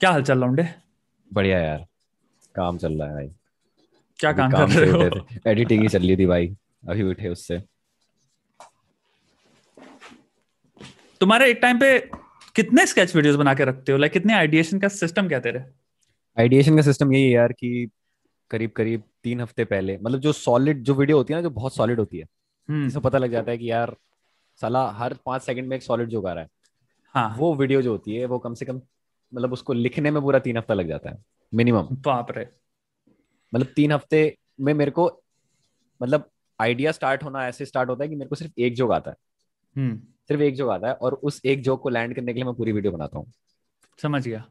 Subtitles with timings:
[0.00, 0.64] क्या हाल चल लौंडे?
[1.30, 1.84] बढ़िया यार
[2.56, 3.28] काम चल रहा है भाई।
[4.18, 5.26] क्या अभी काम कर रहे हो?
[5.46, 6.54] एडिटिंग ही चल रही थी भाई
[6.88, 7.58] अभी उठे उससे।
[11.20, 11.98] तुम्हारे एक टाइम पे
[12.56, 13.98] कितने स्केच वीडियोस बना के रखते हो?
[13.98, 15.64] लाइक कितने आइडिएशन का सिस्टम क्या तेरे?
[16.36, 17.88] आइडिएशन का सिस्टम यही है यार कि
[18.50, 21.74] करीब करीब तीन हफ़्ते पहले मतलब जो सॉलिड जो वीडियो होती है ना जो बहुत
[21.74, 22.24] सॉलिड होती है
[22.68, 23.94] हम्म। जिसमें पता लग जाता है कि यार
[24.60, 26.50] साला हर पाँच सेकंड में एक सॉलिड जोक आ रहा है।
[27.14, 28.80] हाँ। वो वीडियो जो होती है वो कम से कम
[29.34, 31.24] मतलब उसको लिखने में पूरा तीन हफ़्ता लग जाता है
[31.54, 32.48] मिनिमम बाप रे।
[33.54, 35.22] मतलब तीन हफ़्ते में मेरे को
[36.02, 39.10] मतलब आइडिया स्टार्ट होना ऐसे स्टार्ट होता है कि मेरे को सिर्फ़ एक जोक आता
[39.10, 39.16] है।
[39.76, 42.44] हम्म। सिर्फ़ एक जोक आता है और उस एक जोक को लैंड करने के लिए
[42.44, 43.32] मैं पूरी वीडियो बनाता हूँ।
[44.02, 44.48] समझ गया।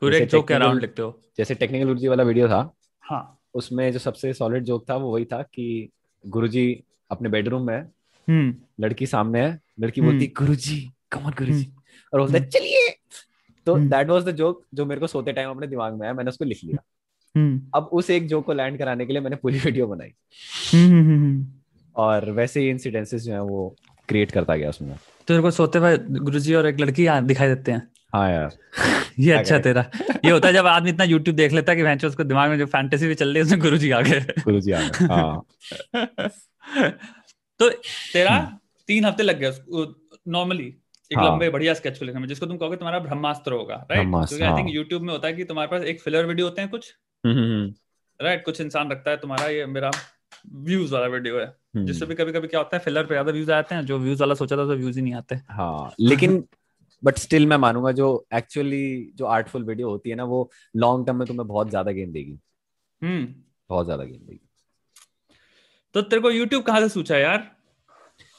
[0.00, 3.38] पूरे जैसे एक जोक के अराउंड लिखते हो। जैसे टेक्निकल गुरुजी वाला वीडियो था हाँ।
[3.54, 5.90] उसमें जो सबसे सॉलिड जोक था वो वही था कि
[6.26, 7.82] गुरुजी अपने बेडरूम में है,
[8.28, 11.76] हम्म। लड़की सामने है लड़की हम्म। बोलती गुरुजी कमन गुरुजी। हम्म।
[12.14, 12.96] और बोलता है हम्म। चलिए।
[13.74, 16.28] तो। दैट वाज द जोक जो मेरे को सोते टाइम अपने दिमाग में आया मैंने
[16.28, 16.84] उसको लिख लिया।
[17.36, 20.12] हम्म। अब उस एक जोक को लैंड कराने के लिए मैंने पूरी वीडियो बनाई।
[20.74, 21.46] हम्म, हम्म।
[21.96, 23.76] और वैसे ही इंसिडेंसेस जो है वो
[24.08, 27.72] क्रिएट करता गया उसमें। तो तेरे को सोते हुए गुरुजी और एक लड़की दिखाई देते
[27.72, 28.50] हैं। हाँ यार।
[29.18, 29.90] ये अच्छा तेरा।
[30.24, 32.58] ये होता है जब आदमी इतना यूट्यूब देख लेता है कि भैंचो उसको दिमाग में
[32.58, 35.46] जो फैंटेसी भी चल रही है उसमें गुरुजी आ गए। गुरुजी आ गए हाँ।
[37.58, 37.70] तो
[38.12, 39.52] तेरा तीन हफ़्ते लग गए
[40.28, 40.74] नॉर्मली
[41.10, 44.08] एक हाँ। लंबे बढ़िया स्केच को लिखने में जिसको तुम कहोगे तुम्हारा ब्रह्मास्त्र होगा राइट
[44.08, 46.70] क्योंकि आई थिंक। यूट्यूब में होता है कि तुम्हारे पास एक फिलर वीडियो होते हैं
[46.70, 46.92] कुछ।
[47.24, 47.72] हम्म, हम्म,
[48.20, 49.90] राइट कुछ इंसान रखता है तुम्हारा ये मेरा
[50.46, 53.32] व्यूज़ वाला वीडियो है हम्म, जिससे भी कभी कभी क्या होता है फिलर पे ज़्यादा
[53.32, 56.42] व्यूज़ आते हैं जो व्यूज़ वाला सोचा था तो व्यूज़ ही नहीं आते। हाँ लेकिन
[57.02, 61.16] बट स्टिल मैं मानूँगा जो एक्चुअली जो आर्टफुल वीडियो होती है ना वो लॉन्ग टर्म
[61.16, 62.38] में तुम्हें बहुत ज़्यादा गेन देगी।
[63.02, 63.34] हम्म।
[63.70, 64.40] बहुत ज़्यादा गेन देगी।
[65.94, 67.50] तो तेरे को यूट्यूब कहाँ से सूझा यार?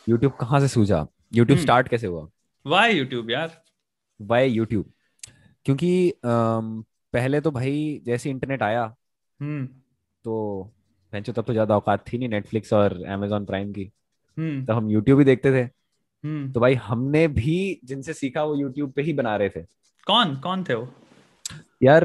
[0.08, 1.08] यूट्यूब कहाँ से सूझा?
[1.34, 2.28] यूट्यूब हम्म। स्टार्ट कैसे हुआ?
[2.66, 3.52] वाई यूट्यूब यार?
[4.20, 4.86] वाई यूट्यूब
[5.66, 8.84] क्योंकि अम, पहले तो भाई जैसे इंटरनेट आया
[9.40, 9.66] हम्म।
[10.26, 10.72] तो
[11.14, 13.92] बेंचो तब तो ज़्यादा औकात थी नहीं नेटफ्लिक्स और amazon प्राइम की।
[14.38, 15.64] हम्म। तो हम यूट्यूब ही देखते थे।
[16.24, 19.62] हम्म। तो भाई हमने भी जिनसे सीखा वो यूट्यूब पे ही बना रहे थे।
[20.08, 20.36] कौन?
[20.36, 20.88] कौन थे वो?
[21.84, 22.04] यार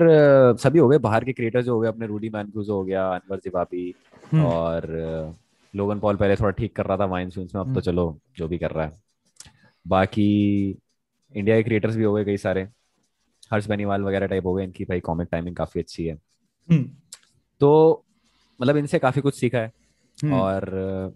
[0.57, 3.39] सभी हो गए। बाहर के क्रिएटर्स जो हो गए अपने रूडी मैनक्रूज हो गया अनवर
[3.39, 3.95] जिबाबी
[4.33, 5.35] हम्म, और
[5.75, 8.49] लोगन पॉल पहले थोड़ा ठीक कर रहा था वाइन में। अब तो हम्म। चलो जो
[8.49, 9.06] भी कर रहा है।
[9.87, 10.71] बाकी
[11.37, 12.69] इंडिया के क्रिएटर्स भी हो गए कई सारे।
[13.53, 16.15] हर्ष बेनीवाल वगैरह टाइप हो गए इनकी भाई कॉमिक टाइमिंग काफ़ी अच्छी है।
[16.71, 16.91] हम्म,
[17.61, 18.05] तो
[18.63, 19.73] मतलब इनसे काफ़ी कुछ सीखा है।
[20.23, 21.15] हम्म, और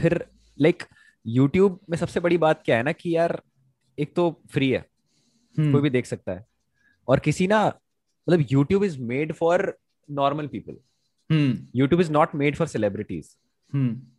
[0.00, 0.26] फिर
[0.60, 0.82] लाइक
[1.26, 3.42] यूट्यूब में सबसे बड़ी बात क्या है ना कि यार
[3.98, 4.84] एक तो फ्री है।
[5.58, 6.46] हम्म, कोई भी देख सकता है।
[7.08, 7.66] और किसी ना
[8.28, 9.78] मतलब YouTube is made for
[10.10, 10.76] normal people
[11.76, 13.36] YouTube is not made for celebrities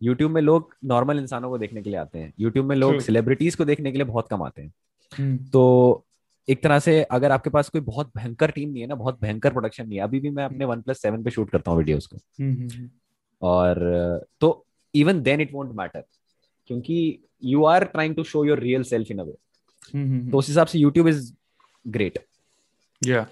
[0.02, 3.54] YouTube में लोग नॉर्मल इंसानों को देखने के लिए आते हैं। यूट्यूब में लोग सेलिब्रिटीज
[3.54, 4.72] को देखने के लिए बहुत कम आते हैं।
[5.12, 6.04] हम्म, तो
[6.48, 9.52] एक तरह से अगर आपके पास कोई बहुत भयंकर टीम नहीं है ना बहुत भयंकर
[9.52, 12.06] प्रोडक्शन नहीं है अभी भी मैं अपने वन प्लस सेवन पे शूट करता हूँ वीडियोस
[12.06, 12.88] को। हम्म, हम्म,
[13.42, 16.04] और तो even then it won't matter
[16.66, 19.34] क्योंकि you are trying to show your real self in a way
[19.94, 21.32] हम्म, तो उस हिसाब से यूट्यूब इज़
[21.86, 22.18] ग्रेट
[23.02, 23.26] या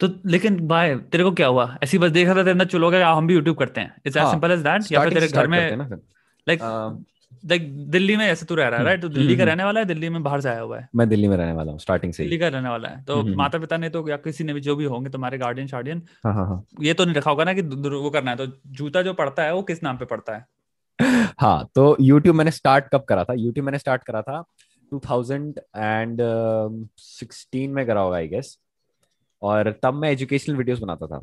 [0.00, 1.76] तो लेकिन भाई तेरे को क्या हुआ?
[1.82, 4.22] ऐसी बस देखा था तेरे अंदर चलो गया हम भी यूट्यूब करते हैं। इट्स एज
[4.22, 5.88] हाँ, सिंपल एज दैट या फिर तेरे घर में
[6.46, 6.60] लाइक
[7.44, 9.64] लाइक दिल्ली में ऐसे तू रह रहा है हम्म, राइट तो दिल्ली का हम्म, रहने
[9.64, 10.88] वाला है दिल्ली में बाहर से आया हुआ है?
[10.96, 13.26] मैं दिल्ली में रहने वाला हूँ स्टार्टिंग से दिल्ली का रहने वाला है तो हम्म,
[13.26, 16.02] हम्म। माता पिता ने तो या किसी ने भी जो भी होंगे तुम्हारे गार्डियन शार्डियन
[16.24, 19.02] हाँ हाँ हाँ। ये तो नहीं रखा होगा ना कि वो करना है तो जूता
[19.02, 20.44] जो पड़ता है वो किस नाम पे पड़ता है?
[21.40, 23.34] हाँ तो यूट्यूब मैंने स्टार्ट कब करा था?
[23.34, 24.42] यूट्यूब मैंने स्टार्ट करा था
[24.92, 28.56] 2016 में करा होगा आई गेस
[29.42, 31.22] और तब मैं एजुकेशनल वीडियोस बनाता था।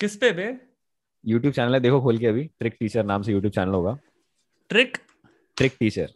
[0.00, 0.56] किस पे बे?
[1.24, 3.96] यूट्यूब चैनल है देखो खोल के अभी। ट्रिक टीचर नाम से यूट्यूब चैनल होगा।
[4.70, 4.98] Trick
[5.56, 6.10] trick teacher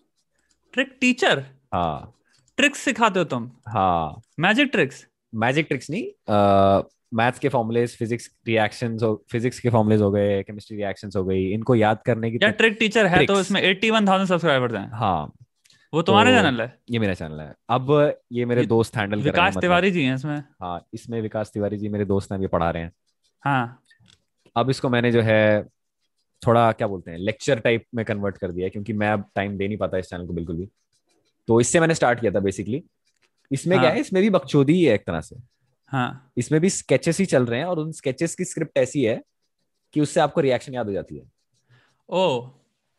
[0.74, 1.44] trick teacher
[1.74, 2.14] हाँ।
[2.58, 3.50] ट्रिक्स सिखाते हो तुम?
[3.68, 6.82] हाँ। मैजिक ट्रिक्स मैजिक ट्रिक्स नहीं
[7.14, 11.44] मैथ्स के फॉर्मूलेस फिजिक्स रिएक्शंस हो फिजिक्स के फॉर्मूलेस हो गए केमिस्ट्री रिएक्शंस हो गई
[11.52, 13.40] इनको याद करने की या ट्रिक टीचर है तो.
[13.40, 15.32] इसमें 81000 सब्सक्राइबर्स हैं। हाँ।
[15.94, 16.78] वो तुम्हारे तो- चैनल है?
[16.90, 19.60] ये मेरा चैनल है। अब ये मेरे ये दोस्त हैंडल कर रहे हैं विकास मतलब।
[19.60, 22.82] तिवारी जी हैं इसमें। हाँ इसमें विकास तिवारी जी मेरे दोस्त हैं अभी पढ़ा रहे
[22.82, 22.92] हैं।
[23.44, 23.82] हाँ।
[24.56, 25.64] अब इसको मैंने जो है
[26.46, 29.68] थोड़ा क्या बोलते हैं लेक्चर टाइप में कन्वर्ट कर दिया क्योंकि मैं अब टाइम दे
[29.68, 30.68] नहीं पाता इस चैनल को बिल्कुल भी।
[31.48, 32.84] तो इससे मैंने स्टार्ट किया था बेसिकली
[33.52, 35.36] इसमें क्या हाँ। है इसमें भी बकचोदी ही है एक तरह से।
[35.86, 39.22] हाँ। इसमें भी स्केचेस ही चल रहे हैं और उन स्केचेस की स्क्रिप्ट ऐसी है
[39.92, 41.22] कि उससे आपको रिएक्शन याद हो जाती है।
[42.08, 42.48] ओ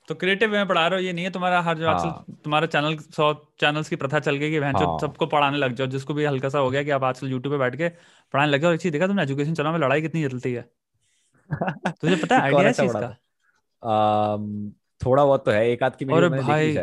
[0.10, 2.68] तो क्रिएटिव में पढ़ा रहे हो ये नहीं है तुम्हारा हर जो हाँ। आजकल तुम्हारा
[2.68, 6.26] चैनल सौ चैनल्स की प्रथा चल गई कि हाँ। सबको पढ़ाने लग जाओ जिसको भी
[6.26, 7.90] हल्का सा हो गया कि आप आजकल यूट्यूब पे बैठ के
[8.34, 10.70] पढ़ाने लगे और एक चीज़ देखा तुमने एजुकेशन चला में लड़ाई कितनी चलती है?
[11.88, 13.18] तुझे पता है आइडिया है अच्छा चीज़ का?
[15.06, 16.78] थोड़ा बहुत तो है एक आध की देखी भाई,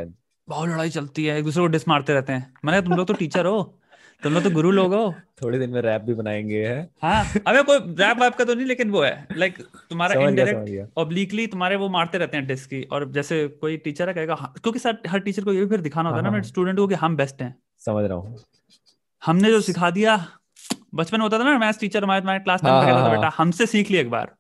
[0.49, 3.15] बहुत लड़ाई चलती है एक दूसरे को डिस मारते रहते हैं। मैंने तुम लोग तो
[3.15, 3.79] टीचर हो।
[4.27, 7.63] तुम लोग तो गुरु लोग हो। थोड़े दिन में रैप भी बनाएँगे है। हाँ अबे
[7.63, 11.77] कोई रैप वैप का तो नहीं लेकिन वो है। लाइक like, तुम्हारा इनडायरेक्ट। ऑब्लिकली तुम्हारे
[11.77, 14.99] वो मारते रहते हैं डिस्क की और जैसे कोई टीचर है कहेगा हाँ, क्योंकि सर
[15.09, 16.87] हर टीचर को ये भी फिर दिखाना होता है हाँ, ना हाँ। मेरे स्टूडेंट को
[16.89, 18.37] कि हम बेस्ट हैं। समझ रहा हूँ।
[19.23, 20.17] हमने जो सिखा दिया
[20.95, 23.33] बचपन होता था ना मैथ्स टीचर हमारे तुम्हारे क्लास में हाँ, कहता था हाँ, बेटा
[23.39, 24.35] हमसे सीख लिया एक बार।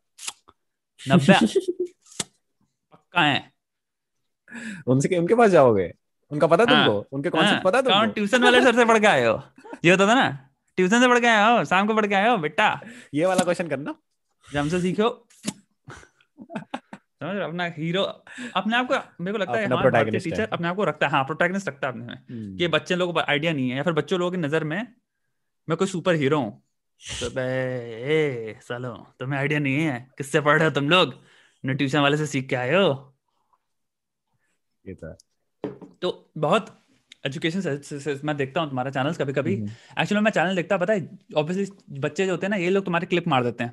[1.00, 1.33] नब्बे
[2.93, 3.53] पक्का है।
[4.87, 5.91] उनसे उनके पास जाओगे?
[6.31, 7.06] उनका पता हाँ, तुमको?
[7.12, 8.06] उनके कॉन्सेप्ट पता तुमको?
[8.12, 9.35] ट्यूशन वाले सर से पढ़ के आए हो?
[9.84, 10.28] ये होता था ना
[10.78, 12.69] ट्यूशन से पढ़ के आए हो शाम को पढ़ के आए हो बेटा।
[13.14, 13.94] ये वाला क्वेश्चन करना।
[14.49, 15.08] हमसे सीखो।
[17.19, 17.49] समझ रहे हो?
[17.49, 20.84] अपना हीरो अपने आप को मेरे को लगता है हाँ भारतीय टीचर अपने आप को
[20.84, 23.70] रखता है। हाँ प्रोटैगनिस्ट रखता है अपने में हम्म, कि बच्चे लोगों को आइडिया नहीं
[23.70, 24.81] है या फिर बच्चों लोगों की नज़र में
[25.69, 26.62] मैं कोई सुपर हीरो हूँ।
[27.20, 29.99] तो ए सालो तुम्हें आइडिया नहीं है?
[30.19, 31.14] किससे पढ़ रहे हो तुम लोग?
[31.64, 33.17] न ट्यूशन वाले से सीख के आए हो?
[34.84, 35.12] ये तो
[36.02, 36.67] तो बहुत
[37.26, 39.55] एजुकेशन मैं देखता हूँ तुम्हारा चैनल्स कभी कभी
[40.00, 43.06] एक्चुअली मैं चैनल देखता पता है ऑब्वियसली बच्चे जो होते हैं ना ये लोग तुम्हारे
[43.06, 43.70] क्लिप मार देते हैं।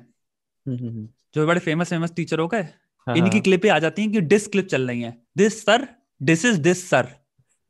[0.66, 2.62] हम्म, हम्म, हम्म। जो बड़े फ़ेमस फ़ेमस टीचर हो गए
[3.06, 5.86] हाँ, इनकी हाँ, क्लिपें आ जाती हैं कि डिस क्लिप चल रही हैं। This sir
[6.20, 7.08] this is this sir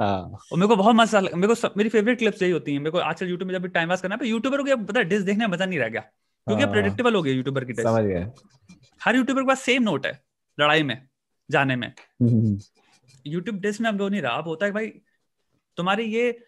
[0.00, 0.20] हाँ।
[0.52, 2.98] और मेरे को बहुत मज़ा मेरे को मेरी फेवरेट क्लिप्स यही होती हैं। मेरे को
[3.00, 5.52] आजकल यूट्यूब में जब टाइम पास करना है यूट्यूबर को पता है डिस देखने में
[5.52, 7.86] मज़ा नहीं रह गया। क्योंकि हाँ, प्रेडिक्टेबल हो गया यूट्यूबर की डिस
[9.00, 10.12] हर यूट्यूबर के पास सेम नोट है
[10.58, 10.96] लड़ाई में
[11.50, 11.92] जाने में।
[13.26, 14.92] यूट्यूब डिस में अब वो नहीं रहा। अब होता है भाई
[15.76, 16.38] तुम्हारी ये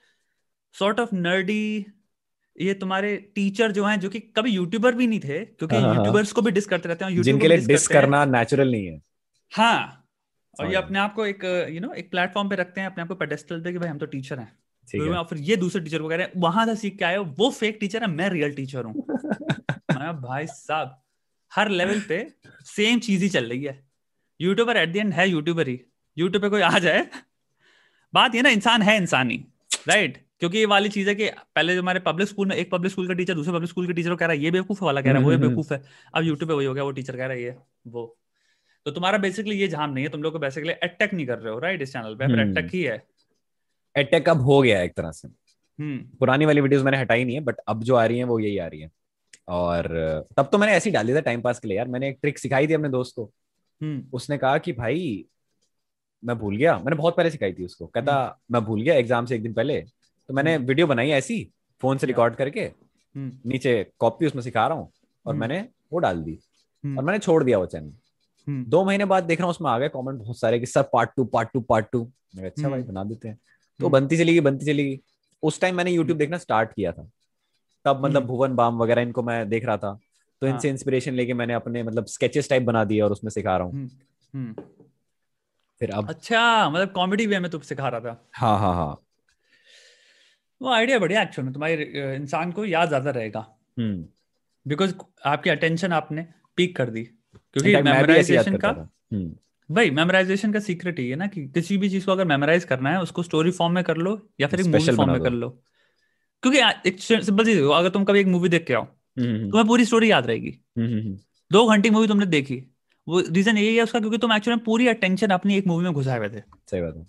[0.75, 1.87] सॉर्ट ऑफ़ नर्डी
[2.57, 5.89] ये तुम्हारे टीचर जो हैं जो कि कभी यूट्यूबर भी नहीं थे क्योंकि हाँ, हाँ,
[5.89, 8.87] हाँ। यूट्यूबर्स को भी डिस करते रहते हैं जिनके लिए डिस हैं। करना नेचुरल नहीं
[8.87, 9.01] है।
[9.53, 10.03] हाँ
[10.61, 13.09] और ये अपने आप को एक यू नो एक प्लेटफॉर्म पे रखते हैं अपने आप
[13.09, 14.53] को पेडेस्टल पे कि भाई हम तो टीचर हैं।
[14.89, 16.99] ठीक तो है। और फिर ये दूसरे टीचर को कह रहे हैं वहाँ से सीख
[16.99, 18.95] के आए वो फेक टीचर है मैं रियल टीचर हूँ।
[20.23, 21.03] भाई साहब
[21.53, 22.27] हर लेवल पे
[22.67, 23.79] सेम चीज़ ही चल रही है।
[24.41, 25.81] यूट्यूबर एट द एंड है यूट्यूबर ही।
[26.17, 27.07] यूट्यूब पे कोई आ जाए
[28.15, 29.45] बात ये ना इंसान है इंसानी
[29.89, 32.93] राइट क्योंकि ये वाली चीज़ है कि पहले जो हमारे पब्लिक स्कूल में एक पब्लिक
[32.93, 35.01] स्कूल का टीचर दूसरे पब्लिक स्कूल के टीचर को कह रहा है ये बेवकूफ़ वाला
[35.01, 35.83] कह रहा है वो ये हम्म, हम्म, बेवकूफ़ है।
[36.15, 37.57] अब यूट्यूब पे वही हो गया वो टीचर कह रहा है ये
[37.87, 38.17] वो।
[38.85, 41.53] तो तुम्हारा बेसिकली ये झाम नहीं है तुम लोग को बेसिकली अटैक नहीं कर रहे
[41.53, 42.27] हो राइट इस चैनल पे?
[42.27, 43.07] फिर हम्म। अटैक ही है।
[43.97, 45.29] अटैक अब हो गया एक तरह से।
[45.79, 48.39] हम्म। पुरानी वाली वीडियोस मैंने हटाई नहीं है बट अब जो आ रही है वो
[48.41, 48.91] यही आ रही है।
[49.49, 49.89] और
[50.37, 52.67] तब तो मैंने ऐसे डाल था टाइम पास के लिए। यार मैंने एक ट्रिक सिखाई
[52.67, 53.33] थी अपने दोस्त को।
[53.83, 55.25] हम्म। उसने कहा कि भाई
[56.23, 58.15] मैं भूल गया। मैंने बहुत पहले सिखाई थी उसको। कहता
[58.51, 61.43] मैं भूल गया एग्ज़ाम से एक दिन पहले। तो मैंने हम्म। वीडियो बनाई ऐसी
[61.83, 64.91] फ़ोन से रिकॉर्ड करके हम्म। नीचे कॉपी उसमें सिखा रहा हूँ
[65.27, 66.39] और हम्म। मैंने वो डाल दी
[66.85, 67.93] हम्म, और मैंने छोड़ दिया वो चैनल
[68.47, 70.83] हम्म, दो महीने बाद देख रहा हूँ उसमें आ गए कमेंट बहुत सारे कि sir
[70.83, 72.03] part two part two part two
[72.39, 73.39] अच्छा भाई हम्म। बना देते हैं।
[73.81, 75.01] तो हम्म। बनती चली गई बनती चली गई।
[75.43, 77.09] उस टाइम मैंने यूट्यूब देखना स्टार्ट किया था।
[77.85, 79.99] तब मतलब हम्म। भुवन बाम वगैरह इनको मैं देख रहा था।
[80.43, 83.57] तो इनसे हाँ। इंस्पिरेशन लेके मैंने अपने मतलब स्केचेस टाइप बना दिए और उसमें सिखा
[83.57, 83.89] रहा हूँ। हम्म,
[84.35, 84.55] हम्म।
[85.81, 89.03] फिर अब अच्छा मतलब कॉमेडी वे में तुम सिखा रहा था। हाँ हाँ हाँ।
[90.61, 93.47] वो आइडिया बढ़िया एक्चुअल में तुम्हारे इंसान को याद ज़्यादा रहेगा।
[93.79, 94.05] हम्म।
[94.67, 94.95] बिकॉज़
[95.27, 96.27] आपकी अटेंशन आपने
[96.57, 101.47] पीक कर दी। क्योंकि मेमोराइजेशन का हम्म। भाई मेमोराइजेशन का सीक्रेट ही है ना कि
[101.49, 104.47] किसी भी चीज़ को अगर मेमोराइज करना है उसको स्टोरी फॉर्म में कर लो या
[104.49, 105.49] फिर एक मूवी फॉर्म में। कर लो।
[106.43, 109.85] क्योंकि एक सिंपल चीज़ अगर तुम कभी एक मूवी देख के आओ हम्म, तुम्हें पूरी
[109.85, 111.17] स्टोरी याद रहेगी। हम्म, हम्म, हम्म,
[111.51, 112.57] दो घंटे मूवी तुमने देखी
[113.07, 116.19] वो रीजन यही है उसका क्योंकि तुम एक्चुअली पूरी अटेंशन अपनी एक मूवी में घुसाए
[116.19, 117.07] हुए थे। सही बात है।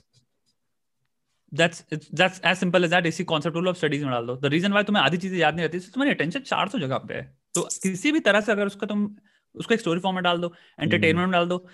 [1.51, 4.45] That's that's as simple as that इसी कॉन्सेप्ट रूल ऑफ़ स्टडीज़ में डाल दो। द
[4.45, 7.23] रीजन वाई तुम्हें आधी चीज़ें याद नहीं रहती तुम्हारी अटेंशन 400 जगह पे है।
[7.55, 9.09] तो किसी भी तरह से अगर उसका तुम
[9.55, 11.65] उसको एक स्टोरी फॉर्म में डाल दो एंटरटेनमेंट में डाल दो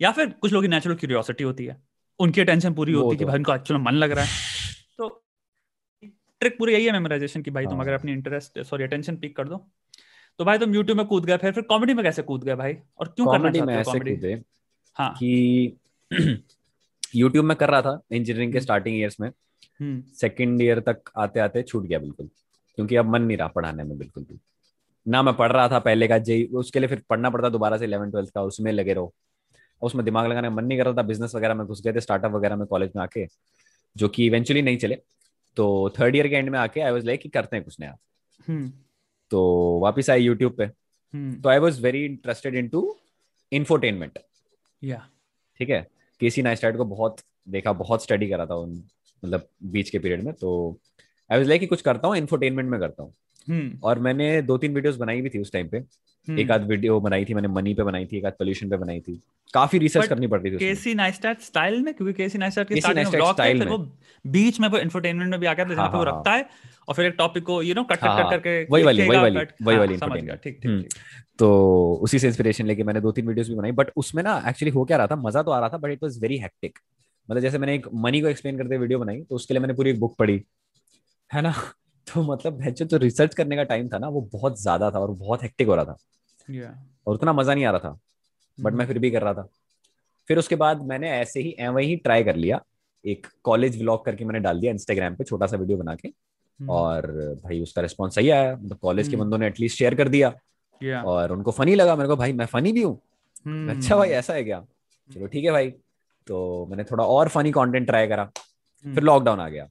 [0.00, 1.76] या फिर कुछ लोग की नेचुरल क्यूरियोसिटी होती है
[2.20, 4.30] उनकी अटेंशन पूरी होती है कि तो भाई उनको एक्चुअली मन लग रहा है।
[4.98, 5.08] तो
[6.40, 9.36] ट्रिक पूरी यही है मेमोराइजेशन की। भाई तुम हाँ। अगर अपनी इंटरेस्ट सॉरी अटेंशन पिक
[9.36, 9.56] कर दो।
[10.38, 12.76] तो भाई तुम यूट्यूब में कूद गए फिर फिर कॉमेडी में कैसे कूद गए भाई?
[12.98, 14.42] और क्यों करना कॉमेडी में चाहते हो ऐसे कूदे
[14.96, 15.76] हाँ। कि
[17.16, 19.28] यूट्यूब में कर रहा था इंजीनियरिंग के हम्म। स्टार्टिंग ईयर्स में।
[19.80, 22.28] हम्म। सेकेंड ईयर तक आते आते छूट गया बिल्कुल
[22.76, 24.38] क्योंकि अब मन नहीं रहा पढ़ाने में बिल्कुल भी।
[25.08, 27.84] ना मैं पढ़ रहा था पहले का जेई उसके लिए फिर पढ़ना पड़ता दोबारा से
[27.84, 29.14] इलेवन ट्वेल्थ का उसमें लगे रहो।
[29.82, 32.32] उसमें दिमाग लगाने मन नहीं कर रहा था बिज़नेस वगैरह में घुस गए थे स्टार्टअप
[32.32, 33.26] वगैरह में कॉलेज में आके
[33.96, 34.98] जो कि इवेंचुअली नहीं चले।
[35.56, 37.96] तो थर्ड ईयर के एंड में आके आई वॉज़ लाइक करते हैं कुछ नया।
[38.48, 38.72] हम्म।
[39.30, 42.96] तो वापस आई यूट्यूब पे। हम्म। तो I was very interested in to
[43.52, 44.18] infotainment
[44.84, 45.08] या
[45.58, 45.80] ठीक है?
[45.80, 45.90] के
[46.20, 47.16] केसी नाइस्टाइट को बहुत
[47.48, 48.84] देखा बहुत स्टडी करा था उन
[49.24, 50.78] मतलब बीच के पीरियड में। तो
[51.32, 53.14] आई वॉज़ लाइक कुछ करता हूँ इन्फोटेनमेंट में करता हूँ।
[53.48, 55.80] हम्म। और मैंने दो तीन वीडियोस बनाई भी थी उस टाइम पे।
[56.30, 59.00] एक आध वीडियो बनाई थी मैंने मनी पे बनाई थी एक आध पोल्यूशन पे बनाई
[59.00, 59.20] थी।
[59.54, 61.92] काफ़ी रिसर्च करनी पड़ती थी केसी नाइस्टैट स्टाइल में?
[61.94, 63.78] क्योंकि केसी नाइस्टैट के स्टार्टिंग में ब्लॉग में। वो
[64.24, 66.32] बीच में वो इंफोटेनमेंट में भी आ गया था जहाँ हाँ, पे वो हाँ, रखता
[66.32, 66.48] है
[66.88, 69.18] और फिर एक टॉपिक को यू नो कट हाँ, कट हाँ, करके वही वाली, वही
[69.18, 70.98] वाली, वही हाँ, वाली समझ ठीक ठीक हम्म। ठीक
[71.38, 71.48] तो
[72.02, 74.84] उसी से इंस्पिरेशन लेके मैंने दो तीन वीडियोस भी बनाई बट उसमें ना एक्चुअली हो
[74.84, 75.16] क्या रहा था?
[75.16, 76.78] मज़ा तो आ रहा था but it was very hectic
[77.28, 79.90] मतलब जैसे मैंने एक मनी को एक्सप्लेन करते वीडियो बनाई तो उसके लिए मैंने पूरी
[79.90, 80.40] एक बुक पढ़ी।
[81.30, 81.54] है ना?
[82.06, 85.10] तो मतलब जो जो रिसर्च करने का टाइम था ना वो बहुत ज़्यादा था और
[85.12, 85.96] बहुत हेक्टिक हो रहा था।
[86.48, 86.72] Yeah.
[87.06, 87.98] और उतना मज़ा नहीं आ रहा था
[88.58, 89.48] बट मैं फिर भी कर रहा था।
[90.28, 92.60] फिर उसके बाद मैंने ऐसे ही वही ही ट्राई कर लिया।
[93.04, 96.12] एक कॉलेज व्लॉग करके मैंने डाल दिया इंस्टाग्राम पे छोटा सा वीडियो बना के।
[96.60, 97.06] और
[97.44, 100.32] भाई उसका रिस्पॉन्स सही आया। मतलब कॉलेज के बंदों ने एटलीस्ट शेयर कर दिया।
[100.80, 101.04] Yeah.
[101.04, 103.00] और उनको फनी लगा। मेरे को भाई मैं फनी भी हूँ।
[103.70, 104.64] अच्छा भाई ऐसा है क्या?
[105.10, 105.70] चलो ठीक है भाई।
[106.26, 108.24] तो मैंने थोड़ा और फनी कंटेंट ट्राई करा।
[108.84, 109.68] फिर लॉकडाउन आ गया।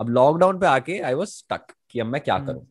[0.00, 2.64] अब लॉकडाउन पे आके आई वॉज़ स्टक कि अब मैं क्या करूँ?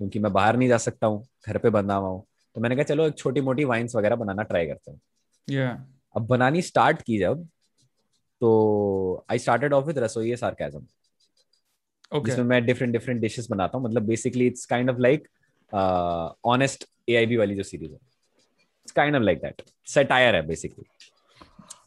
[0.00, 2.24] क्योंकि मैं बाहर नहीं जा सकता हूँ घर पे बंधा हुआ हूँ।
[2.56, 5.00] तो मैंने कहा चलो एक छोटी मोटी वाइन्स वगैरह बनाना ट्राई करता हूँ.
[5.48, 5.76] Yeah.
[6.16, 7.46] अब बनानी स्टार्ट की जब
[8.40, 10.80] तो I started off with Rasoi sarcasm
[12.12, 12.26] okay.
[12.26, 15.28] जिसमें मैं डिफरेंट डिफरेंट डिशेस बनाता हूँ। मतलब basically it's kind of like
[16.44, 20.84] honest AIB वाली जो सीरीज़ है। It's kind of like that satire है बेसिकली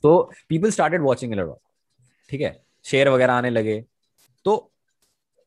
[0.04, 0.18] तो
[0.50, 1.34] पीपल स्टार्टेड वॉचिंग
[2.30, 2.56] ठीक है?
[2.86, 3.84] शेयर वगैरह आने लगे।
[4.46, 4.56] तो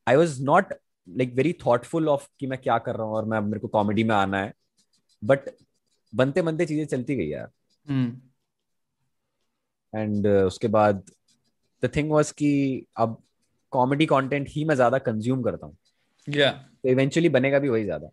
[0.06, 0.72] I was not
[1.08, 4.04] like very thoughtful of कि मैं क्या कर रहा हूँ और मैं मेरे को कॉमेडी
[4.04, 4.52] में आना है
[5.22, 5.50] बट
[6.12, 7.48] बनते बनते चीज़ें चलती गई यार
[9.92, 10.36] एंड hmm.
[10.36, 11.02] uh, उसके बाद
[11.82, 13.22] द थिंग वॉज़ कि अब
[13.72, 15.76] कॉमेडी कंटेंट ही मैं ज़्यादा कंज्यूम करता हूँ
[16.28, 16.52] yeah.
[16.82, 18.10] तो इवेंचुअली बनेगा भी वही ज़्यादा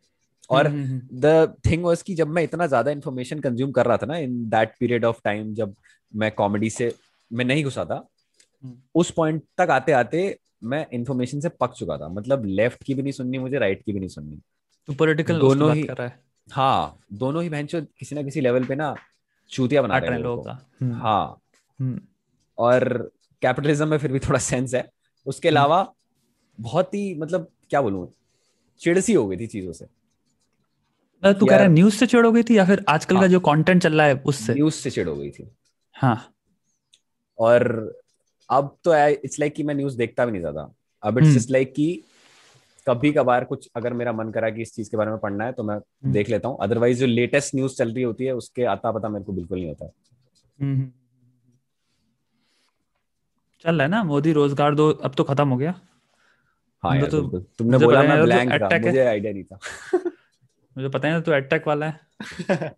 [0.50, 0.68] और
[1.16, 4.44] द थिंग वॉज़ कि जब मैं इतना ज़्यादा इन्फॉर्मेशन कंज्यूम कर रहा था ना in
[4.50, 5.76] that period of time जब
[6.14, 6.94] मैं कॉमेडी से
[7.32, 8.76] मैं नहीं घुसा था hmm.
[8.96, 10.28] उस पॉइंट तक आते आते
[10.64, 13.94] मैं इन्फॉर्मेशन से पक चुका था। मतलब लेफ़्ट की भी नहीं सुननी मुझे राइट की
[13.94, 14.40] भी नहीं सुननी।
[14.88, 16.20] तो पॉलिटिकल दोनों ही कर रहा है।
[16.52, 18.96] हाँ दोनों ही बहन किसी ना किसी लेवल पे ना
[19.50, 21.42] चूतिया बना रहे हैं लोगों का। हम्म। हाँ।
[21.80, 22.02] हम्म।
[22.58, 23.12] और
[23.42, 24.90] कैपिटलिज्म में फिर भी थोड़ा सेंस है।
[25.26, 25.94] उसके हम्म। अलावा
[26.60, 28.12] बहुत ही मतलब क्या बोलूँ
[28.80, 29.86] चिड़सी हो गई थी चीज़ों से।
[31.34, 33.28] तू कह रहा है न्यूज़ से चिड़ हो गई थी या फिर आजकल हाँ, का
[33.28, 34.54] जो कंटेंट चल रहा है उससे?
[34.54, 35.52] न्यूज़ से चिड़ हो गई थी।
[35.94, 36.34] हाँ।
[37.40, 37.94] और
[38.50, 40.74] अब तो इट्स लाइक कि मैं न्यूज़ देखता भी नहीं ज़्यादा।
[41.04, 42.04] अब इट्स जस्ट लाइक कि
[42.88, 45.52] कभी कभार कुछ अगर मेरा मन करा कि इस चीज़ के बारे में पढ़ना है
[45.52, 48.64] तो मैं हम्म। देख लेता हूँ। अदरवाइज़ जो लेटेस्ट न्यूज़ चल रही होती है उसके
[48.66, 49.92] आता पता मेरे को बिल्कुल नहीं होता।
[50.60, 50.92] हम्म।
[53.66, 54.04] चल रहा है ना?
[54.04, 55.74] मोदी रोज़गार दो अब तो खत्म हो गया।
[56.84, 59.60] हाँ यार, तो, तुमने बोला मैं ब्लैंक था। मुझे आइडिया नहीं था।
[60.78, 62.00] मुझे पता है तो एटैक वाला है।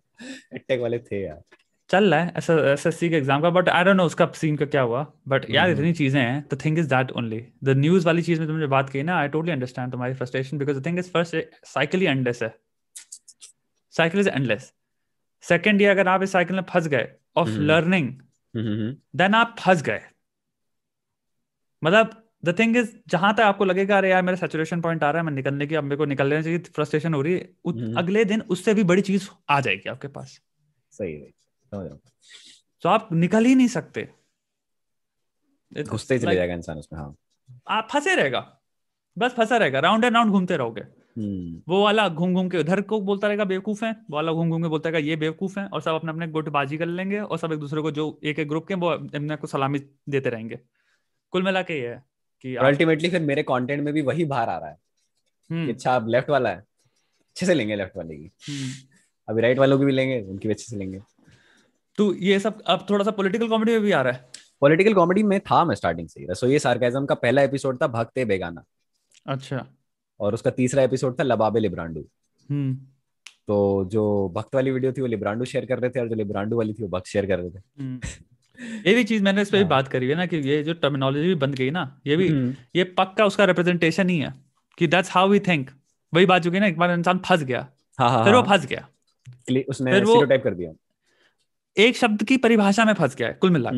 [0.54, 1.42] एटैक वाले थे यार।
[1.90, 4.56] चल रहा है एस एस सी के एग्ज़ाम का बट आई डोंट नो उसका सीन
[4.56, 7.76] का क्या हुआ बट यार हम्म। इतनी चीज़ें हैं the thing is that only the
[7.78, 10.86] news वाली चीज़ में तुमने बात की ना आई टोटली अंडरस्टैंड तुम्हारी frustration because the
[10.86, 12.54] thing is first cycle he endless है।
[13.94, 14.72] साइकिल इज़ एंडलेस
[15.44, 18.12] सेकेंड ये अगर आप इस साइकिल में फंस गए ऑफ़ लर्निंग
[18.54, 20.00] देन आप फंस गए।
[21.82, 22.10] मतलब
[22.44, 25.26] द थिंग इज़ जहाँ तक आपको लगेगा अरे यार मेरा सेचुरेशन पॉइंट आ रहा है
[25.26, 28.40] मैं निकलने की अब मेरे को निकलने चाहिए फ्रस्ट्रेशन हो रही है हम्म। अगले दिन
[28.50, 30.40] उससे भी बड़ी चीज़ आ जाएगी आपके पास।
[30.92, 31.39] सही है।
[31.74, 34.08] तो आप निकल ही नहीं सकते।
[35.82, 37.16] घुसते ही चले जाएगा इंसान उसमें हाँ।
[37.68, 38.60] आप फंसे रहेगा।
[39.18, 40.80] बस फंसा रहेगा। राउंड एंड राउंड घूमते रहोगे।
[41.18, 44.50] हम्म। वो वाला घूम घूम के उधर को बोलता रहेगा बेवकूफ़ है। वो वाला घूम
[44.50, 47.38] घूम के बोलता रहेगा ये बेवकूफ़ है और सब अपने अपने गुटबाजी कर लेंगे और
[47.38, 50.58] सब एक दूसरे को जो एक एक ग्रुप के वो अपने को सलामी देते रहेंगे।
[51.30, 52.02] कुल मिला के ये है
[52.40, 54.78] कि अल्टीमेटली फिर मेरे कंटेंट में भी वही बाहर आ रहा है
[55.50, 58.72] हम्म। अच्छा अब लेफ़्ट वाला है। अच्छे से लेंगे लेफ़्ट वाले की। हम्म।
[59.28, 61.00] अभी राइट वालों की भी लेंगे उनकी भी अच्छे से लेंगे।
[61.98, 64.28] तो ये सब अब थोड़ा सा पॉलिटिकल कॉमेडी में भी आ रहा है।
[64.60, 68.64] पॉलिटिकल कॉमेडी में था मैं स्टार्टिंग से रसोई सार्केजम का पहला एपिसोड था भक्ते बेगाना।
[69.26, 69.66] अच्छा।
[70.20, 72.00] और उसका तीसरा एपिसोड था लबाबे लिब्रांडू।
[72.48, 72.74] हम्म।
[73.48, 74.02] तो जो
[74.36, 76.82] भक्त वाली वीडियो थी वो लिब्रांडू शेयर कर रहे थे और जो लिब्रांडू वाली थी
[76.82, 78.00] वो भक्त शेयर कर रहे थे। हम्म।
[78.86, 80.74] ये भी चीज़ मैंने इस पर भी हाँ। बात करी है ना कि ये जो
[80.74, 84.34] टर्मिनोलॉजी भी बन गई ना ये भी हम्म। ये पक्का उसका रिप्रेजेंटेशन ही है
[84.78, 85.70] कि दैट्स हाउ वी थिंक
[86.12, 87.66] वही बात चुकी ना एक बार इंसान फंस गया
[87.98, 88.88] हाँ, हाँ, फिर वो फंस गया।
[89.68, 90.72] उसने फिर वो कर दिया।
[91.76, 93.70] एक शब्द की परिभाषा में फंस गया है कुल मिला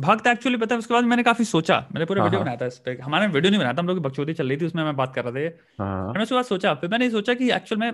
[0.00, 2.56] भक्त एक्चुअली पता है उसके बाद मैंने काफ़ी सोचा मैंने पूरा वीडियो हाँ, हाँ। बनाया
[2.62, 4.82] था इस पे। हमारे वीडियो नहीं बनाया था हम लोग बकचोदी चल रही थी उसमें
[4.84, 7.80] मैं बात कर रहे थे हाँ, मैंने उसके बाद सोचा फिर मैंने सोचा कि एक्चुअल
[7.80, 7.90] में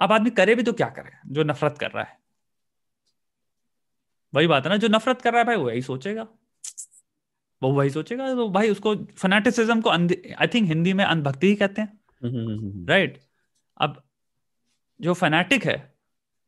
[0.00, 2.18] अब आदमी करे भी तो क्या करे जो नफरत कर रहा है।
[4.32, 6.26] वही बात है ना जो नफरत कर रहा है भाई वही सोचेगा।
[7.62, 11.82] वो वही सोचेगा तो भाई उसको फनाटिसिज्म को आई थिंक हिंदी में अंधभक्ति ही कहते
[11.82, 13.18] हैं। राइट
[13.80, 14.02] अब
[15.00, 15.76] जो फैनेटिक है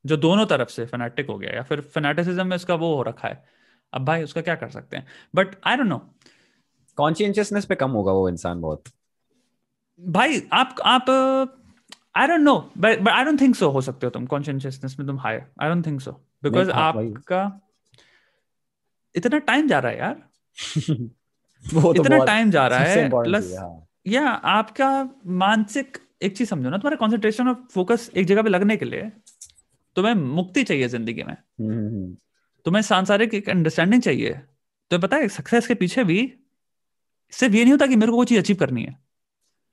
[0.08, 3.28] जो दोनों तरफ़ से फेनेटिक हो गया या फिर फैनेटिसिज्म में उसका वो हो रखा
[3.28, 3.44] है।
[3.92, 5.06] अब भाई उसका क्या कर सकते हैं?
[5.34, 5.98] But I don't know
[6.98, 8.84] consciousness पे कम होगा वो इंसान बहुत।
[10.00, 11.10] भाई आप आप
[12.16, 15.18] I don't know but I don't think so हो सकते हो तुम। कॉन्शियसनेस में तुम
[15.18, 16.12] high I don't think so
[16.42, 17.42] because आपका
[19.14, 20.22] इतना टाइम जा रहा है यार।
[21.74, 23.52] वो तो इतना टाइम जा रहा है प्लस
[24.06, 24.88] या हाँ। आपका
[25.26, 29.10] मानसिक एक चीज़ समझो ना तुम्हारा कॉन्सेंट्रेशन और फोकस एक जगह पे लगने के लिए
[29.98, 32.16] तुम्हें मुक्ति चाहिए ज़िंदगी में। हम्म, हम्म, हम्म।
[32.66, 34.40] तुम्हें सांसारिक एक अंडरस्टैंडिंग चाहिए।
[34.90, 36.32] तो पता है सक्सेस के पीछे भी
[37.32, 38.96] सिर्फ़ ये नहीं होता कि मेरे को कोई चीज़ अचीव करनी है।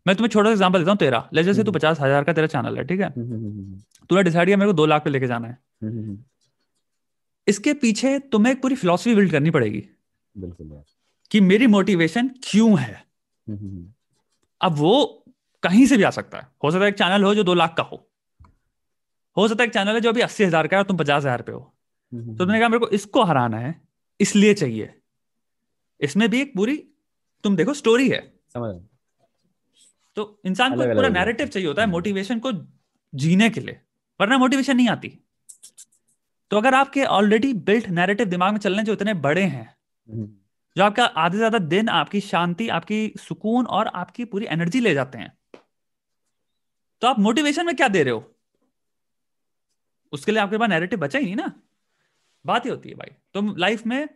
[0.08, 2.48] मैं तुम्हें छोटा सा एग्जांपल देता हूँ तेरा। ले जैसे तू। पचास हज़ार का तेरा
[2.48, 3.10] चैनल है ठीक है?
[4.10, 5.58] तूने डिसाइड किया मेरे को दो लाख पे लेके जाना है।
[7.48, 9.84] इसके पीछे तुम्हें एक पूरी फिलोसफी बिल्ड करनी पड़ेगी।
[10.38, 10.82] बिल्कुल
[11.32, 13.03] कि मेरी मोटिवेशन क्यों है?
[14.62, 15.25] अब वो
[15.63, 17.74] कहीं से भी आ सकता है। हो सकता है एक चैनल हो जो दो लाख
[17.77, 18.08] का हो।
[19.38, 21.22] हो सकता है एक चैनल है जो अभी अस्सी हज़ार का है और तुम पचास
[21.22, 21.60] हज़ार पे हो।
[22.12, 23.74] हम्म, तो तुमने कहा मेरे को इसको हराना है
[24.20, 24.94] इसलिए चाहिए।
[26.00, 26.75] इसमें भी एक पूरी
[27.44, 28.22] तुम देखो स्टोरी है।
[28.54, 28.75] समझ
[30.18, 32.51] तो इंसान को पूरा। नैरेटिव चाहिए होता है हम्म। मोटिवेशन को
[33.13, 33.80] जीने के लिए
[34.20, 35.10] वरना मोटिवेशन नहीं आती।
[36.51, 40.27] तो अगर आपके ऑलरेडी बिल्ट नैरेटिव दिमाग में चलने जो इतने बड़े हैं हम्म,
[40.75, 45.18] जो आपका आधे ज़्यादा दिन आपकी शांति आपकी सुकून और आपकी पूरी एनर्जी ले जाते
[45.18, 45.32] हैं
[47.01, 48.20] तो आप मोटिवेशन में क्या दे रहे हो?
[50.13, 51.51] उसके लिए आपके पास नैरेटिव बचा ही नहीं ना।
[52.45, 54.07] बात ही होती है भाई। तुम लाइफ में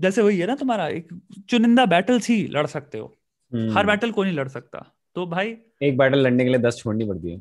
[0.00, 1.08] जैसे वही है ना तुम्हारा एक
[1.48, 3.14] चुनिंदा बैटल्स ही लड़ सकते हो।
[3.52, 6.76] हम्म, हर बैटल को नहीं लड़ सकता। तो भाई एक बैटल लड़ने के लिए दस
[6.78, 7.40] छोड़नी पड़ती है।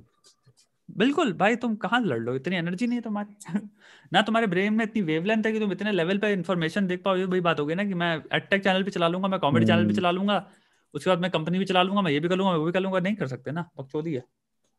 [0.90, 3.36] बिल्कुल भाई तुम कहाँ लड़ लो इतनी एनर्जी नहीं है तुम्हारी
[4.14, 7.16] ना तुम्हारे ब्रेन में इतनी वेवलेंथ है कि तुम इतने लेवल पे इन्फॉर्मेशन देख पाओ।
[7.16, 9.66] ये वही बात हो गई ना कि मैं एडटेक चैनल भी चला लूँगा मैं कॉमेडी
[9.66, 10.46] चैनल भी हम्म। चला लूँगा।
[10.94, 12.72] उसके बाद मैं कंपनी भी चला लूँगा मैं ये भी कर लूँगा मैं वो भी
[12.72, 14.20] कर लूँगा। नहीं कर सकते ना बकचोदी है।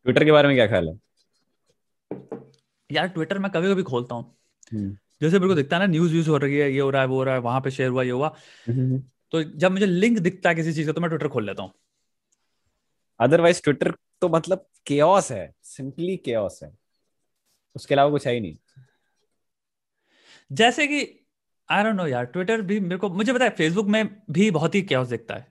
[0.07, 0.95] ट्विटर के बारे में क्या ख्याल है?
[2.93, 4.37] यार ट्विटर मैं कभी कभी खोलता हूँ।
[4.73, 7.03] हम्म, जैसे मेरे को दिखता है ना न्यूज़ व्यूज़ हो रही है ये हो रहा
[7.03, 8.37] है वो हो रहा है वहाँ पे शेयर हुआ ये हुआ।
[8.69, 9.03] हम्म,
[9.33, 11.73] तो जब मुझे लिंक दिखता है किसी चीज़ का तो मैं ट्विटर खोल लेता हूँ।
[13.21, 16.73] अदरवाइज़ ट्विटर तो मतलब केओस है सिंपली केओस है।
[17.77, 18.57] उसके अलावा कुछ है ही नहीं।
[20.53, 21.27] जैसे कि
[21.71, 24.75] आई डोंट नो यार ट्विटर भी मेरे को मुझे पता है फेसबुक में भी बहुत
[24.75, 25.47] ही क्या दिखता है।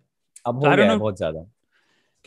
[0.46, 1.40] अब हो गया है बहुत ज़्यादा।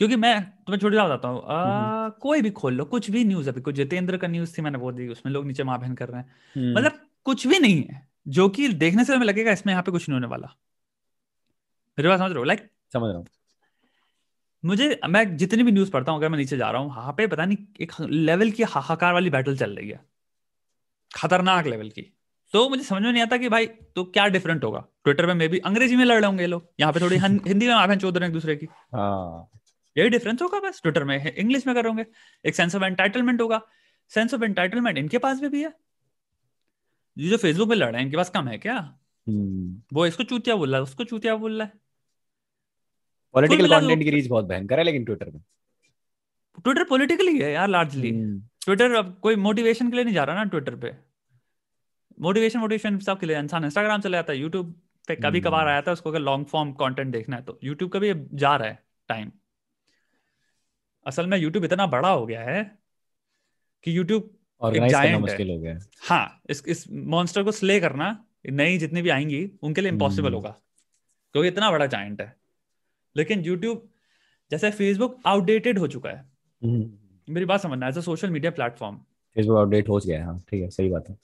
[0.01, 3.49] क्योंकि मैं तुम्हें छोटी बात बताता हूँ। हम्म। कोई भी खोल लो कुछ भी न्यूज़
[3.49, 6.21] अभी कुछ जितेंद्र का न्यूज़ थी मैंने वो दी उसमें लोग नीचे माँ कर रहे
[6.21, 6.91] हैं। हम्म, मतलब
[7.23, 10.13] कुछ भी नहीं है जो कि देखने से हमें लगेगा इसमें यहाँ पे कुछ नहीं
[10.13, 10.57] होने वाला।
[11.99, 12.43] मेरी बात समझ रहे हो?
[12.43, 12.59] लाइक
[12.93, 13.25] समझ रहा हूँ।
[14.65, 17.27] मुझे मैं जितनी भी न्यूज़ पढ़ता हूँ अगर मैं नीचे जा रहा हूँ वहाँ पे
[17.27, 19.99] पता नहीं एक लेवल की हाहाकार वाली बैटल चल रही है।
[21.15, 22.13] खतरनाक लेवल की।
[22.53, 24.85] तो मुझे समझ में नहीं आता कि भाई तो क्या डिफरेंट होगा?
[25.03, 27.95] ट्विटर में मे भी अंग्रेज़ी में लड़ रहे होंगे लोग। यहाँ पे थोड़ी हिंदी में
[27.95, 29.60] चोद रहे हैं एक दूसरे की। हाँ।
[29.95, 32.05] यही डिफरेंस होगा बस ट्विटर में इंग्लिश में करोगे
[32.45, 33.61] एक सेंस ऑफ़ एंटाइटलमेंट होगा।
[34.11, 35.73] सेंस ऑफ़ एंटाइटलमेंट इनके पास भी, भी है।
[37.17, 38.75] ये जो फेसबुक पे लड़ रहे हैं इनके पास कम है क्या?
[39.27, 41.79] हम्म। वो इसको चूतिया बोल रहा है उसको चूतिया बोल रहा है।
[43.35, 45.41] पॉलिटिकल कंटेंट की रीच बहुत भयंकर है लेकिन ट्विटर में।
[46.57, 50.35] ट्विटर पॉलिटिकली है यार लार्जली हम्म, ट्विटर अब कोई मोटिवेशन के लिए नहीं जा रहा
[50.35, 50.91] ना ट्विटर पे।
[52.21, 54.73] मोटिवेशन मोटिवेशन सब के लिए इंसान इंस्टाग्राम चले जाता है यूट्यूब
[55.07, 57.91] पे कभी कभार हम्म। आया था उसको अगर लॉन्ग फॉर्म कंटेंट देखना है तो यूट्यूब
[57.91, 59.31] का भी जा रहा है टाइम
[61.05, 62.63] असल में यूट्यूब इतना बड़ा हो गया है
[63.83, 64.29] कि यूट्यूब
[64.61, 68.77] ऑर्गेनाइज करना giant है। मुश्किल हो गया हाँ। इस इस मॉन्स्टर को स्ले करना नई
[68.77, 70.49] जितनी भी आएँगी उनके लिए इम्पॉसिबल हम्म। होगा
[71.33, 72.35] क्योंकि इतना बड़ा जाइंट है।
[73.15, 73.87] लेकिन यूट्यूब
[74.51, 76.25] जैसे फेसबुक आउटडेटेड हो चुका है।
[76.61, 78.97] हम्म, मेरी बात समझना as a social media platform
[79.35, 81.17] Facebook update हो गया है हाँ ठीक है सही बात है।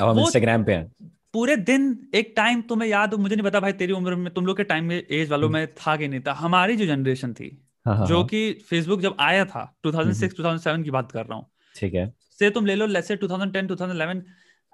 [0.00, 3.60] अब हम इंस्टाग्राम पे हैं। पूरे दिन एक टाइम तुम्हें याद हो मुझे नहीं पता
[3.60, 6.20] भाई तेरी उम्र में तुम लोग के टाइम में एज वालों में था कि नहीं
[6.20, 7.48] था हमारी जो जनरेशन थी
[7.86, 11.38] हाँ हाँ जो हाँ, कि फेसबुक जब आया था 2006 2007 की बात कर रहा
[11.38, 14.22] हूँ ठीक है। से तुम ले लो लेट्स से 2010 2011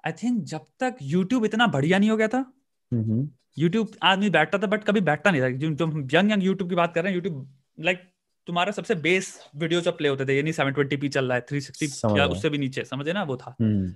[0.03, 4.29] आई थिंक जब तक यूट्यूब इतना बढ़िया नहीं हो गया था हम्म, हम्म, यूट्यूब आदमी
[4.29, 7.03] बैठता था बट कभी बैठता नहीं था। जो हम यंग यंग यूट्यूब की बात कर
[7.03, 7.47] रहे हैं यूट्यूब
[7.79, 8.01] लाइक
[8.47, 11.87] तुम्हारा सबसे बेस वीडियो जब प्ले होते थे ये नहीं 720p चल रहा है 360
[11.89, 13.93] समझ या उससे भी नीचे समझे ना वो था। हम्म,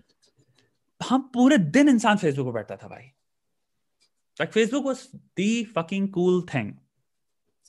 [1.02, 3.04] हम पूरे दिन इंसान फेसबुक पर बैठता था भाई।
[4.38, 5.06] Like Facebook was
[5.39, 6.71] the fucking cool thing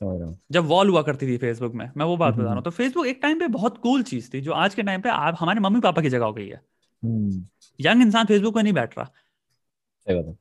[0.01, 2.49] समझ रहा हूँ। जब वॉल हुआ करती थी फेसबुक में मैं वो बात हम्म, बता
[2.49, 5.01] रहा हूँ तो फेसबुक एक टाइम पे बहुत कूल चीज़ थी जो आज के टाइम
[5.01, 6.61] पे आप हमारे मम्मी पापा की जगह हो गई है।
[7.03, 7.45] हम्म,
[7.81, 10.35] यंग इंसान फेसबुक पे नहीं बैठ रहा।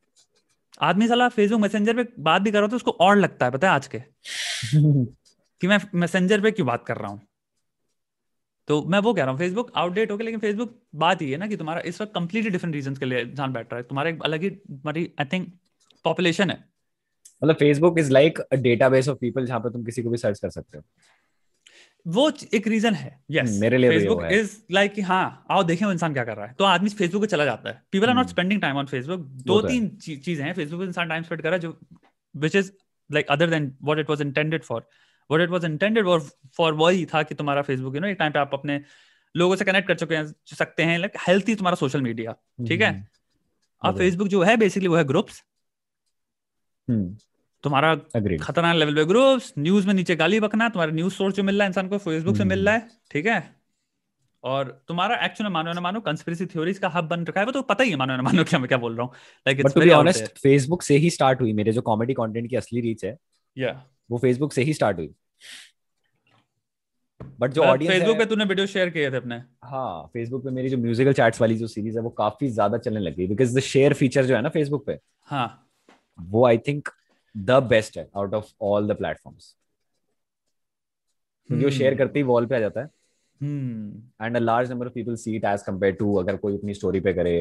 [0.81, 3.51] आदमी साला फेसबुक मैसेंजर पे बात भी कर रहा हो तो उसको और लगता है
[3.51, 3.99] पता है आज के?
[5.61, 7.21] कि मैं मैसेंजर पे क्यों बात कर रहा हूँ?
[8.67, 11.37] तो मैं वो कह रहा हूँ फेसबुक आउटडेट हो गया लेकिन फेसबुक बात ये है
[11.37, 14.09] ना कि तुम्हारा इस वक्त कंप्लीटली डिफरेंट रीजन के लिए इंसान बैठ रहा है। तुम्हारा
[14.09, 15.47] एक अलग ही तुम्हारी आई थिंक
[16.05, 16.72] पॉपुलेशन है।
[17.43, 20.39] मतलब Facebook is like a database of people जहाँ पे तुम किसी को भी सर्च
[20.39, 20.83] कर सकते हो।
[22.05, 25.85] वो एक रीजन है यस हम्म, मेरे लिए फेसबुक इज़ लाइक कि हाँ आओ देखें
[25.85, 28.27] इंसान क्या कर रहा है। तो आदमी फेसबुक पे चला जाता है। People are not.
[28.27, 31.23] Spending time on Facebook दो वो तो है। तीन चीज़ें हैं। फेसबुक पे इंसान टाइम
[31.23, 31.77] स्पेंड कर रहा है जो
[32.35, 32.71] which is
[33.09, 34.81] like other than what it was intended for
[35.29, 36.07] what it was intended
[36.57, 38.79] for वही था कि तुम्हारा फेसबुक यू नो एक टाइम पे आप अपने
[39.35, 42.31] लोगों से कनेक्ट कर चुके हैं सकते हैं लाइक हेल्थी तुम्हारा सोशल मीडिया
[42.67, 42.89] ठीक है?
[42.89, 43.03] हम्म,
[43.83, 45.43] अब वो तो है। फेसबुक जो है बेसिकली वो है ग्रुप्स
[46.87, 51.55] तुम्हारा खतरनाक लेवल पे ग्रुप्स न्यूज़ में नीचे गाली बकना तुम्हारा न्यूज़ सोर्स जो मिल
[51.55, 53.43] रहा है इंसान को फेसबुक से मिल हम्म। रहा है ठीक है?
[54.43, 57.61] और तुम्हारा एक्चुअल मानो ना मानो कंस्पिरेसी थ्योरीज का हब बन रखा है वो तो
[57.63, 59.13] पता ही है मानो ना मानो क्या मैं क्या बोल रहा हूँ।
[59.45, 62.81] Like it's very honest Facebook से ही स्टार्ट हुई मेरे जो कॉमेडी कंटेंट की असली
[62.81, 63.17] रीच है
[63.57, 63.71] या
[64.11, 65.13] वो फेसबुक से ही स्टार्ट हुई।
[67.39, 70.69] बट जो ऑडियंस फेसबुक पे तूने वीडियो शेयर किए थे अपने। हाँ फेसबुक पे मेरी
[70.69, 73.93] जो म्यूजिकल चैट्स वाली जो सीरीज़ है वो काफ़ी ज़्यादा चलने लगी बिकॉज़ द शेयर
[73.93, 75.47] फीचर जो है ना फेसबुक पे हाँ।
[76.19, 76.89] वो आई थिंक
[77.35, 79.55] द बेस्ट है out of all the platforms
[81.49, 82.89] क्योंकि वो शेयर करते ही वॉल पे आ जाता है।
[84.21, 86.99] And a large number of people see it as compare to अगर कोई अपनी स्टोरी
[86.99, 87.35] पे करे।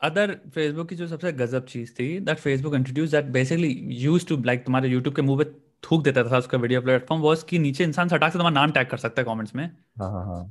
[0.00, 4.36] अदर फेसबुक की जो सबसे गजब चीज़ थी that Facebook introduce that basically use to
[4.42, 5.50] like तुम्हारे यूट्यूब के मुँह पे
[5.84, 8.86] थूक देता था उसका वीडियो प्लेटफॉर्म वो उसकी नीचे इंसान सटाक से तुम्हारा नाम टैग
[8.88, 9.64] कर सकता है कमेंट्स में।
[10.00, 10.44] हाँ हाँ हाँ।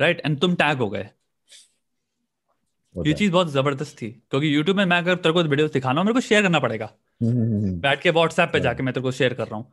[0.00, 1.08] राइट एंड तुम टैग हो गए।
[2.96, 6.00] ये है। चीज़ बहुत ज़बरदस्त थी क्योंकि यूट्यूब में मैं अगर तेरे को वीडियो दिखाना
[6.00, 9.10] हो मेरे को शेयर करना पड़ेगा। हम्म, बैठ के व्हाट्सएप पे जाके मैं तेरे को
[9.12, 9.72] शेयर कर रहा हूँ।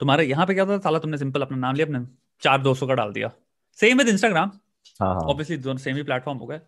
[0.00, 0.82] तुम्हारे यहाँ पे क्या होता था?
[0.82, 2.06] साला तुमने सिंपल अपना नाम लिया अपने
[2.42, 3.30] चार दोस्तों का डाल दिया।
[3.78, 4.50] सेम विद इंस्टाग्राम
[5.00, 6.60] हाँ हाँ। ऑब्वियसली दोनों सेम ही प्लेटफॉर्म हो गए।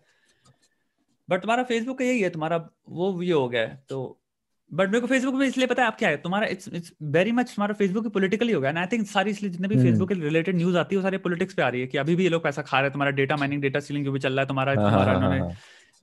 [1.29, 2.57] बट तुम्हारा फेसबुक का यही है तुम्हारा
[2.89, 4.19] वो ये हो गया है। तो
[4.71, 6.17] बट मेरे को फेसबुक पे इसलिए पता है आप क्या है?
[6.17, 9.51] तुम्हारा इट्स इट्स वेरी मच तुम्हारा फेसबुक पॉलिटिकली हो गया एंड आई थिंक सारी इसलिए
[9.51, 11.81] जितने भी हम्म। फेसबुक के रिलेटेड न्यूज़ आती है वो सारी पॉलिटिक्स पे आ रही
[11.81, 14.05] है कि अभी भी ये लोग पैसा खा रहे हैं तुम्हारा डेटा माइनिंग डेटा सीलिंग
[14.05, 15.55] जो भी चल रहा है तुम्हारा तुम्हारा हाँ, हाँ, इन्होंने हाँ,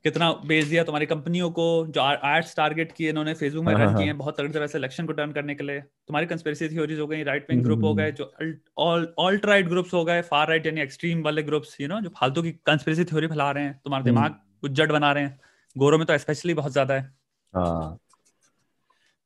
[0.04, 4.06] कितना बेच दिया तुम्हारी कंपनियों को जो एड्स टारगेट किए इन्होंने फेसबुक में रन किए
[4.06, 7.06] हाँ। बहुत तगड़ी तरह से इलेक्शन को टर्न करने के लिए। तुम्हारी कंस्पिरेसी थ्योरीज हो
[7.06, 10.48] गई राइट विंग हम्म, ग्रुप हो हम्म, गए जो ऑल्ट राइट ग्रुप्स हो गए फार
[10.48, 13.80] राइट यानी एक्सट्रीम वाले ग्रुप्स यू नो जो फालतू की कंस्पिरेसी थ्योरी फैला रहे हैं
[13.84, 15.38] तुम्हारा हम्म। दिमाग उज्जड बना रहे हैं।
[15.76, 16.94] गोरों में तो स्पेशली बहुत ज़्यादा
[17.54, 17.98] हाँ।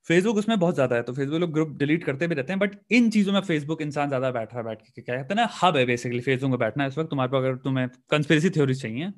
[0.09, 2.77] फेसबुक उसमें बहुत ज़्यादा है तो फेसबुक लोग ग्रुप डिलीट करते भी रहते हैं बट
[2.91, 5.49] इन चीज़ों में फेसबुक इंसान ज़्यादा बैठ रहा है बैठ के क्या कहते हैं ना
[5.63, 9.13] हब है बेसिकली फेसबुक में बैठना इस वक्त तुम्हारे पास अगर तुम्हें कंस्पिरेसी थ्योरी चाहिए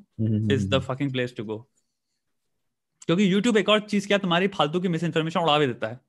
[0.55, 1.59] is the fucking place to go
[3.07, 6.00] क्योंकि यूट्यूब एक और चीज़ क्या तुम्हारी फालतू की मिस इन्फॉर्मेशन उड़ा भी देता है।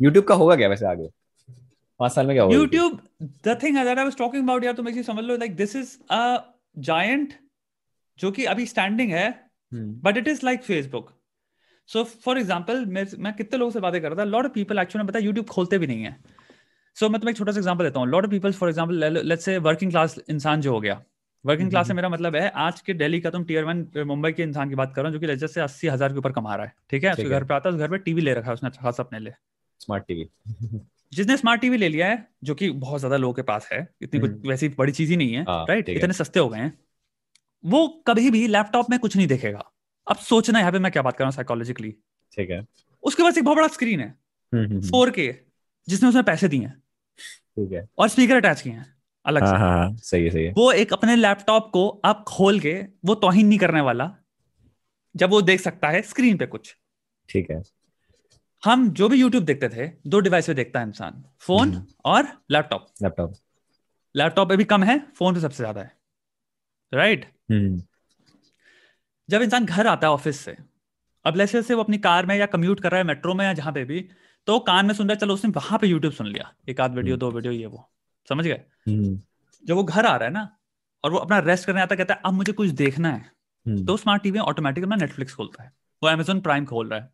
[0.00, 1.08] यूट्यूब का होगा क्या वैसे आगे?
[2.00, 4.88] पाँच साल में क्या होगा YouTube the thing that I was talking about यार तुम
[4.88, 7.34] ऐसे समझ लो like this is a giant
[8.18, 9.28] जो कि अभी स्टैंडिंग है
[9.74, 11.10] but it is like Facebook
[11.88, 14.24] so for example मैं मैं कितने लोगों से बातें कर रहा था?
[14.24, 16.16] लॉट ऑफ़ पीपल एक्चुअली पता यूट्यूब खोलते भी नहीं है।
[16.96, 19.18] सो so, मैं तुम्हें एक छोटा सा एग्ज़ाम्पल देता हूँ। Lot of people for example
[19.24, 21.02] let's say working class इंसान जो हो गया।
[21.44, 24.42] वर्किंग क्लास से। मेरा मतलब है आज के दिल्ली का तुम टीयर वन मुंबई के
[24.42, 26.54] इंसान की बात कर रहा हूँ जो कि लेजर से अस्सी हज़ार के ऊपर कमा
[26.54, 27.12] रहा है। ठीक है?
[27.12, 29.02] उसके घर पे आता है उस घर पे टीवी ले रखा है उसने अच्छा खासा
[29.02, 29.34] अपने लिए।
[29.80, 30.28] स्मार्ट टीवी
[31.12, 34.20] जिसने स्मार्ट टीवी ले लिया है जो कि बहुत ज़्यादा लोगों के पास है इतनी
[34.20, 36.72] कुछ हम्म। वैसी बड़ी चीज़ ही नहीं है हाँ, राइट इतने सस्ते हो गए हैं।
[37.64, 39.70] वो कभी भी लैपटॉप में कुछ नहीं देखेगा।
[40.06, 41.90] अब सोचना यहाँ पे मैं क्या बात कर रहा हूँ साइकोलॉजिकली
[42.32, 42.66] ठीक है।
[43.02, 45.34] उसके पास एक बहुत बड़ा स्क्रीन है हम्म, हम्म, हम्म, फोर के
[45.88, 46.82] जिसने उसमें पैसे दिए हैं।
[47.56, 48.86] ठीक है। और स्पीकर अटैच किए हैं
[49.24, 52.24] अलग हाँ से। हाँ हाँ सही है सही है। वो एक अपने लैपटॉप को आप
[52.28, 54.10] खोल के वो तोहिन नहीं करने वाला
[55.14, 56.74] जब वो देख सकता है स्क्रीन पे कुछ।
[57.28, 57.62] ठीक है।
[58.62, 62.26] हम जो भी यूट्यूब देखते थे दो डिवाइस पे देखता है इंसान फ़ोन हम्म। और
[62.50, 63.34] लैपटॉप लैपटॉप
[64.14, 65.92] लैपटॉप पे भी कम है फ़ोन पे सबसे ज़्यादा है।
[66.92, 67.82] राइट हम्म।
[69.28, 70.56] जब इंसान घर आता है ऑफ़िस से
[71.24, 73.52] अब जैसे से वो अपनी कार में या कम्यूट कर रहा है मेट्रो में या
[73.52, 74.00] जहाँ पे भी
[74.46, 76.94] तो कान में सुन रहा है चलो उसने वहाँ पे यूट्यूब सुन लिया एक आध
[76.94, 77.88] वीडियो हम्म। दो वीडियो ये वो
[78.28, 78.60] समझ गए?
[78.88, 79.18] हम्म।
[79.64, 80.48] जब वो घर आ रहा है ना
[81.04, 83.30] और वो अपना रेस्ट करने आता है कहता है अब मुझे कुछ देखना है।
[83.66, 87.12] हम्म। तो स्मार्ट टीवी ऑटोमेटिक अपना नेटफ्लिक्स खोलता है वो अमेजोन प्राइम खोल रहा है।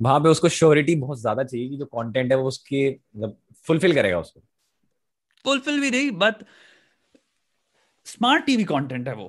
[0.00, 3.94] वहाँ पे उसको श्योरिटी बहुत ज़्यादा चाहिए कि जो कंटेंट है वो उसके मतलब फुलफिल
[3.94, 4.40] करेगा उसको।
[5.44, 6.44] फुलफिल भी नहीं बट
[8.06, 9.28] स्मार्ट टीवी कंटेंट है वो।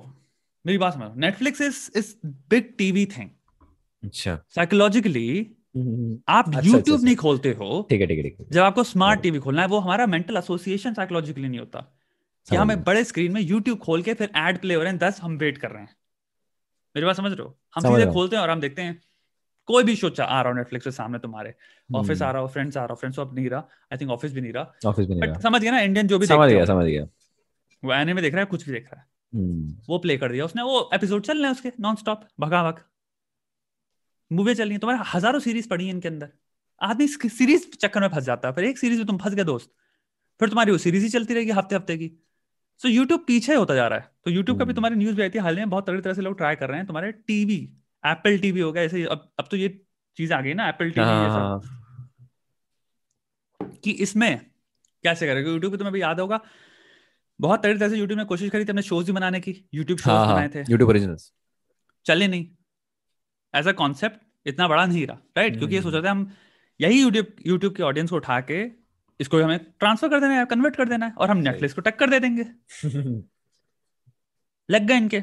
[0.66, 3.30] मेरी बात समझो Netflix is is big TV thing
[4.04, 5.56] अच्छा। साइकोलॉजिकली
[6.28, 9.38] आप अच्छा, यूट्यूब अच्छा। नहीं खोलते हो। ठीक है ठीक है जब आपको स्मार्ट टीवी
[9.38, 11.98] खोलना है वो हमारा मेंटल एसोसिएशन साइकोलॉजिकली नहीं होता।
[12.50, 15.20] कि हमें बड़े स्क्रीन में यूट्यूब खोल के फिर एड प्ले हो रहे हैं दस
[15.22, 15.96] हम वेट कर रहे हैं।
[16.96, 17.58] मेरी बात समझ रहे हो?
[17.74, 19.00] हम सीधे खोलते हैं और हम देखते हैं
[19.66, 21.54] कोई भी शो आ रहा हो नेटफ्लिक्स पे सामने तुम्हारे।
[21.94, 23.60] ऑफ़िस हम्म, आ रहा हो फ्रेंड्स आ रहा हो फ्रेंड्स अब नहीं रहा।
[23.92, 26.18] आई थिंक ऑफ़िस भी नहीं रहा। ऑफ़िस भी नहीं रहा। समझ गया ना इंडियन जो
[26.18, 27.06] भी समझ गया समझ गया।
[27.84, 30.62] वो एनिमे देख रहा है कुछ भी देख रहा है। वो प्ले कर दिया उसने।
[30.62, 32.80] वो एपिसोड चल रहे हैं उसके नॉन स्टॉप भगा भग
[34.30, 36.28] मूवी चल रही है तुम्हारे हज़ारों सीरीज़ पड़ी हैं इनके अंदर।
[36.80, 39.70] आदमी सीरीज़ चक्कर में फंस जाता है फिर एक सीरीज़ में तुम फंस गए दोस्त।
[40.40, 42.08] फिर तुम्हारी वो सीरीज़ ही चलती रहेगी हफ़्ते हफ़्ते की।
[42.80, 45.16] सो so, यूट्यूब पीछे होता जा रहा है। तो यूट्यूब का भी हम्म। तुम्हारी न्यूज़
[45.16, 47.12] भी आई थी हाल में बहुत तगड़ी तरह से लोग ट्राई कर रहे हैं। तुम्हारे
[47.12, 47.58] टीवी
[48.04, 49.68] एप्पल टीवी हो गया ऐसे अब अब तो ये
[50.18, 51.60] चीज़ आ गई ना एप्पल टीवी ये सब। हाँ।
[53.84, 54.40] कि इसमें
[55.04, 56.40] कैसे करेगा यूट्यूब पे तुम्हें भी याद होगा
[57.42, 59.98] बहुत तगड़ी तरह से यूट्यूब ने कोशिश करी थी हमने शोज़ भी बनाने की। यूट्यूब
[59.98, 61.32] शोज़ हाँ हाँ बनाए थे। यूट्यूब ओरिजिनल्स
[62.06, 62.46] चले नहीं।
[63.54, 66.30] एज अ कॉन्सेप्ट इतना बड़ा नहीं रहा राइट क्योंकि ये हम्म। सोच थे हम
[66.80, 68.62] यही यूट्यूब यूट्यूब के ऑडियंस को उठा के
[69.20, 72.10] इसको हमें ट्रांसफ़र कर देना है कन्वर्ट कर देना है और हम नेटफ्लिक्स को टक्कर
[72.10, 72.44] दे देंगे।
[74.70, 75.22] लग गए इनके।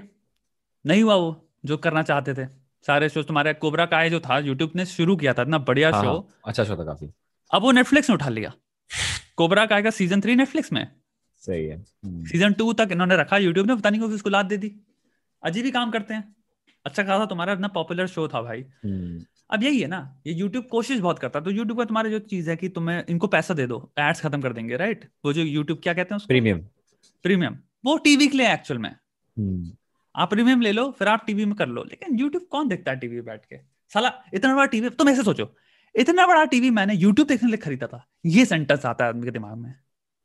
[0.85, 2.45] नहीं हुआ वो जो करना चाहते थे।
[2.87, 6.03] सारे शो तुम्हारे कोबरा काय जो था यूट्यूब ने शुरू किया था इतना बढ़िया हाँ,
[6.03, 7.11] शो हाँ, अच्छा शो था काफ़ी।
[7.53, 8.53] अब वो नेटफ्लिक्स ने उठा लिया।
[9.35, 10.87] कोबरा काय का सीज़न थ्री नेटफ्लिक्स में।
[11.39, 14.45] सही है। हम्म, सीज़न टू तक इन्होंने रखा यूट्यूब ने पता नहीं को किसको लाद
[14.45, 14.75] दे दी।
[15.43, 16.35] अजीब ही काम करते हैं।
[16.85, 20.65] अच्छा खासा तुम्हारा इतना पॉपुलर शो था भाई। हम्म, अब यही है ना ये यूट्यूब
[20.65, 23.53] कोशिश बहुत करता है। तो यूट्यूब का तुम्हारा जो चीज़ है कि तुम्हें इनको पैसा
[23.53, 26.59] दे दो एड्स खत्म कर देंगे राइट वो जो यूट्यूब क्या कहते हैं प्रीमियम
[27.23, 29.71] प्रीमियम वो टीवी के लिए एक्चुअल में। हम्म,
[30.15, 32.99] आप प्रीमियम ले लो फिर आप टीवी में कर लो। लेकिन यूट्यूब कौन देखता है
[32.99, 33.57] टीवी बैठ के?
[33.93, 35.55] साला इतना बड़ा टीवी तुम ऐसे सोचो।
[35.95, 39.23] इतना बड़ा टीवी मैंने यूट्यूब देखने के लिए खरीदा था। ये सेंटेंस आता है आदमी
[39.23, 39.73] के दिमाग में।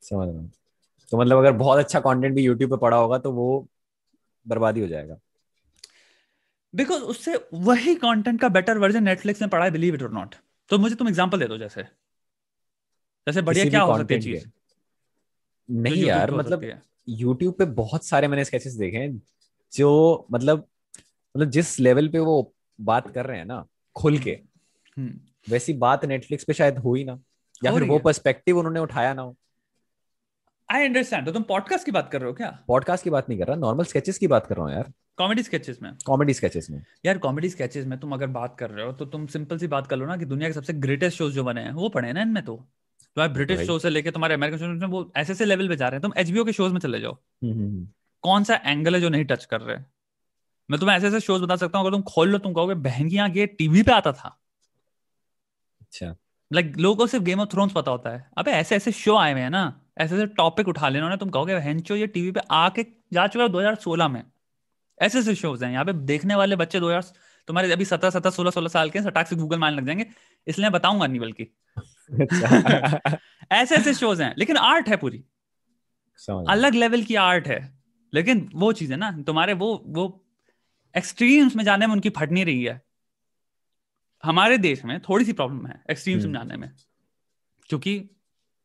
[0.01, 0.64] समझ रहा
[1.15, 3.69] तो मतलब अगर बहुत अच्छा कंटेंट भी यूट्यूब पे पड़ा होगा तो वो
[4.49, 5.17] बर्बादी हो जाएगा।
[6.75, 10.35] बिकॉज़ उससे वही कंटेंट का बेटर वर्जन नेटफ्लिक्स में पड़ा है बिलीव इट और नॉट
[10.69, 11.83] तो मुझे तुम एग्जांपल दे दो जैसे।
[13.27, 14.45] जैसे बढ़िया क्या हो सकती है चीज़?
[14.45, 14.51] जो
[15.71, 16.81] नहीं YouTube यार मतलब?
[17.09, 19.23] यूट्यूब पे बहुत सारे मैंने स्केचेस देखे हैं
[19.73, 20.69] जो मतलब
[21.37, 24.41] मतलब जिस लेवल पे वो बात कर रहे हैं ना खुल के
[24.99, 27.21] हम्म, वैसी बात नेटफ्लिक्स पे शायद हुई ना।
[27.65, 29.37] या फिर वो। पर्सपेक्टिव उन्होंने उठाया ना हो।
[30.71, 32.59] आई अंडरस्टैंड तो तुम पॉडकास्ट की बात कर रहे हो क्या?
[32.69, 35.43] पॉडकास्ट की बात नहीं कर रहा नॉर्मल स्केचेस की बात कर रहा हूँ यार। कॉमेडी
[35.43, 35.93] स्केचेस में?
[36.07, 39.27] कॉमेडी स्केचेस में। यार कॉमेडी स्केचेस में तुम अगर बात कर रहे हो तो तुम
[39.27, 41.73] सिंपल सी बात कर लो ना कि दुनिया के सबसे ग्रेटेस्ट शोज़ जो बने हैं
[41.73, 42.57] वो पढ़े ना इनमें तो?
[43.17, 45.89] तुम्हारे ब्रिटिश शो से लेके तुम्हारे अमेरिकन शो में वो ऐसे ऐसे लेवल पे जा
[45.89, 47.89] रहे हैं। तुम एचबीओ के शोज़ में चले जाओ। हम्म, हम्म, हम्म।
[48.23, 49.77] कौन सा एंगल है जो नहीं टच कर रहे?
[50.71, 53.09] मैं तुम्हें ऐसे ऐसे शोज़ बता सकता हूँ अगर तुम खोल लो तुम कहोगे बहन
[53.09, 54.41] की ये टीवी पे आता था।
[55.83, 56.17] अच्छा।
[56.53, 59.33] लाइक लोगों को सिर्फ़ गेम ऑफ़ थ्रोन्स पता होता है। अबे ऐसे ऐसे शो आए
[59.33, 62.41] हुए हैं ना। ऐसे ऐसे टॉपिक उठा लेना उन्होंने तुम कहोगे हेंचो ये टीवी पे
[62.51, 64.23] आके जा चुका है 2016 में।
[64.99, 67.13] ऐसे ऐसे शोज़ हैं यहाँ पे देखने वाले बच्चे 2000
[67.49, 70.07] तुम्हारे अभी सत्रह सत्रह सोलह सोलह साल के सटाक से गूगल मारने लग जाएँगे
[70.47, 71.45] इसलिए मैं बताऊँगा नहीं बल्कि।
[72.21, 73.19] अच्छा।
[73.53, 75.25] ऐसे ऐसे शोज़ हैं लेकिन आर्ट है पूरी।
[76.49, 77.61] अलग लेवल की आर्ट है
[78.13, 80.21] लेकिन वो चीज़ है ना तुम्हारे वो वो
[80.95, 82.81] एक्सट्रीम्स में जाने में उनकी फट नहीं रही है।
[84.25, 86.71] हमारे देश में थोड़ी सी प्रॉब्लम है एक्सट्रीम्स में हम्म। जाने में
[87.71, 87.93] क्योंकि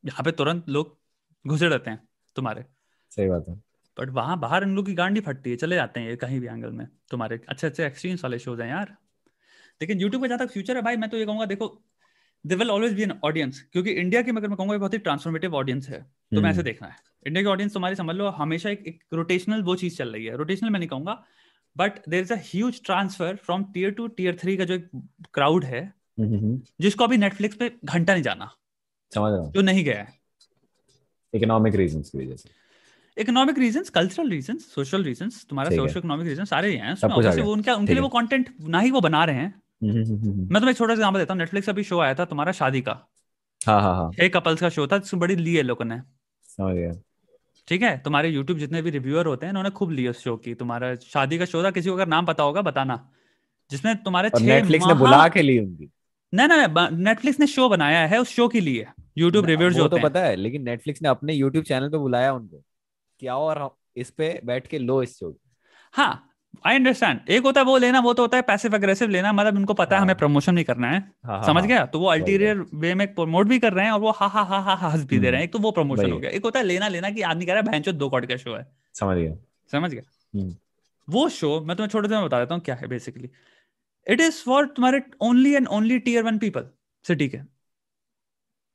[0.03, 0.98] यहाँ पे तुरंत लोग
[1.49, 2.65] घुसे रहते हैं तुम्हारे।
[3.11, 3.55] सही बात है।
[3.97, 6.71] बट वहाँ बाहर इन लोग की गांडी फटती है चले जाते हैं कहीं भी एंगल
[6.71, 8.95] में। तुम्हारे अच्छे अच्छे एक्सट्रीम्स वाले शोज़ हैं यार।
[9.81, 11.83] लेकिन यूट्यूब का जहाँ तक फ्यूचर है भाई मैं तो ये कहूँगा देखो
[12.45, 15.55] they will always be an audience क्योंकि इंडिया की अगर मैं कहूँगा बहुत ही ट्रांसफॉर्मेटिव
[15.55, 16.95] ऑडियंस है तुम्हें हम्म। ऐसे देखना है।
[17.27, 20.37] इंडिया की ऑडियंस तुम्हारी समझ लो हमेशा एक, एक रोटेशनल वो चीज़ चल रही है।
[20.37, 21.23] रोटेशनल मैं नहीं कहूँगा
[21.77, 24.89] but there is a transfer from tier two tier three का जो एक
[25.33, 28.51] क्राउड है हम्म, हम्म, हम्म। जिसको अभी नेटफ्लिक्स पे घंटा नहीं जाना।
[29.11, 30.18] समझ रहा जो नहीं गया है।
[31.33, 32.49] इकोनॉमिक रीजन की वजह से।
[33.21, 37.75] Economic reasons cultural reasons social reasons तुम्हारा। सोशल इकोनॉमिक रीजन सारे हैं उसमें। वो उनका
[37.75, 40.73] उनके लिए वो कंटेंट ना ही वो बना रहे हैं। हम्म, हम्म, हम्म। मैं तुम्हें
[40.73, 43.09] छोटा सा एग्जांपल देता हूँ। नेटफ्लिक्स अभी शो आया था तुम्हारा शादी का।
[43.67, 45.95] हाँ हाँ हाँ। कपल्स का शो था जिसमें बड़ी ली है लोगों ने।
[47.67, 47.97] ठीक है?
[47.97, 51.37] तुम्हारे यूट्यूब जितने भी रिव्यूअर होते हैं इन्होंने खूब लिया उस शो की। तुम्हारा शादी
[51.37, 53.09] का शो था किसी को अगर नाम पता होगा बताना।
[53.71, 55.89] जिसमें तुम्हारे नेटफ्लिक्स ने बुला के ली उनकी।
[56.33, 59.83] नहीं नहीं नेटफ्लिक्स ने शो बनाया है उस शो के लिए यूट्यूब रिव्यूअर्स जो वो
[59.83, 62.63] होते तो हैं। पता है लेकिन नेटफ्लिक्स ने अपने यूट्यूब चैनल पे बुलाया उनको
[63.19, 65.35] कि आओ और इस पे बैठ के लो इस शो
[65.93, 66.25] हाँ
[66.65, 69.57] आई अंडरस्टैंड एक होता है वो लेना वो तो होता है पैसिव अग्रेसिव लेना मतलब
[69.57, 71.85] इनको पता है हाँ। हमें प्रमोशन नहीं करना है। हाँ, हाँ, समझ हाँ, गया?
[71.85, 74.59] तो वो अल्टीरियर वे में प्रमोट भी कर रहे हैं और वो हा हा हा
[74.59, 76.59] हा हा हंस भी दे रहे हैं। एक तो वो प्रमोशन हो गया। एक होता
[76.59, 79.17] है लेना लेना कि आदमी कह रहा है भैंचो दो कौड़ का शो है। समझ
[79.17, 79.35] गया।
[79.71, 80.01] समझ गया?
[80.33, 80.55] हम्म।
[81.07, 83.29] वो शो मैं तुम्हें छोटे से बता देता हूँ क्या है बेसिकली
[84.07, 86.69] इट इज़ फॉर तुम्हारे only and only tier one people
[87.05, 87.37] city के।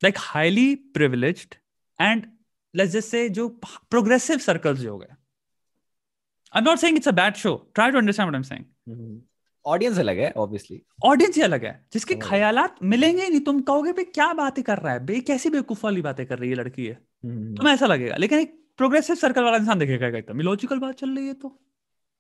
[0.03, 1.55] Like highly privileged
[2.01, 2.27] and
[2.75, 3.49] let's just say जो
[3.91, 7.99] प्रोग्रेसिव सर्कल्स जो हो गए। I am not saying it's a bad show try to
[7.99, 9.21] understand what I am saying
[9.65, 13.61] audience अलग है obviously audience ही अलग है। जिसके समझ ख्यालात मिलेंगे ही नहीं तुम
[13.61, 15.05] कहोगे भाई क्या बातें कर रहा है?
[15.07, 16.95] बे कैसी बेवकूफ़ वाली बातें कर रही है लड़की है?
[17.25, 20.41] तुम्हें ऐसा लगेगा। लेकिन एक प्रोग्रेसिव सर्कल वाला इंसान देखेगा एकदम?
[20.41, 21.49] लॉजिकल बात चल रही है तो।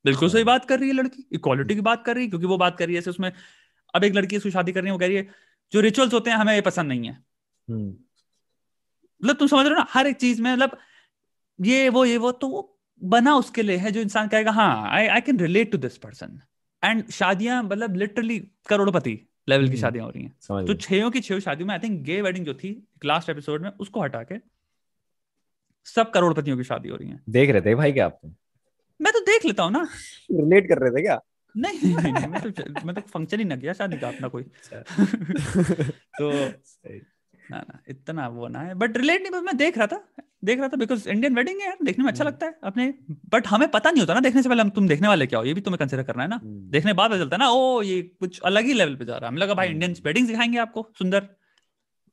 [0.05, 2.47] बिल्कुल सही हाँ। बात कर रही है लड़की। इक्वालिटी की बात कर रही है क्योंकि
[2.47, 3.31] वो बात कर रही है उसमें
[3.95, 5.29] अब एक लड़की उसकी शादी कर रही है वो कह रही है
[5.73, 7.19] जो रिचुअल्स होते हैं हमें ये पसंद नहीं है।
[7.70, 10.79] मतलब तुम समझ रहे हो ना हर एक चीज़ में मतलब
[11.61, 12.70] ये वो ये वो तो वो
[13.03, 16.40] बना उसके लिए है जो इंसान कहेगा हाँ I I can relate to this person
[16.85, 21.11] and शादियाँ मतलब लिटरली करोड़पति लेवल की हम्म। शादियाँ हो रही हैं। तो गया। छयों
[21.11, 24.22] की छह शादियों में आई थिंक गे वेडिंग जो थी लास्ट एपिसोड में उसको हटा
[24.22, 24.35] के
[25.85, 28.20] सब करोड़पतियों की शादी हो रही है। देख रहे थे भाई क्या आप?
[29.00, 29.88] मैं तो देख लेता हूँ ना।
[30.31, 31.20] रिलेट कर रहे थे क्या?
[31.57, 34.42] नहीं नहीं नहीं, मैं तो मैं तो फ़ंक्शन ही ना किया शादी का अपना कोई।
[36.18, 36.31] तो
[36.64, 37.00] सही।
[37.50, 40.04] ना ना इतना वो ना है। बट रिलेट नहीं बस मैं देख रहा था
[40.44, 42.87] देख रहा था बिकॉज़ इंडियन वेडिंग है यार देखने में अच्छा हम्म। लगता है अपने।
[43.33, 45.44] बट हमें पता नहीं होता ना देखने से पहले हम तुम देखने वाले क्या हो
[45.44, 47.83] ये भी तुम्हें कंसिडर करना है ना। हम्म। देखने बाद पता चलता है ना ओ
[47.83, 50.30] ये कुछ अलग ही लेवल पे जा रहा है। हमें लगा भाई हम्म। इंडियन वेडिंग्स
[50.30, 51.28] दिखाएँगे आपको सुंदर।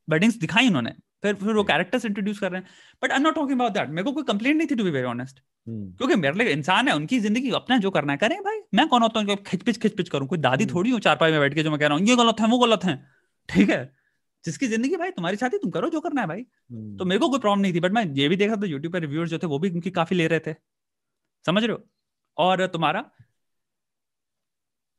[0.08, 2.68] वेडिंग्स दिखाई उन्होंने। फिर फिर वो हम्म। कैरेक्टर्स इंट्रोड्यूस कर रहे हैं।
[3.04, 4.92] But I am not talking about that मेरे को कोई कंप्लेंट नहीं थी to be
[4.92, 8.38] very honest hmm, क्योंकि मेरे लिए इंसान है उनकी ज़िंदगी अपना जो करना है करें
[8.44, 11.40] भाई। मैं कौन होता हूँ खिचपिच खिचपिच करूँ। कोई दादी हम्म। थोड़ी हूँ चारपाई में
[11.40, 12.96] बैठ के जो मैं कह रहा हूँ ये गलत है वो गलत है।
[13.50, 13.82] ठीक है?
[14.46, 17.30] जिसकी ज़िंदगी भाई तुम्हारी शादी तुम करो जो करना है भाई। हम्म, तो मेरे को
[17.30, 19.48] कोई प्रॉब्लम नहीं थी बट मैं ये भी देखा था यूट्यूब पे रिव्यूअर्स जो थे
[19.48, 20.54] वो भी उनकी काफ़ी ले रहे थे।
[21.46, 21.84] समझ रहे हो?
[22.38, 23.10] और तुम्हारा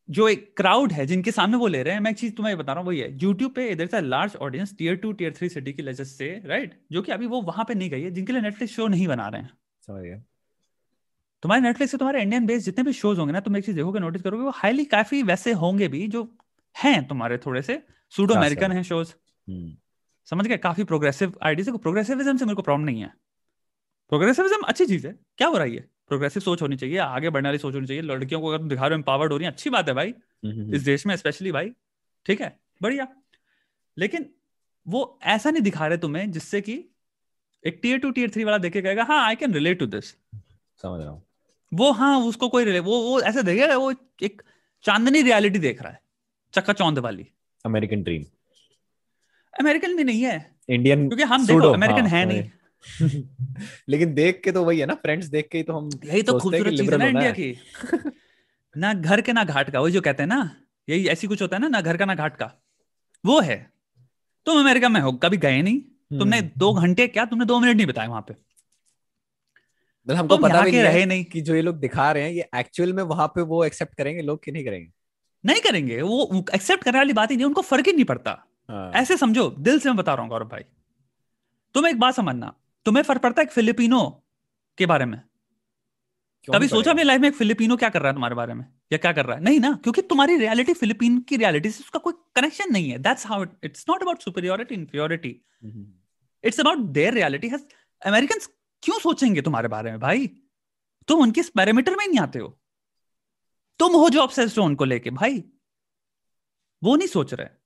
[0.08, 2.72] जो एक क्राउड है जिनके सामने वो ले रहे हैं मैं एक चीज़ तुम्हें बता
[2.72, 5.72] रहा हूँ वही है। यूट्यूब पे इधर से large audience tier two tier three city
[5.72, 8.42] की लेजेस से राइट जो कि अभी वो वहाँ पे नहीं गई है जिनके लिए
[8.42, 9.50] नेटफ्लिक्स शो नहीं बना रहे हैं।
[9.86, 10.20] समझ
[11.42, 14.00] तुम्हारे नेटफ्लिक्स से तुम्हारे इंडियन बेस्ड जितने भी शोज़ होंगे ना तुम एक चीज़ देखोगे
[14.00, 16.22] नोटिस करोगे वो हाईली काफ़ी वैसे होंगे भी जो
[16.76, 19.14] हैं तुम्हारे थोड़े से सूडो अमेरिकन। हैं शोज़
[20.24, 20.56] समझ गए?
[20.56, 23.08] काफ़ी प्रोग्रेसिव आइडिया से प्रोग्रेसिविज्म से मेरे को प्रॉब्लम नहीं है।
[24.08, 27.58] प्रोग्रेसिविज्म अच्छी चीज़ है। क्या हो रहा है प्रोग्रेसिव सोच होनी चाहिए आगे बढ़ने वाली
[27.58, 29.88] सोच होनी चाहिए। लड़कियों को अगर दिखा रहे हो एम्पावर्ड हो रही है अच्छी बात
[29.88, 31.70] है भाई। हम्म, इस देश में स्पेशली भाई।
[32.26, 32.60] ठीक है?
[32.82, 33.08] बढ़िया।
[33.98, 34.34] लेकिन
[34.88, 36.84] वो ऐसा नहीं दिखा रहे तुम्हें जिससे कि
[37.66, 40.04] एक टीयर टू टीयर थ्री वाला देखे कहेगा हाँ I can relate to this
[40.76, 41.22] समझ रहा हूँ।
[41.74, 44.42] वो हाँ उसको कोई relate- वो वो ऐसे देखेगा वो एक
[44.82, 46.00] चांदनी रियलिटी देख रहा है।
[46.54, 47.26] चक्का चौंध वाली।
[47.66, 48.24] अमेरिकन ड्रीम
[49.60, 52.50] अमेरिकन भी नहीं है। इंडियन क्योंकि हम देखो अमेरिकन हाँ, है नहीं।
[53.88, 56.38] लेकिन देख के तो वही है ना फ्रेंड्स देख के ही तो हम यही तो
[56.38, 57.56] खूबसूरत चीज़ है ना इंडिया की।
[58.76, 60.56] ना घर के ना घाट का वही जो कहते हैं ना
[60.88, 62.62] यही ऐसी कुछ होता है ना ना घर का ना घाट का।
[63.26, 63.70] वो है।
[64.46, 65.80] तुम अमेरिका में हो कभी गए नहीं?
[66.18, 68.34] तुमने हम्म, दो घंटे क्या तुमने दो मिनट नहीं बताए वहाँ पे?
[70.06, 72.92] मतलब हमको पता भी रहे नहीं। कि जो ये लोग दिखा रहे हैं ये एक्चुअल
[72.92, 74.90] में वहाँ पे वो एक्सेप्ट करेंगे लोग कि नहीं करेंगे?
[75.46, 79.16] नहीं करेंगे। वो एक्सेप्ट करने वाली बात ही नहीं उनको फ़र्क ही नहीं पड़ता। ऐसे
[79.16, 80.64] समझो दिल से मैं बता रहा हूँ गौरव भाई।
[81.74, 82.54] तुम एक बात समझना
[82.86, 84.24] तुम्हें फ़र्क पड़ता है एक फिलिपिनो
[84.78, 85.20] के बारे में?
[86.48, 88.64] कभी सोचा अपनी लाइफ में एक फिलिपिनो क्या कर रहा है तुम्हारे बारे में?
[88.92, 89.42] या क्या कर रहा है?
[89.42, 93.26] नहीं ना क्योंकि तुम्हारी रियलिटी फिलिपीन की रियलिटी से उसका कोई कनेक्शन नहीं है। That's
[93.26, 95.86] how it's not about superiority inferiority hmm,
[96.44, 97.62] it's about their reality has
[98.02, 98.38] American
[98.82, 100.26] क्यों सोचेंगे तुम्हारे बारे में भाई?
[101.08, 102.58] तुम उनके पैरामीटर में ही नहीं आते हो।
[103.78, 105.42] तुम हो जो ऑब्सेस्ड हो उनको लेके भाई।
[106.82, 107.61] वो नहीं सोच रहे।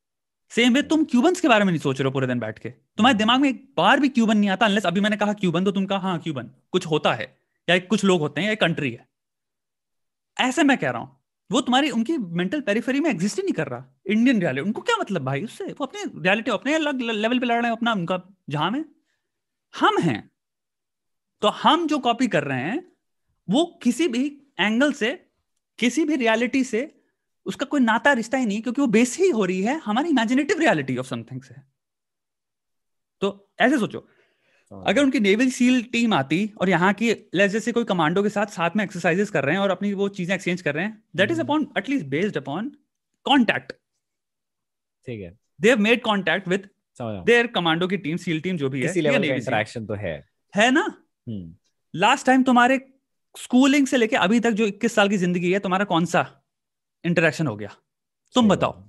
[0.50, 2.70] सेम वे तुम क्यूबन्स के बारे में नहीं सोच रहे हो पूरे दिन बैठ के।
[2.70, 5.72] तुम्हारे दिमाग में एक बार भी क्यूबन नहीं आता अनलेस अभी मैंने कहा क्यूबन तो
[5.72, 7.26] तुम कहा हाँ क्यूबन कुछ होता है,
[7.68, 9.06] या कुछ लोग होते हैं, या कंट्री है।
[10.36, 11.14] ऐसे मैं कह रहा हूँ।
[11.50, 14.96] वो तुम्हारी, उनकी मेंटल पेरिफेरी में एग्जिस्ट ही नहीं कर रहा इंडियन रियलिटी उनको क्या
[15.00, 15.64] मतलब भाई उससे?
[15.64, 18.84] वो अपने रियलिटी अपने अलग लेवल पे लड़ रहे हैं, अपना, उनका जहाँ में।
[19.74, 20.30] हम हैं
[21.42, 22.82] तो हम जो कॉपी कर रहे हैं,
[23.48, 24.24] वो किसी भी
[24.60, 25.12] एंगल से,
[25.78, 26.80] किसी भी रियलिटी से
[27.46, 30.58] उसका कोई नाता रिश्ता ही नहीं क्योंकि वो बेस ही हो रही है हमारी इमेजिनेटिव
[30.60, 31.54] रियलिटी ऑफ़ समथिंग से।
[33.22, 33.30] तो
[33.60, 34.06] ऐसे सोचो
[34.72, 38.76] अगर उनकी नेवल सील टीम आती और यहाँ की जैसे कोई कमांडो के साथ साथ
[38.76, 41.40] में एक्सरसाइजेस कर रहे हैं और अपनी वो चीज़ें एक्सचेंज कर रहे हैं that is
[41.40, 41.46] hmm.
[41.48, 42.72] Upon at least based upon
[43.26, 43.72] contact
[45.08, 46.68] ठीक है। They have made contact with
[47.00, 50.14] who their commando की टीम सील टीम जो भी है लेवल। इंटरेक्शन तो है।
[50.54, 50.82] है ना?
[51.26, 51.54] हम्म,
[51.94, 52.80] लास्ट टाइम तुम्हारे
[53.34, 56.22] स्कूलिंग से लेके अभी तक जो 21 साल की ज़िंदगी है तुम्हारा कौन सा?
[57.04, 57.68] इंटरेक्शन हो गया।
[58.34, 58.82] तुम बताओ।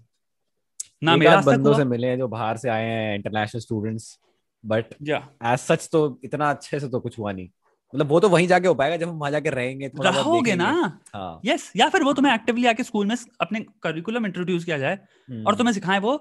[1.03, 4.17] ना मेरा बंदों से मिले हैं जो बाहर से आए हैं international students
[4.63, 7.49] but as such तो इतना अच्छे से तो कुछ हुआ नहीं।
[7.93, 10.69] मतलब वो तो वहीं जाके हो पाएगा जब हम वहाँ जाके रहेंगे रहोगे। ना?
[11.15, 14.97] हाँ। यस या फिर वो तुम्हें एक्टिवली आके स्कूल में अपने करिकुलम इंट्रोड्यूस किया जाए
[15.45, 16.15] और तुम्हें सिखाए वो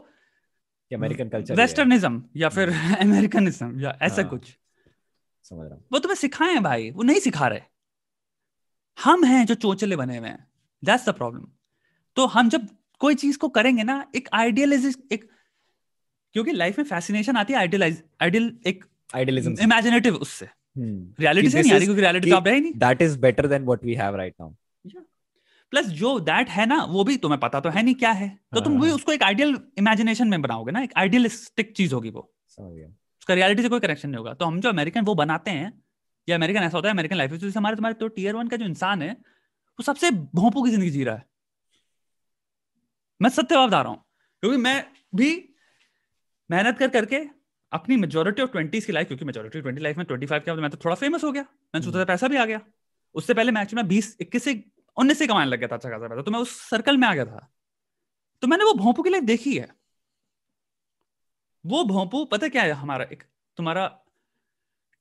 [0.91, 2.69] अमेरिकन कल्चर वेस्टर्निज्म या फिर
[3.01, 4.57] अमेरिकनिज्म या ऐसा हाँ। कुछ।
[5.45, 7.61] समझ रहा हूँ। वो तुम्हें सिखाएँ भाई वो नहीं सिखा रहे।
[8.99, 10.47] हम हैं जो चोचले बने हुए हैं।
[10.83, 11.47] दैट्स द प्रॉब्लम
[12.17, 12.67] तो हम जब
[13.01, 15.25] कोई चीज़ को करेंगे ना एक आइडियलाइज एक
[16.35, 21.73] क्योंकि लाइफ में फैसिनेशन आती है आइडियलाइज आइडियल एक आइडियलिज्म इमेजिनेटिव उससे। रियलिटी से नहीं
[21.73, 23.95] आ रही क्योंकि रियलिटी तो आप है ही नहीं। That is better than what we
[23.95, 24.53] have right now
[25.73, 28.61] plus जो दैट है ना वो भी तुम्हें पता तो है नहीं क्या है। तो
[28.61, 32.21] तुम भी हाँ। उसको एक आइडियल इमेजिनेशन में बनाओगे ना एक आइडियलिस्टिक चीज़ होगी वो।
[32.59, 35.73] उसका रियलिटी से कोई कनेक्शन नहीं होगा। तो हम जो अमेरिकन वो बनाते हैं
[36.29, 38.65] या अमेरिकन ऐसा होता है अमेरिकन लाइफ जैसे हमारे तुम्हारे तो टीयर वन का जो
[38.65, 41.25] इंसान है वो सबसे भोंपू की ज़िंदगी जी रहा है।
[43.21, 44.05] मैं सत्यवाद बता रहा हूँ
[44.43, 44.77] क्योंकि मैं
[45.15, 45.31] भी
[46.51, 47.25] मेहनत कर करके
[47.73, 50.61] अपनी मेजोरिटी ऑफ़ ट्वेंटीज की लाइफ क्योंकि मेजोरिटी ट्वेंटी लाइफ में ट्वेंटी फाइव के बाद
[50.61, 52.61] मैं तो थोड़ा फ़ेमस हो गया। मैंने सोचा था पैसा भी आ गया।
[53.15, 54.63] उससे पहले मैं एक्चुअली बीस इक्कीस से
[54.97, 57.15] उन्नीस से कमाने लग गया था अच्छा खासा पैसा तो मैं उस सर्कल में आ
[57.15, 57.49] गया था।
[58.43, 59.69] तो मैंने वो भोंपू की लाइफ देखी है।
[61.65, 63.23] वो भोंपू पता क्या है हमारा एक
[63.59, 63.87] तुम्हारा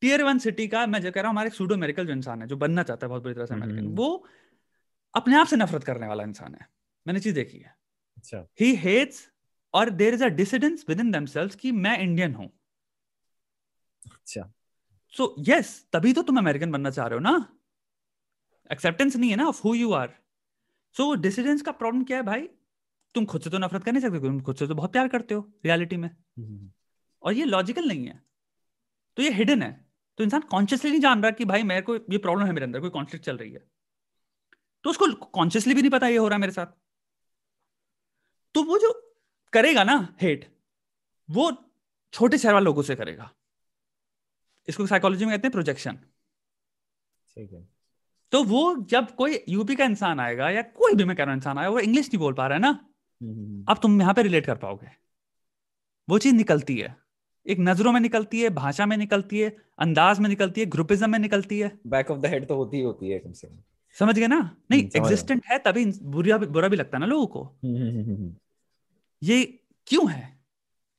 [0.01, 2.47] टीयर वन सिटी का मैं जो कह रहा हूँ हमारे सूडो मेरिकल जो इंसान है
[2.47, 4.25] जो बनना चाहता है बहुत बुरी तरह से अमेरिकन हम्म। वो
[5.13, 6.67] अपने आप से नफरत करने वाला इंसान है।
[7.05, 7.75] मैंने चीज़ देखी है।
[8.33, 9.27] ही हेट्स
[9.73, 12.49] और there is a dissidence within themselves कि मैं इंडियन हूँ।
[14.05, 14.51] अच्छा।
[15.13, 17.57] सो यस तभी तो तुम अमेरिकन बनना चाह रहे हो ना।
[18.71, 20.13] एक्सेप्टेंस नहीं है ना of who you are
[20.95, 22.47] so dissidence का प्रॉब्लम क्या है भाई?
[23.15, 25.33] तुम खुद से तो नफरत कर नहीं सकते तुम खुद से तो बहुत प्यार करते
[25.33, 26.69] हो रियलिटी में। हम्म,
[27.23, 28.21] और ये लॉजिकल नहीं है।
[29.17, 29.85] तो ये हिडन है।
[30.19, 32.79] तो इंसान कॉन्शियसली नहीं जान रहा कि भाई मेरे को ये प्रॉब्लम है मेरे अंदर
[32.79, 33.63] कोई कॉन्फ्लिक्ट चल रही है।
[34.83, 36.65] तो उसको कॉन्शियसली भी नहीं पता ये हो रहा है मेरे साथ।
[38.55, 38.91] तो वो जो
[39.53, 40.45] करेगा ना हेट
[41.29, 41.51] वो
[42.13, 43.29] छोटे शहर वाले लोगों से करेगा।
[44.67, 45.95] इसको साइकोलॉजी में कहते हैं प्रोजेक्शन
[47.37, 47.67] ठीक है।
[48.31, 51.57] तो वो जब कोई यूपी का इंसान आएगा या कोई भी मैं कह रहा इंसान
[51.57, 52.69] आएगा वो इंग्लिश नहीं बोल पा रहा है ना
[53.21, 54.87] हम्म, अब तुम यहाँ पे रिलेट कर पाओगे।
[56.07, 56.95] वो चीज़ निकलती है।
[57.45, 61.19] एक नज़रों में निकलती है भाषा में निकलती है अंदाज में निकलती है ग्रुपिज्म में
[61.19, 63.57] निकलती है। बैक ऑफ़ द हेड तो होती ही होती है कम से कम।
[63.97, 64.39] समझ गए ना?
[64.71, 67.75] नहीं हम्म, एग्जिस्टेंट है तभी बुरा भी बुरा भी लगता है ना लोगों को हम्म,
[67.75, 68.35] हम्म, हम्म, हम्म।
[69.23, 70.43] ये क्यों है?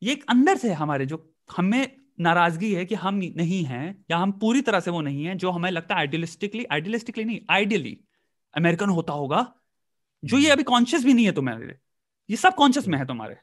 [0.03, 4.33] ये एक अंदर से हमारे जो हमें नाराज़गी है कि हम नहीं हैं या हम
[4.33, 7.99] पूरी तरह से वो नहीं है जो हमें लगता है आइडियलिस्टिकली आइडियलिस्टिकली नहीं आइडियली
[8.55, 9.55] अमेरिकन होता होगा
[10.25, 11.79] जो ये अभी कॉन्शियस भी नहीं है तुम्हारे
[12.31, 13.37] ये सब कॉन्शियस में है तुम्हारे।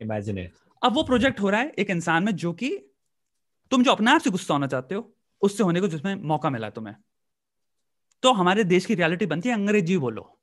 [0.00, 0.48] इमेजिन
[0.82, 2.70] अब वो प्रोजेक्ट हो रहा है एक इंसान में जो कि
[3.70, 6.70] तुम जो अपने आप से गुस्सा होना चाहते हो उससे होने को जिसमें मौका मिला
[6.70, 6.94] तुम्हें।
[8.22, 10.35] तो हमारे देश की रियलिटी बनती है अंग्रेज़ी बोलो।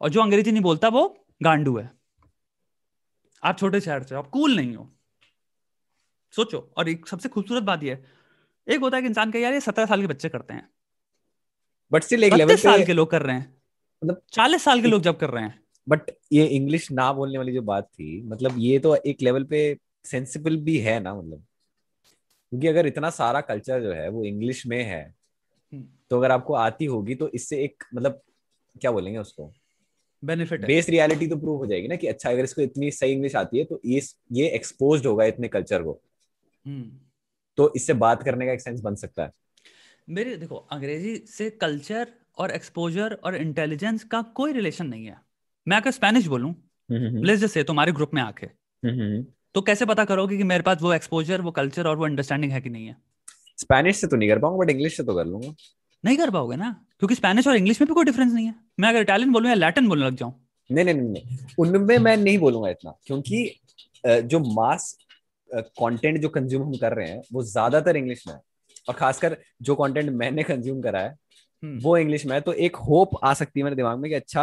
[0.00, 1.02] और जो अंग्रेज़ी नहीं बोलता वो
[1.42, 1.90] गांडू है।
[3.42, 4.90] आप छोटे शहर से आप कूल नहीं हो।
[6.34, 9.52] सोचो और एक सबसे खूबसूरत बात यह है एक होता है कि इंसान का यार
[9.52, 10.68] ये सत्रह साल के बच्चे करते हैं।
[11.92, 13.56] बट स्टिल एक लेवल साल के लोग कर रहे हैं।
[14.02, 17.52] मतलब चालीस साल के लोग जब कर रहे हैं। बट ये इंग्लिश ना बोलने वाली
[17.52, 21.44] जो बात थी मतलब ये तो एक लेवल पे सेंसिबल भी है ना मतलब?
[22.52, 25.02] क्योंकि अगर इतना सारा कल्चर जो है वो इंग्लिश में है
[25.72, 28.20] हम्म। तो अगर आपको आती होगी तो इससे एक मतलब
[28.80, 29.52] क्या बोलेंगे उसको?
[30.22, 33.36] बेनिफिट बेस रियलिटी तो प्रूव हो जाएगी ना कि अच्छा अगर इसको इतनी सही इंग्लिश
[33.36, 34.00] आती है तो ये
[34.32, 36.00] ये एक्सपोज होगा इतने कल्चर को।
[36.66, 36.90] हम्म।
[37.58, 39.30] तो इससे बात करने का एक सेंस बन सकता है।
[40.08, 42.08] मेरे देखो अंग्रेज़ी से कल्चर
[42.38, 45.16] और एक्सपोजर और इंटेलिजेंस का कोई रिलेशन नहीं है।
[45.66, 46.54] मैं अगर स्पेनिश बोलूँ
[46.90, 48.46] लेट्स जस्ट से तुम्हारे ग्रुप में आके
[49.54, 52.60] तो कैसे पता करोगे कि मेरे पास वो एक्सपोजर वो कल्चर और वो अंडरस्टैंडिंग है
[52.60, 52.96] कि नहीं है?
[53.58, 55.52] स्पेनिश से तो नहीं कर पाऊँगा बट इंग्लिश से तो कर लूँगा।
[56.04, 56.70] नहीं कर पाओगे ना?
[56.98, 59.54] क्योंकि स्पेनिश और इंग्लिश में भी कोई डिफरेंस नहीं है। मैं अगर इटालियन बोलूँ या
[59.54, 60.32] लैटिन बोलने लग जाऊँ।
[60.70, 63.60] नहीं नहीं नहीं नहीं। उनमें मैं नहीं बोलूँगा इतना क्योंकि
[64.04, 64.96] जो मास
[65.50, 68.40] कंटेंट जो कंज्यूम हम कर रहे हैं वो ज़्यादातर इंग्लिश में है।
[68.88, 71.14] और खासकर जो कंटेंट मैंने कंज्यूम करा है
[71.62, 74.14] हम्म। वो इंग्लिश में है। तो एक होप आ सकती है मेरे दिमाग में कि
[74.16, 74.42] अच्छा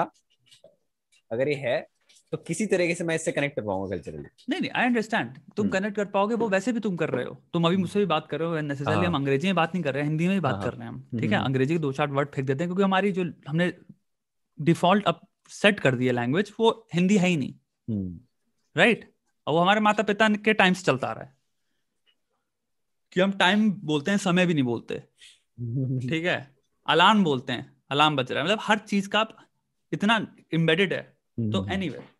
[1.31, 1.85] अगर ये है
[2.31, 5.65] तो किसी तरीके से मैं इससे कनेक्ट कर पाऊँगा कल्चरली नहीं नहीं आई अंडरस्टैंड तुम
[5.65, 8.05] हम्म। कनेक्ट कर पाओगे वो वैसे भी तुम कर रहे हो। तुम अभी मुझसे भी
[8.05, 10.27] बात कर रहे हो नेसेसरली हाँ। हम अंग्रेज़ी में बात नहीं कर रहे हैं हिंदी
[10.27, 11.37] में भी बात हाँ, कर रहे हैं हम हम्म, ठीक है?
[11.37, 13.73] हम्म। अंग्रेज़ी के दो चार वर्ड फेंक देते हैं क्योंकि हमारी जो हमने
[14.61, 15.19] डिफ़ॉल्ट अब
[15.49, 17.53] सेट कर दी है लैंग्वेज वो हिंदी है ही नहीं।
[17.89, 18.19] हम्म,
[18.77, 19.13] राइट
[19.47, 21.33] और वो हमारे माता पिता के टाइम से चलता आ रहा है।
[23.11, 24.99] कि हम टाइम बोलते हैं समय भी नहीं बोलते।
[26.09, 26.55] ठीक है?
[26.87, 29.27] अलार्म बोलते हैं अलार्म बज रहा है। मतलब हर चीज़ का
[29.91, 31.01] इतना इम्बेडेड है।
[31.51, 32.14] तो हम्म, एनीवे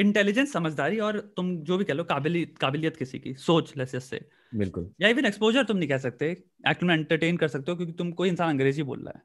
[0.00, 4.28] इंटेलिजेंस समझदारी और तुम जो भी कह लो काबिलियत काबिलियत किसी की सोच लेसे से।
[4.54, 7.92] बिल्कुल। या इवन एक्सपोजर तुम नहीं कह सकते एक्ट में एंटरटेन कर सकते हो क्योंकि
[7.92, 9.22] तुम कोई इंसान अंग्रेज़ी बोल रहा है।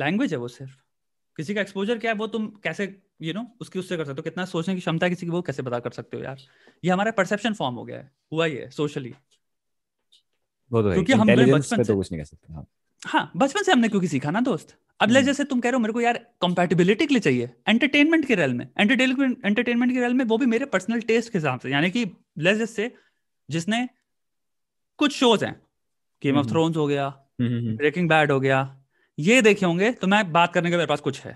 [0.00, 0.72] लैंग्वेज है वो सिर्फ़।
[1.36, 4.04] किसी का एक्सपोजर क्या है वो तुम कैसे यू you नो know, उसकी उससे कर
[4.04, 6.38] सकते हो। कितना सोचने की क्षमता किसी की वो कैसे पता कर सकते हो यार?
[6.84, 11.32] ये हमारा परसेप्शन फॉर्म हो गया है हुआ ही है सोशली तो है क्योंकि हमने
[11.32, 12.66] इंटेलिजेंस बचपन से- तो कुछ नहीं कह सकते हाँ।
[13.02, 15.74] हाँ बचपन से हमने क्योंकि सीखा ना दोस्त। अब ले हम्म। जैसे तुम कह रहे
[15.74, 20.00] हो मेरे को यार कंपैटिबिलिटी के लिए चाहिए एंटरटेनमेंट के रेल में। एंटरटेनमेंट एंटरटेनमेंट के
[20.00, 22.04] रेल में वो भी मेरे पर्सनल टेस्ट के हिसाब से यानी कि
[22.38, 22.92] ले जैसे
[23.48, 23.88] जिसने
[24.98, 25.54] कुछ शोज़ हैं।
[26.22, 28.58] Game of hmm. थ्रोन्स हो गया हम्म, हम्म, ब्रेकिंग बैड हो गया
[29.18, 31.32] ये देखे होंगे तो मैं बात करने के मेरे पास कुछ है।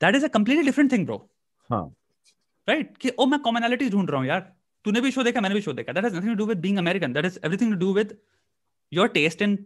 [0.00, 1.16] That is a completely different thing bro
[1.70, 1.84] हाँ।
[2.68, 4.40] राइट कि ओ मैं कॉमनैलिटी ढूंढ रहा हूँ यार।
[4.84, 6.78] तूने भी शो देखा मैंने भी शो देखा। That has nothing to do with being
[6.78, 8.16] American that is everything to do with
[8.92, 9.56] your taste in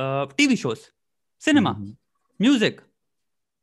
[0.00, 0.78] TV shows
[1.40, 1.72] cinema
[2.40, 2.80] music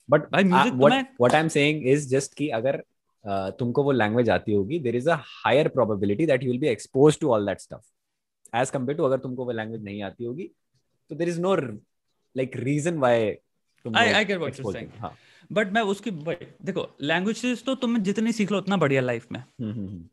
[0.09, 0.69] but भाई, music.
[0.69, 2.83] तो what what I am saying is just कि अगर
[3.25, 6.67] uh, तुमको वो language आती होगी there is a higher probability that you will be
[6.67, 10.51] expose to all that stuff as compare to अगर तुमको वो लैंग्वेज नहीं आती होगी
[11.09, 14.73] तो there is no like reason why तुम I- वो I get what you're expose
[14.73, 14.89] saying.
[14.89, 15.17] करोगे। हाँ।
[15.51, 19.39] बट मैं उसकी भाई, देखो लैंग्वेजेस तो तुम जितनी सीख लो उतना बढ़िया लाइफ में।
[19.39, 20.07] हम्म, हम्म, हम्म,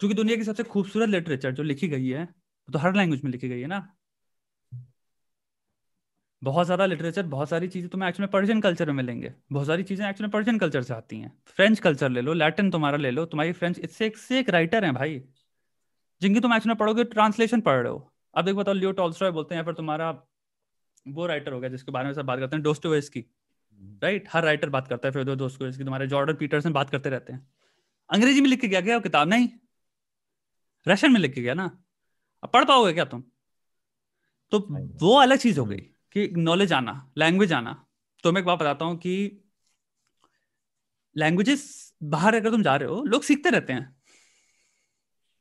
[0.00, 2.26] क्योंकि दुनिया की सबसे खूबसूरत लिटरेचर जो लिखी गई है
[2.72, 3.96] तो हर लैंग्वेज में लिखी गई है ना।
[6.42, 10.08] बहुत ज़्यादा लिटरेचर बहुत सारी चीज़ें तुम्हें एक्चुअली पर्शियन कल्चर में मिलेंगे। बहुत सारी चीज़ें
[10.08, 13.52] एक्चुअली पर्शियन कल्चर से आती हैं। फ्रेंच कल्चर ले लो लैटिन तुम्हारा ले लो तुम्हारी
[13.52, 15.20] फ्रेंच इससे एक से एक राइटर हैं भाई
[16.22, 19.60] जिनकी तुम एक्चुअली पढ़ोगे ट्रांसलेशन पढ़ रहे हो। अब देखो बताओ लियो टॉल्स्टॉय बोलते हैं
[19.60, 20.10] या फिर तुम्हारा
[21.06, 23.24] वो राइटर हो गया जिसके बारे में सब बात करते हैं डोस्टोवेस्की
[24.02, 27.32] राइट हर राइटर बात करता है फिर दोस्त को तुम्हारे जॉर्डन पीटरसन बात करते रहते
[27.32, 27.46] हैं।
[28.10, 29.28] अंग्रेज़ी में लिख के गया क्या किताब?
[29.28, 29.48] नहीं।
[30.86, 31.70] रशियन में लिख के गया ना।
[32.42, 33.22] अब पढ़ पाओगे क्या तुम?
[34.52, 34.58] तो
[35.00, 35.86] वो अलग चीज़ हो गई।
[36.16, 37.84] कि नॉलेज आना लैंग्वेज आना।
[38.24, 39.42] तो मैं एक बात बताता हूँ कि
[41.16, 43.96] लैंग्वेजेस बाहर अगर तुम जा रहे हो लोग सीखते रहते हैं।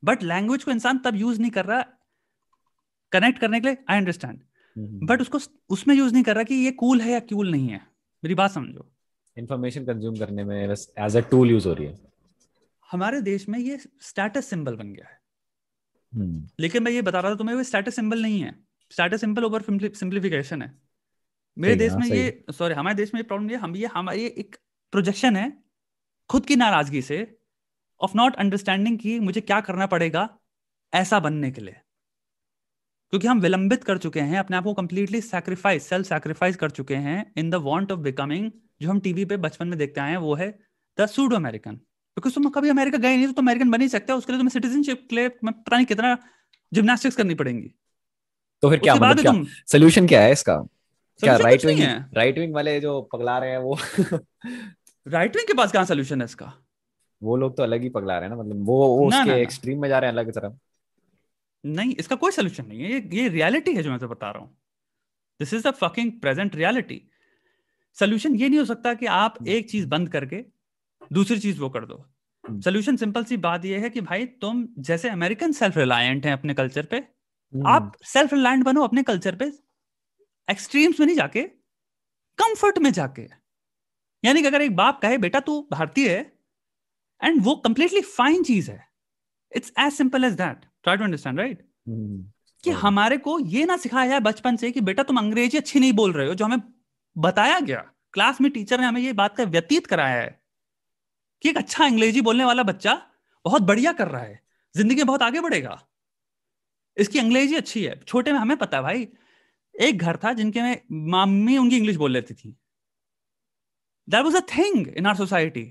[0.04, 1.82] बट लैंग्वेज को इंसान तब यूज़ नहीं कर रहा
[3.12, 4.42] कनेक्ट करने के लिए आई अंडरस्टैंड
[5.04, 7.82] बट उसको उसमें यूज़ नहीं कर रहा कि ये कूल है या कूल नहीं है।
[8.24, 8.92] मेरी बात समझो।
[9.38, 11.98] इंफॉर्मेशन कंज्यूम करने में बस एज अ टूल यूज़ हो रही है।
[12.92, 15.20] हमारे देश में ये स्टेटस सिंबल बन गया है।
[16.14, 18.65] हम्म, लेकिन मैं ये बता रहा था तुम्हें वो स्टेटस सिंबल नहीं है।
[18.96, 20.72] स्टेटस सिंबल ओवर सिंप्लीफिकेशन है।
[21.58, 23.90] मेरे देश है, में सही ये सॉरी हमारे देश में ये प्रॉब्लम ये हम ये
[23.94, 24.56] हमारी एक
[24.94, 25.52] प्रोजेक्शन है
[26.30, 27.18] खुद की नाराज़गी से
[28.02, 30.28] ऑफ़ नॉट अंडरस्टैंडिंग कि मुझे क्या करना पड़ेगा
[30.94, 31.76] ऐसा बनने के लिए।
[33.14, 36.96] क्योंकि हम विलंबित कर चुके हैं अपने आप को कंप्लीटली सैक्रिफाइस सेल्फ सैक्रिफाइस कर चुके
[37.08, 40.18] हैं in the want of becoming जो हम टीवी पे बचपन में देखते आए हैं
[40.18, 40.50] वो है
[40.98, 41.76] द सूडो अमेरिकन
[42.18, 44.54] बिकॉज़ तुम कभी अमेरिका गए नहीं तो तुम अमेरिकन बन ही सकते उसके लिए तुम्हें
[44.54, 46.18] सिटीजनशिप के लिए पता नहीं कितना
[46.72, 47.72] जिम्नास्टिक्स करनी पड़ेंगी।
[48.64, 49.34] तो फिर क्या मतलब क्या?
[49.68, 50.58] सोल्यूशन क्या है इसका?
[51.20, 51.80] क्या राइट विंग
[52.14, 53.78] राइट विंग वाले जो पगला रहे हैं वो?
[55.08, 56.54] राइट विंग के पास कहाँ सोल्यूशन है इसका?
[57.24, 59.90] वो लोग तो अलग ही पगला रहे हैं ना मतलब वो, वो उसके एक्सट्रीम में
[59.90, 60.54] जा रहे हैं अलग तरफ़।
[61.64, 64.44] नहीं इसका कोई सोल्यूशन नहीं है। ये ये रियलिटी है जो मैं तो बता रहा
[64.44, 64.58] हूँ।
[65.40, 67.02] This is the fucking present reality
[67.98, 70.44] solution ये नहीं हो सकता कि आप हम्म। एक चीज़ बंद करके
[71.14, 72.06] दूसरी चीज़ वो कर दो।
[72.44, 76.32] सोल्यूशन हम्म। सिंपल सी बात ये है कि भाई तुम जैसे अमेरिकन सेल्फ रिलायंट है
[76.32, 77.04] अपने कल्चर पे।
[77.54, 79.46] आप सेल्फ रिलायंट बनो अपने कल्चर पे
[80.48, 81.42] एक्सट्रीम्स में नहीं जाके
[82.38, 83.22] कंफर्ट में जाके।
[84.24, 86.22] यानी कि अगर एक बाप कहे बेटा तू भारतीय है
[87.22, 88.88] एंड वो कंप्लीटली फाइन चीज़ है।
[89.52, 91.66] It's as simple as that try to understand right
[92.64, 95.94] कि हमारे को ये ना सिखाया जाए बचपन से कि बेटा तुम अंग्रेज़ी अच्छी नहीं
[95.94, 96.62] बोल रहे हो जो हमें
[97.16, 97.80] बताया गया।
[98.14, 100.40] क्लास में टीचर ने हमें ये बात का व्यतीत कराया है
[101.44, 102.94] कि एक अच्छा अंग्रेज़ी बोलने वाला बच्चा
[103.46, 104.40] बहुत बढ़िया कर रहा है।
[104.76, 105.82] ज़िंदगी में बहुत आगे बढ़ेगा।
[106.98, 109.08] इसकी अंग्रेज़ी अच्छी है। छोटे में हमें पता है भाई।
[109.76, 112.56] एक घर था जिनके में मम्मी उनकी इंग्लिश बोल लेती थी।
[114.10, 115.64] That was a thing in our society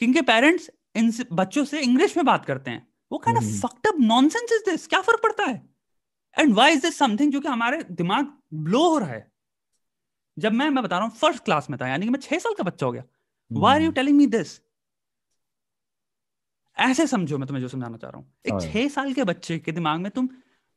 [0.00, 3.94] कि पेरेंट्स इन बच्चों से इंग्लिश में बात करते हैं। वो kind of fucked up
[4.00, 5.68] nonsense is this क्या फ़र्क पड़ता है?
[6.38, 9.32] And why is this something जो कि हमारे दिमाग ब्लो हो रहा है?
[10.38, 12.54] जब मैं मैं बता रहा हूँ फ़र्स्ट क्लास में था यानी कि मैं छह साल
[12.54, 13.04] का बच्चा हो गया।
[13.50, 14.60] Why are you telling me this
[16.76, 19.58] ऐसे समझो मैं तुम्हें जो समझाना चाह रहा हूँ। एक हाँ। छह साल के बच्चे
[19.58, 20.28] के दिमाग में तुम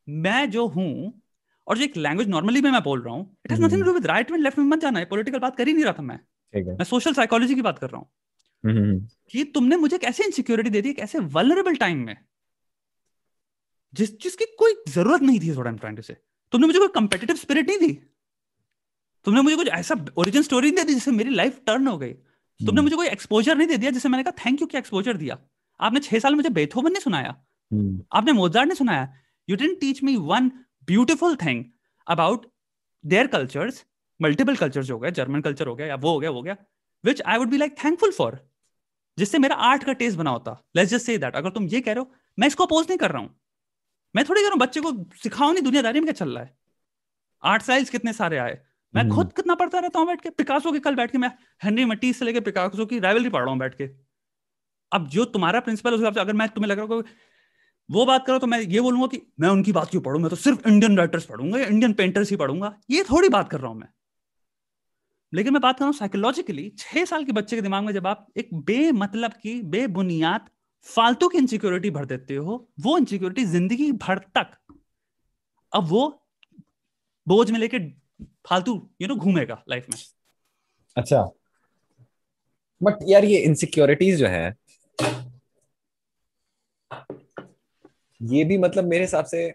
[0.07, 1.21] मैं जो हूँ
[1.67, 3.93] और जो एक लैंग्वेज नॉर्मली में मैं बोल रहा हूँ it has nothing to do
[3.93, 6.03] with right में लेफ़्ट में मत जाना है पॉलिटिकल बात कर ही नहीं रहा था
[6.03, 6.19] मैं।
[6.53, 8.09] मैं सोशल साइकोलॉजी की बात कर रहा हूँ।
[8.63, 8.99] हम्म।
[9.31, 12.17] कि तुमने मुझे कैसे इनसिक्योरिटी दे दी कैसे वलरेबल टाइम में
[13.93, 16.13] जिस जिसकी कोई ज़रूरत नहीं थी थोड़ा ट्राइंग से
[16.53, 17.91] तुमने मुझे कोई कंपेटिटिव स्पिरिट नहीं दी।
[19.25, 22.11] तुमने मुझे कुछ ऐसा ओरिजिन स्टोरी नहीं दे दी जिससे मेरी लाइफ टर्न हो गई।
[22.13, 25.17] तुमने हम्म। मुझे कोई एक्सपोजर नहीं दे दिया जिससे मैंने कहा थैंक यू क्या एक्सपोजर
[25.17, 25.37] दिया।
[25.79, 27.35] आपने छह साल मुझे बेथोवन नहीं सुनाया।
[27.71, 29.13] हम्म। आपने मोजार्ट नहीं सुनाया।
[29.47, 30.51] You didn't teach me one
[30.87, 31.63] beautiful thing
[32.07, 32.45] about
[33.03, 33.85] their cultures
[34.19, 36.55] multiple cultures हो गए जर्मन कल्चर हो गया या वो हो गया वो हो गया
[37.03, 38.39] which I would be like thankful for
[39.17, 41.93] जिससे मेरा आर्ट का टेस्ट बना होता। लेट्स जस्ट से दैट अगर तुम ये कह
[41.93, 43.35] रहे हो मैं इसको अपोज नहीं कर रहा हूँ।
[44.15, 44.91] मैं थोड़ी कह रहा हूँ बच्चे को
[45.23, 46.55] सिखाओ नहीं दुनियादारी में क्या चल रहा है?
[47.43, 48.57] आर्ट स्टाइल्स कितने सारे आए।
[48.93, 51.31] मैं हम्म। खुद कितना पढ़ता रहता हूँ बैठ के पिकासो के कल बैठ के मैं
[51.63, 53.87] हेनरी मटीज से लेकर पिकासो की राइवलरी पढ़ रहा हूँ बैठ के।
[54.91, 57.03] अब जो तुम्हारा प्रिंसिपल उस हिसाब से अगर मैं तुम्हें लग रहा हूँ
[57.89, 60.19] वो बात करो तो मैं ये बोलूँगा कि मैं उनकी बात क्यों पढ़ू?
[60.19, 63.59] मैं तो सिर्फ़ इंडियन राइटर्स पढ़ूँगा या इंडियन पेंटर्स ही पढ़ूँगा। ये थोड़ी बात कर
[63.59, 63.87] रहा हूँ मैं।
[65.33, 68.07] लेकिन मैं बात कर रहा हूँ साइकोलॉजिकली छह साल के बच्चे के दिमाग में जब
[68.07, 70.49] आप एक बेमतलब की, बेबुनियाद,
[70.87, 74.55] फालतू की इनसिक्योरिटी भर देते हो, वो इनसिक्योरिटी ज़िंदगी भर तक
[75.73, 76.05] अब वो
[77.27, 77.79] बोझ में लेके
[78.47, 79.97] फालतू यू नो घूमेगा लाइफ में।
[80.97, 81.29] अच्छा।
[82.81, 84.55] बट यार ये इनसिक्योरिटीज जो है
[88.21, 89.51] ये भी मतलब मेरे हिसाब से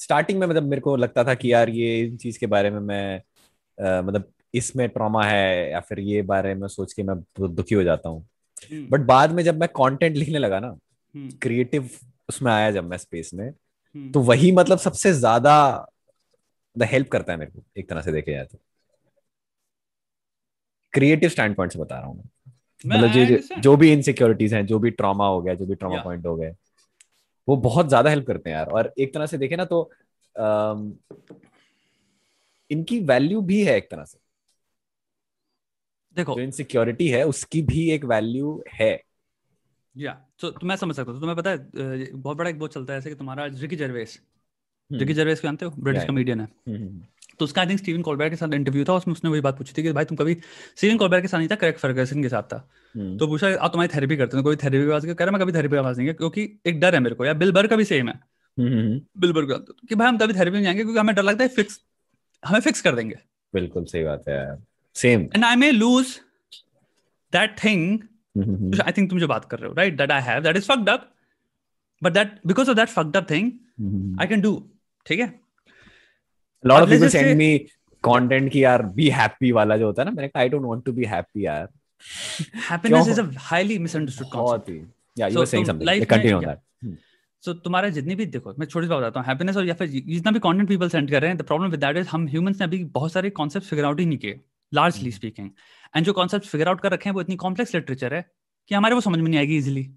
[0.00, 2.80] स्टार्टिंग में मतलब मेरे को लगता था कि यार ये इन चीज़ के बारे में
[2.80, 3.16] मैं
[3.78, 7.16] आ, मतलब इसमें ट्रॉमा है या फिर ये बारे में सोच के मैं
[7.54, 8.26] दुखी हो जाता हूँ
[8.64, 10.76] बट हम्म। बाद में जब मैं कंटेंट लिखने लगा ना
[11.14, 15.56] क्रिएटिव हम्म। उसमें आया जब मैं स्पेस में हम्म। तो वही मतलब सबसे ज़्यादा
[16.76, 18.58] हेल्प करता है मेरे को एक तरह से देखे जाए तो
[20.92, 22.30] क्रिएटिव स्टैंड पॉइंट से बता रहा हूँ
[22.84, 26.26] मतलब जो जो भी इनसिक्योरिटीज हैं जो भी ट्रॉमा हो गया जो भी ट्रॉमा पॉइंट
[26.26, 26.52] हो गए
[27.48, 29.82] वो बहुत ज़्यादा हेल्प करते हैं यार। और एक तरह से देखे ना तो
[30.36, 30.74] आ,
[32.70, 34.18] इनकी वैल्यू भी है एक तरह से।
[36.16, 38.92] देखो जो इनसिक्योरिटी है उसकी भी एक वैल्यू है।
[39.96, 42.92] या तो, तो मैं समझ सकता हूँ। तुम्हें पता है बहुत बड़ा एक बहुत चलता
[42.92, 44.20] है ऐसे कि तुम्हारा रिकी जर्वेस
[44.90, 45.70] रिकी जर्वेस जानते हो?
[45.78, 47.04] ब्रिटिश कॉमेडियन है। हम्म, हम्म, हम्म।
[47.38, 49.72] तो उसका आई थिंक स्टीवन कॉलबैर के साथ इंटरव्यू था उसमें उसने वही बात पूछी
[49.78, 50.34] थी कि भाई तुम कभी
[50.76, 52.58] स्टीवन कॉलबैर के साथ नहीं था करेक्ट फर्गसन के साथ था।
[53.18, 55.76] तो पूछा आप तुम्हारी थेरेपी करते हो कोई थेरेपी आवाज़ कह रहा मैं कभी थेरेपी
[55.76, 58.18] आवाज़ नहीं क्योंकि एक डर है मेरे को या बिल बर का भी सेम है।
[58.58, 59.56] बिल बर का
[59.88, 61.80] कि भाई हम तभी थेरेपी में जाएँगे क्योंकि हमें डर लगता है फिक्स
[62.42, 63.16] हमें फिक्स कर देंगे।
[63.54, 64.40] बिल्कुल सही बात है
[64.96, 66.18] same and I may lose
[67.32, 67.98] that thing
[68.80, 70.90] I think तुम जो बात कर रहे हो right that I have that is fucked
[70.90, 71.10] up
[72.02, 73.50] but that because of that fucked up thing
[74.20, 74.54] I can do
[75.06, 75.28] ठीक है?
[76.66, 77.56] Lot of people send me
[78.04, 80.92] content की यार बी हैप्पी वाला जो होता है ना मैंने I don't want to
[80.92, 81.68] be happy यार.
[82.70, 86.96] Happiness is a highly misunderstood concept या you were saying something continue on that
[87.44, 89.88] so तुम्हारा जितनी भी देखो मैं छोटी सी बात बताता हूँ हैप्पीनेस और या फिर
[89.88, 92.60] जितना भी कंटेंट पीपल सेंड कर रहे हैं the problem with that is हम ह्यूमंस
[92.60, 94.40] ने अभी बहुत सारे कॉन्सेप्ट फिगर आउट ही नहीं किए
[94.72, 95.50] लार्जली स्पीकिंग
[95.94, 98.24] एंड जो कॉन्सेप्ट फिगर आउट कर रखे हैं वो इतनी कॉम्प्लेक्स लिटरेचर है
[98.70, 99.88] कि हमारे वो समझ में नहीं आएगी इजिली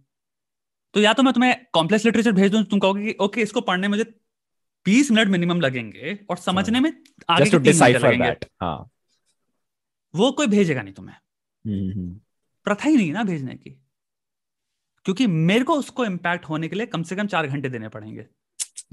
[0.94, 3.88] तो या तो मैं तुम्हें कॉम्प्लेक्स लिटरेचर भेज दूँ तुम कहोगे कि ओके इसको पढ़ने
[3.88, 4.12] में मुझे
[4.86, 7.44] बीस मिनट मिनिमम लगेंगे और समझने में आगे
[8.08, 8.26] लगेंगे।
[8.62, 8.90] हाँ।
[10.16, 11.16] वो कोई भेजेगा नहीं तुम्हें।
[11.68, 12.20] हम्म, हम्म,
[12.64, 13.70] प्रथा ही नहीं ना भेजने की।
[15.06, 18.22] क्योंकि मेरे को उसको इम्पैक्ट होने के लिए कम से कम चार घंटे देने पड़ेंगे।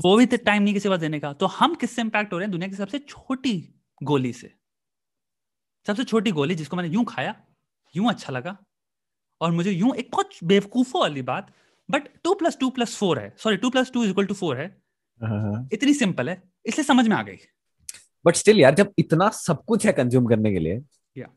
[0.00, 2.52] वो भी टाइम नहीं किसी बात देने का। तो हम किससे इम्पैक्ट हो रहे हैं?
[2.52, 4.54] दुनिया की सबसे छोटी गोली से।
[5.86, 7.44] सबसे छोटी गोली जिसको मैंने यूँ खाया
[7.96, 8.58] यूँ अच्छा लगा।
[9.40, 11.54] और मुझे यूँ एक बहुत बेवकूफों वाली बात
[11.90, 14.56] but two plus two plus four है। Sorry two plus two is equal to four
[14.56, 14.85] है हाँ, हाँ।
[15.72, 17.36] इतनी सिंपल है इसलिए समझ में आ गई।
[18.24, 20.80] बट स्टिल यार जब इतना सब कुछ है कंज्यूम करने के लिए
[21.16, 21.28] Yeah.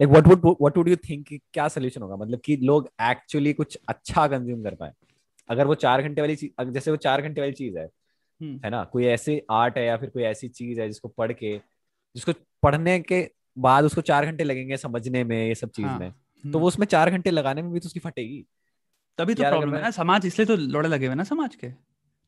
[0.00, 2.16] Like what would what would you think क्या सोल्यूशन होगा?
[2.16, 4.92] मतलब कि लोग एक्चुअली कुछ अच्छा कंज्यूम कर पाए।
[5.48, 8.70] अगर वो चार घंटे वाली चीज़ जैसे वो चार घंटे वाली चीज़ है हम्म। है
[8.70, 8.82] ना?
[8.84, 11.56] कोई ऐसी आर्ट है या फिर कोई ऐसी चीज़ है जिसको पढ़ के
[12.16, 12.32] जिसको
[12.62, 13.26] पढ़ने के
[13.58, 16.66] बाद उसको चार घंटे लगेंगे समझने में ये सब चीज़ हाँ, में हम्म। तो वो
[16.66, 18.44] उसमें चार घंटे लगाने में भी तो उसकी फटेगी।
[19.18, 21.66] तभी तो प्रॉब्लम है। ना समाज इसलिए तो लोड़े लगे हुए ना समाज के।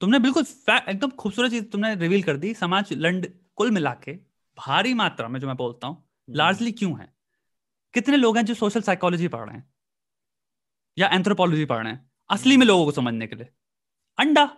[0.01, 0.45] तुमने बिल्कुल
[0.89, 3.27] एकदम खूबसूरत चीज़ तुमने रिवील कर दी समाज लंड
[3.57, 4.13] कुल मिला के
[4.59, 7.15] भारी मात्रा में जो मैं बोलता हूँ लार्जली क्यों है?
[7.95, 9.75] कितने लोग हैं जो सोशल साइकोलॉजी पढ़ रहे हैं?
[10.99, 12.11] या एंथ्रोपोलॉजी पढ़ रहे हैं?
[12.31, 13.49] असली में लोगों को समझने के लिए।
[14.19, 14.57] अंडा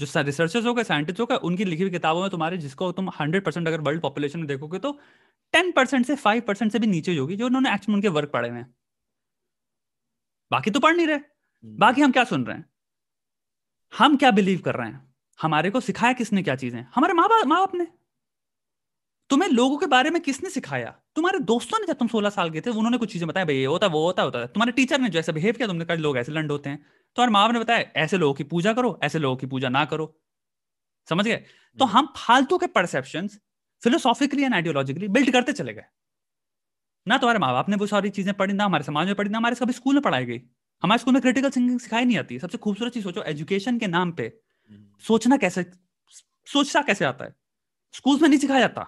[0.00, 3.10] जो रिसर्चर्स हो गए साइंटिस्ट हो गए उनकी लिखी हुई किताबों में तुम्हारे जिसको तुम
[3.10, 5.00] हंड्रेड परसेंट अगर वर्ल्ड पॉपुलेशन में देखोगे तो
[5.52, 8.48] टेन परसेंट से फाइव परसेंट से भी नीचे होगी जो उन्होंने एक्चुअली उनके वर्क पढ़े
[8.48, 8.74] हुए हैं।
[10.52, 12.71] बाकी तो पढ़ नहीं रहे। हम्म। बाकी हम क्या सुन रहे हैं?
[13.92, 15.00] हम क्या बिलीव कर रहे हैं?
[15.38, 16.84] हमारे को सिखाया किसने क्या चीज़ें?
[16.94, 17.86] हमारे माँ बाप माँ बाप ने।
[19.30, 20.90] तुम्हें लोगों के बारे में किसने सिखाया?
[21.16, 23.64] तुम्हारे दोस्तों ने जब तुम 16 साल के थे उन्होंने कुछ चीज़ें बताया भाई ये
[23.64, 26.18] होता वो होता होता। है तुम्हारे टीचर ने जो ऐसा बिहेव किया तुमने कहा लोग
[26.18, 26.78] ऐसे लंड होते हैं।
[27.16, 29.84] तुम्हारे माँ बाप ने बताया ऐसे लोगों की पूजा करो ऐसे लोगों की पूजा ना
[29.84, 30.14] करो।
[31.08, 31.36] समझ गए?
[31.78, 33.28] तो हम्म। हम फालतू के perception
[33.82, 35.84] philosophically and ideologically build करते चले गए।
[37.06, 39.38] ना तुम्हारे माँ बाप ने वो सारी चीज़ें पढ़ी ना हमारे समाज में पढ़ी ना
[39.38, 40.40] हमारे सभी स्कूल में पढ़ाई गई।
[40.82, 44.12] हमारे स्कूल में क्रिटिकल थिंकिंग सिखाई नहीं आती। सबसे खूबसूरत चीज़ सोचो एजुकेशन के नाम
[44.12, 44.24] पे
[44.70, 45.64] हम्म। सोचना कैसे
[46.46, 47.34] सोचना कैसे आता है?
[47.94, 48.82] स्कूल में नहीं सिखाया जाता।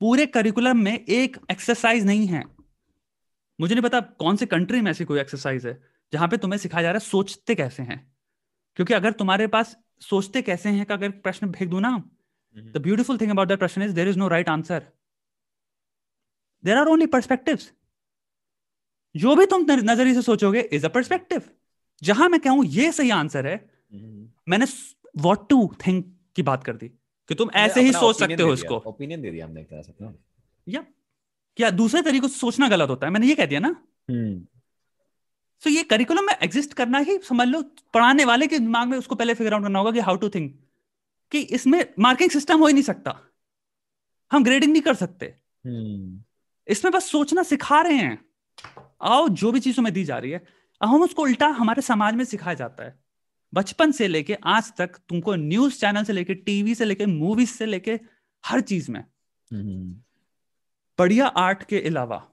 [0.00, 2.42] पूरे करिकुलम में एक एक्सरसाइज नहीं है।
[3.58, 5.80] मुझे नहीं पता कौन से कंट्री में ऐसी कोई एक्सरसाइज है
[6.12, 7.98] जहाँ पे तुम्हें सिखाया जा रहा है सोचते कैसे हैं।
[8.76, 11.90] क्योंकि अगर तुम्हारे पास सोचते कैसे हैं का अगर प्रश्न फेंक दू ना।
[12.56, 14.86] The beautiful thing about that प्रश्न is there is no right answer
[16.64, 17.72] there are only perspectives
[19.14, 21.42] जो भी तुम नज़रिए से सोचोगे इज़ अ पर्सपेक्टिव
[22.02, 24.66] जहाँ मैं कहूँ ये सही आंसर है हम्म। मैंने
[25.18, 26.04] व्हाट टू थिंक
[26.36, 26.88] की बात कर दी
[27.28, 30.72] कि तुम ऐसे ही सोच सकते हो इसको। ओपिनियन दे दिया हमने एक तरह से
[30.72, 30.84] या
[31.56, 33.68] क्या दूसरे तरीके से सोचना गलत होता है मैंने ये कह दिया ना।
[34.10, 34.46] हम्म।
[35.62, 37.62] सो ये करिकुलम में एग्जिस्ट करना ही समझ लो
[37.94, 40.54] पढ़ाने वाले के दिमाग में उसको पहले फिगर आउट करना होगा कि हाउ टू थिंक
[41.32, 43.18] कि इसमें मार्किंग सिस्टम हो ही नहीं सकता।
[44.30, 45.26] हम ग्रेडिंग नहीं कर सकते।
[45.66, 46.22] हम्म।
[46.68, 48.18] इसमें बस सोचना सिखा रहे हैं।
[49.02, 50.44] आओ जो भी चीज़ों में दी जा रही है
[50.82, 52.98] हम उसको उल्टा हमारे समाज में सिखाया जाता है।
[53.54, 57.66] बचपन से लेके आज तक तुमको न्यूज़ चैनल से लेके टीवी से लेके मूवीज़ से
[57.66, 58.00] लेके
[58.46, 59.04] हर चीज़ में।
[59.52, 59.94] हम्म।
[60.98, 62.28] बढ़िया आर्ट के अलावा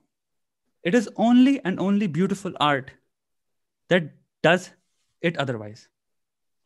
[0.86, 2.92] it is only and only beautiful art
[3.90, 4.70] that does
[5.24, 5.88] it otherwise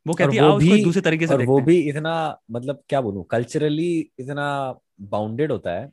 [0.08, 4.12] वो कहती है भी- दूसरे तरीके से और वो भी इतना मतलब क्या बोलूँ कल्चरली
[4.20, 5.92] इतना बाउंडेड होता है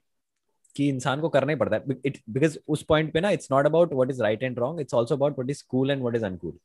[0.76, 3.66] कि इंसान को करना ही पड़ता है। इट बिकॉज़ उस पॉइंट पे ना it's not
[3.66, 6.24] about what is right and wrong it's also about what is cool and what is
[6.24, 6.58] uncool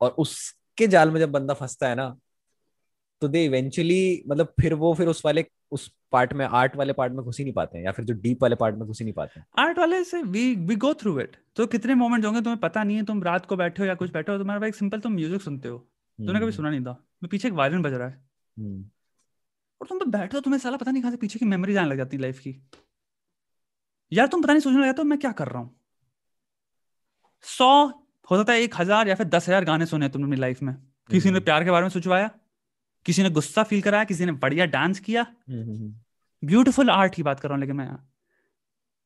[0.00, 2.14] और उसके जाल में जब बंदा फंसता है ना
[3.22, 7.12] तो दे इवेंचुअली मतलब फिर वो फिर उस वाले उस पार्ट में आर्ट वाले पार्ट
[7.12, 9.04] में घुस ही नहीं पाते हैं या फिर जो डीप वाले पार्ट में घुस ही
[9.04, 12.40] नहीं पाते हैं। आर्ट वाले से we we go through it तो कितने मोमेंट होंगे
[12.40, 14.74] तुम्हें पता नहीं है तुम रात को बैठे हो या कुछ बैठे हो तुम्हारा एक
[14.74, 15.78] सिंपल तुम म्यूज़िक सुनते हो।
[16.18, 16.92] तुमने कभी सुना नहीं था?
[17.22, 18.14] मैं पीछे एक वायलिन बज रहा है।
[18.56, 18.84] हम्म,
[19.84, 21.88] और तुम तो बैठे हो तुम्हें साला पता नहीं कहाँ से पीछे की मेमोरी आने
[21.88, 22.50] लग जाती लाइफ की।
[24.12, 25.74] यार तुम पता नहीं सोचने लगा तो मैं क्या कर रहा हूँ?
[27.44, 27.66] सौ
[28.28, 30.74] हो सकता है एक हज़ार या फिर दस हज़ार गाने सुने तुमने अपनी लाइफ में।
[30.74, 32.30] किसी ने हम्म। प्यार के बारे में सोचवाया
[33.06, 35.94] किसी ने गुस्सा फील कराया किसी ने बढ़िया डांस किया। हम्म, हम्म, हम्म,
[36.42, 38.10] ब्यूटीफुल आर्ट की बात कर रहा हूँ लेकिन मैं यहाँ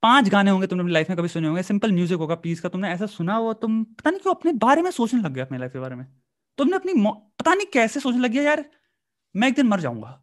[0.02, 2.68] पाँच गाने होंगे तुमने अपनी लाइफ में कभी सुने होंगे। सिंपल म्यूज़िक होगा पीस का।
[2.68, 5.58] तुमने ऐसा सुना हो तुम पता नहीं क्यों अपने बारे में सोचने लग गया अपनी
[5.58, 6.06] लाइफ के बारे में।
[6.58, 6.92] तुमने अपनी
[7.38, 8.64] पता नहीं कैसे सोचने लग गया यार
[9.34, 10.20] मैं एक दिन मर जाऊँगा।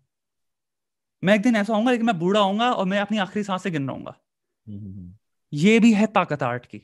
[1.23, 3.87] मैं एक दिन ऐसा होऊँगा लेकिन मैं बूढ़ा होऊँगा और मैं अपनी आखिरी साँसें गिन
[3.89, 4.19] रहूँगा
[4.67, 5.13] हम्म, हम्म,
[5.53, 6.81] ये भी है ताकत आर्ट की।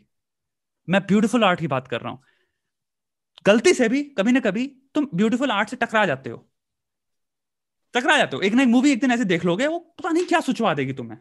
[0.89, 2.23] मैं ब्यूटीफुल आर्ट की बात कर रहा हूँ।
[3.45, 6.37] गलती से भी कभी ना कभी तुम ब्यूटीफुल आर्ट से टकरा जाते हो।
[7.93, 10.25] टकरा जाते हो। एक ना एक मूवी एक दिन ऐसे देख लोगे वो पता नहीं
[10.25, 11.17] क्या सोचवा देगी तुम्हें।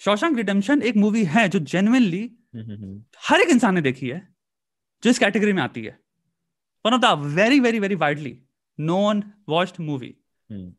[0.00, 2.22] शौशांक रिडेम्पशन एक मूवी है जो जेन्युइनली
[2.54, 4.28] हम्म, हम्म, हम्म, हर एक इंसान ने देखी है
[5.02, 5.98] जो इस कैटेगरी में आती है।
[6.86, 8.38] One of the very very very widely
[8.80, 10.14] known watched movie
[10.50, 10.72] hmm,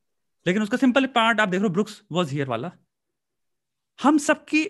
[0.46, 2.72] लेकिन उसका सिंपल पार्ट आप देख रहे हो ब्रुक्स वॉज़ हियर वाला।
[4.00, 4.64] हम सबकी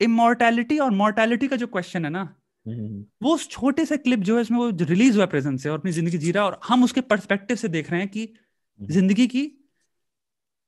[0.00, 2.22] इमोर्टैलिटी और मोर्टैलिटी का जो क्वेश्चन है ना
[2.66, 5.78] हम्म, वो उस छोटे से क्लिप जो है इसमें वो रिलीज़ हुआ प्रेजेंट से और
[5.78, 9.26] अपनी ज़िंदगी जी रहा और हम उसके पर्सपेक्टिव से देख रहे हैं कि हम्म। ज़िंदगी
[9.26, 9.42] की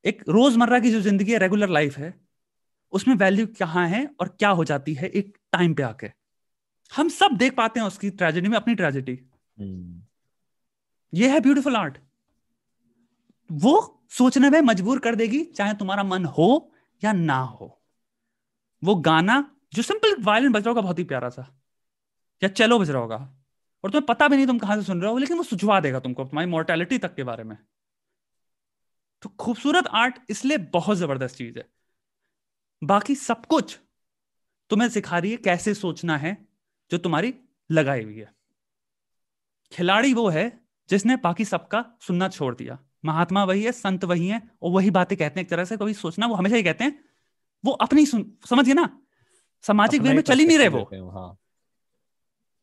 [0.04, 2.14] एक रोज़मर्रा की जो ज़िंदगी है रेगुलर लाइफ है
[2.92, 6.06] उसमें वैल्यू कहाँ है और क्या हो जाती है एक टाइम पे आके।
[6.92, 9.18] हम सब देख पाते हैं उसकी ट्रेजेडी में अपनी ट्रेजेडी
[9.56, 10.02] हम्म,
[11.12, 11.98] ये है ब्यूटीफुल आर्ट
[13.52, 16.72] वो सोचने में मजबूर कर देगी, चाहे तुम्हारा मन हो
[17.04, 17.82] या ना हो।
[18.84, 21.62] वो गाना, जो सिंपल वायलिन बज रहा होगा, बहुत ही प्यारा सा।
[22.42, 23.16] या चलो बज रहा होगा।
[23.84, 26.00] और तुम्हें पता भी नहीं तुम कहाँ से सुन रहे हो, लेकिन वो सुझवा देगा
[26.00, 27.58] तुमको, तुम्हारी मोर्टेलिटी तक के बारे में।
[29.22, 31.68] तो खूबसूरत आर्ट इसलिए बहुत ज़बरदस्त चीज़ है।
[32.84, 33.78] बाकी सब कुछ
[34.70, 36.48] तुम्हें सिखा रही है कैसे सोचना है,
[36.90, 37.34] जो तुम्हारी
[37.70, 38.32] लगाई हुई है।
[39.72, 44.42] खिलाड़ी वो है जिसने बाकी सबका सुनना छोड़ दिया। महात्मा वही है संत वही है
[44.62, 46.98] और वही बातें कहते हैं। एक तरह से कभी सोचना वो हमेशा ही कहते हैं
[47.64, 48.88] वो अपनी सुन समझ गए ना
[49.64, 51.38] सामाजिक वे में चल ही नहीं रहे वो। हाँ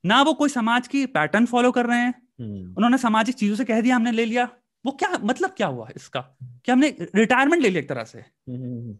[0.03, 3.65] ना वो कोई समाज की पैटर्न फॉलो कर रहे हैं। हम्म, उन्होंने सामाजिक चीज़ों से
[3.65, 4.47] कह दिया हमने ले लिया।
[4.85, 6.19] वो क्या मतलब क्या हुआ इसका?
[6.65, 8.19] कि हमने रिटायरमेंट ले लिया एक तरह से?
[8.19, 8.97] हम्म,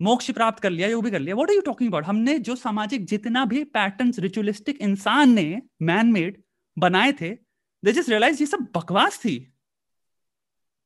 [0.00, 2.56] मोक्ष प्राप्त कर लिया ये भी कर लिया। What are you talking about हमने जो
[2.56, 6.42] सामाजिक जितना भी पैटर्न्स रिचुअलिस्टिक इंसान ने मैन मेड
[6.76, 7.30] बनाए थे
[7.82, 9.53] दे जस्ट रियलाइज़ ये सब बकवास थी।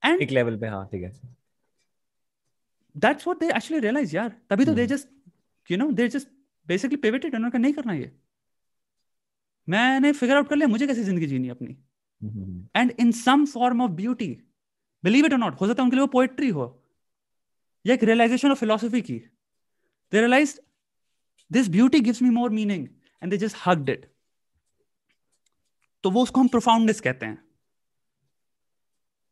[0.03, 1.13] एंड एक लेवल पे हाँ ठीक है।
[2.97, 4.87] That's what they actually realise यार। तभी तो they.
[4.87, 5.09] Just
[5.69, 6.29] you know they just
[6.69, 8.11] basically pivoted उन्होंने कहा नहीं करना ये।
[9.69, 11.77] मैंने फिगर आउट कर लिया मुझे कैसे ज़िंदगी जीनी अपनी?
[12.77, 14.29] And in some form of beauty
[15.05, 16.67] believe it और नॉट हो सकता है उनके लिए वो पोएट्री हो
[17.85, 19.19] या एक रियलाइजेशन ऑफ़ फिलोसफी की।
[20.13, 20.59] They realise
[21.51, 22.87] this beauty gives me more meaning
[23.23, 24.11] and they just hugged it
[26.05, 27.43] तो वो उसको हम प्रोफाउंडनेस कहते हैं।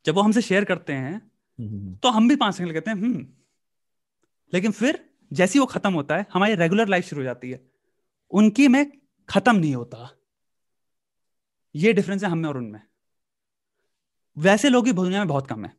[0.06, 1.14] जब वो हमसे शेयर करते हैं
[1.58, 3.26] हम्म, तो हम भी पाँच सेकंड कहते हैं हम्म।
[4.52, 7.60] लेकिन फिर जैसी वो खत्म होता है हमारी रेगुलर लाइफ शुरू हो जाती है।
[8.30, 8.92] उनकी में
[9.28, 10.10] खत्म नहीं होता।
[11.74, 12.80] ये डिफरेंस है हम में और उनमें।
[14.36, 15.72] वैसे लोग ही दुनिया में बहुत कम है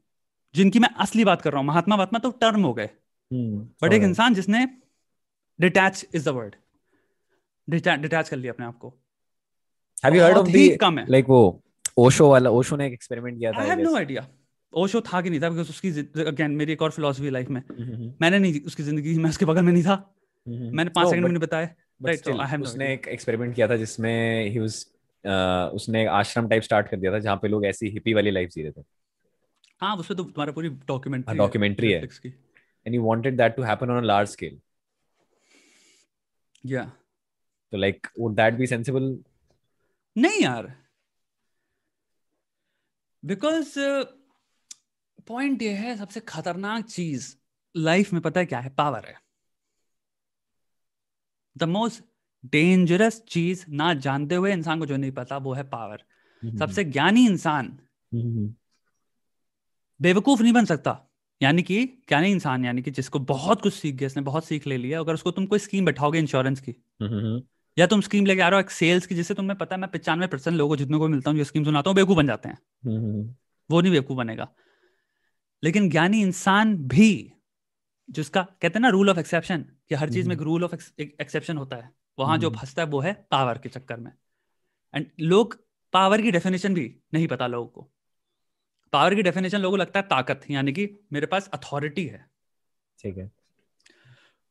[0.56, 2.90] जिनकी मैं असली बात कर रहा हूँ। महात्मा महात्मा तो टर्म हो गए।
[3.32, 4.66] हम्म, बट एक इंसान जिसने
[5.60, 6.56] detach is the word
[7.70, 8.94] detach कर लिया अपने आप को।
[10.06, 11.64] Have you heard of the like वो
[11.98, 13.96] ओशो वाला ओशो ने एक एक्सपेरिमेंट किया था I have no.
[13.96, 14.28] Idea
[14.74, 15.90] Osho था कि नहीं था बिकॉज़ उसकी
[16.26, 19.64] अगेन मेरी एक और फिलोसफी लाइफ में। हम्म, मैंने नहीं उसकी ज़िंदगी में उसके बगल
[19.64, 19.94] में नहीं था।
[20.48, 21.76] हम्म, मैंने पाँच सेकंड में नहीं बताया
[22.16, 24.86] still, I have no उसने एक एक्सपेरिमेंट किया था जिसमें ही वाज
[25.76, 28.50] उसने एक आश्रम टाइप स्टार्ट कर दिया था जहाँ पे लोग ऐसी हिप्पी वाली लाइफ
[28.50, 28.82] जी रहे थे।
[29.82, 33.90] हाँ उसमें तो तुम्हारा पूरी डॉक्यूमेंट्री हाँ, है। की। And he wanted that to happen
[33.92, 34.60] on a large scale
[36.66, 36.84] या
[37.74, 39.18] तो like would that be sensible
[40.16, 40.74] नहीं यार।
[43.28, 43.80] बिकॉज़
[45.28, 47.36] पॉइंट ये है सबसे खतरनाक चीज़
[47.78, 48.70] लाइफ में पता है क्या है?
[48.70, 49.16] पावर है।
[51.58, 52.04] द मोस्ट
[52.46, 56.60] डेंजरस चीज़ ना जानते हुए इंसान को जो नहीं पता वो है पावर mm-hmm.
[56.60, 57.80] सबसे ज्ञानी इंसान
[58.16, 58.54] mm-hmm.
[60.02, 61.04] बेवकूफ़ नहीं बन सकता।
[61.42, 64.78] यानी कि ज्ञानी इंसान यानी कि जिसको बहुत कुछ सीख गया इसने बहुत सीख ले
[64.78, 66.72] लिया अगर उसको तुम कोई स्कीम बैठाओगे इंश्योरेंस की
[67.78, 69.90] या तुम स्कीम लेके आ रहे हो एक सेल्स की जिससे तुम्हें पता है मैं
[69.92, 72.58] पचानवे परसेंट लोगों जितने को मिलता हूँ जो स्कीम सुनाता हूँ बेवकूफ़ बन जाते हैं।
[73.70, 74.48] वो नहीं बेवकूफ़ बनेगा।
[75.64, 77.34] लेकिन ज्ञानी इंसान भी
[78.10, 81.76] जिसका कहते हैं ना रूल ऑफ़ एक्सेप्शन कि हर चीज़ में रूल ऑफ़ एक्सेप्शन होता
[81.76, 84.12] है वहाँ जो हम्म। फंसता है वो है पावर के चक्कर में।
[84.94, 87.92] एंड लोग पावर की डेफिनेशन भी नहीं पता लोगों को।
[88.94, 92.26] पावर की डेफिनेशन लोगों को लगता है ताकत यानी कि मेरे पास अथॉरिटी है।
[93.00, 93.32] ठीक है।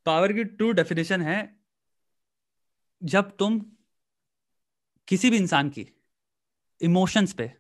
[0.07, 1.57] पावर की ट्रू डेफिनेशन है
[3.03, 3.67] जब तुम
[5.09, 5.89] किसी भी इंसान की
[6.81, 7.53] इमोशंस पे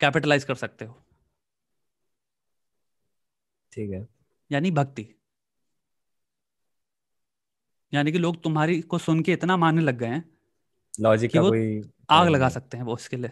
[0.00, 1.02] कैपिटलाइज कर सकते हो।
[3.72, 4.08] ठीक है।
[4.52, 5.14] यानी भक्ति।
[7.94, 10.38] यानी कि लोग तुम्हारी को सुन के इतना मानने लग गए हैं
[11.00, 13.30] लॉजिक कि कोई आग लगा सकते हैं वो उसके लिए।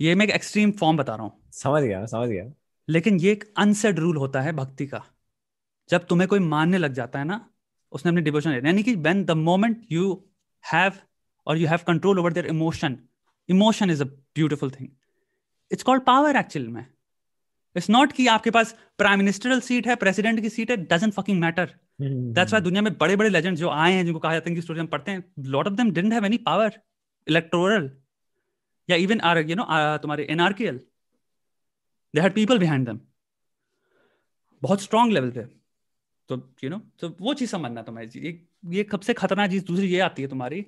[0.00, 2.52] ये मैं एक एक्सट्रीम फॉर्म बता रहा हूँ। समझ गया समझ गया।
[2.88, 5.06] लेकिन ये एक अनसेड रूल होता है भक्ति का।
[5.90, 7.50] जब तुम्हें कोई मानने लग जाता है ना
[7.92, 10.12] उसने अपनी डिवोशन यानी कि when the moment you
[10.72, 10.92] have
[11.46, 12.98] और you have control over their emotion
[13.48, 14.88] emotion is a beautiful thing
[15.72, 16.86] it's called power actual में
[17.76, 21.40] इट्स नॉट कि आपके पास प्राइम मिनिस्टरल सीट है प्रेसिडेंट की सीट है doesn't fucking
[21.40, 24.56] matter that's why दुनिया में बड़े बड़े लेजेंड जो आए हैं जिनको कहा जाता है
[24.56, 26.80] कि स्टोरी हम पढ़ते हैं lot of them didn't have any power
[27.28, 27.90] electoral
[28.90, 29.66] या इवन आर यू नो
[29.98, 30.78] तुम्हारे NRKL
[32.14, 33.00] they had people behind them
[34.62, 35.57] बहुत स्ट्रांग लेवल पे।
[36.28, 38.32] तो यू नो तो वो चीज़ समझना तुम्हारी ये
[38.76, 40.64] ये सबसे खतरनाक चीज़ दूसरी ये आती है तुम्हारी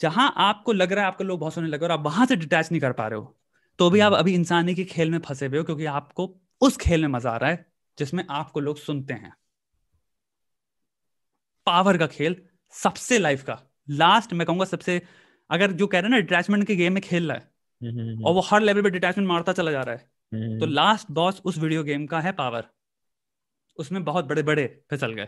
[0.00, 2.70] जहाँ आपको लग रहा है आपको लोग बहुत सोने लगे और आप वहाँ से डिटैच
[2.72, 3.36] नहीं कर पा रहे हो
[3.78, 7.00] तो भी आप अभी इंसानी के खेल में फंसे हुए हो क्योंकि आपको उस खेल
[7.00, 7.66] में मज़ा आ रहा है
[7.98, 9.32] जिसमें आपको लोग सुनते हैं।
[11.66, 12.36] पावर का खेल
[12.74, 13.58] सबसे लाइफ का।
[13.90, 15.00] लास्ट मैं कहूँगा सबसे
[15.50, 17.50] अगर जो कह रहे हैं ना डिटैचमेंट के गेम में खेल रहा है
[17.82, 21.10] हम्म, और वो हर लेवल पे डिटैचमेंट मारता चला जा रहा है हम्म, तो लास्ट
[21.10, 22.66] बॉस उस वीडियो गेम का है पावर।
[23.76, 25.26] उसमें बहुत बड़े बड़े फिसल गए।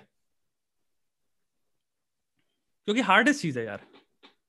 [2.85, 3.87] क्योंकि हार्डेस्ट चीज़ है यार।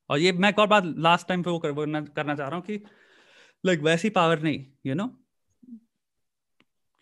[0.10, 2.66] और ये मैं एक और बात लास्ट टाइम पे वो कर, करना चाह रहा हूँ
[2.66, 2.84] कि
[3.66, 5.20] लाइक वैसी पावर नहीं यू नो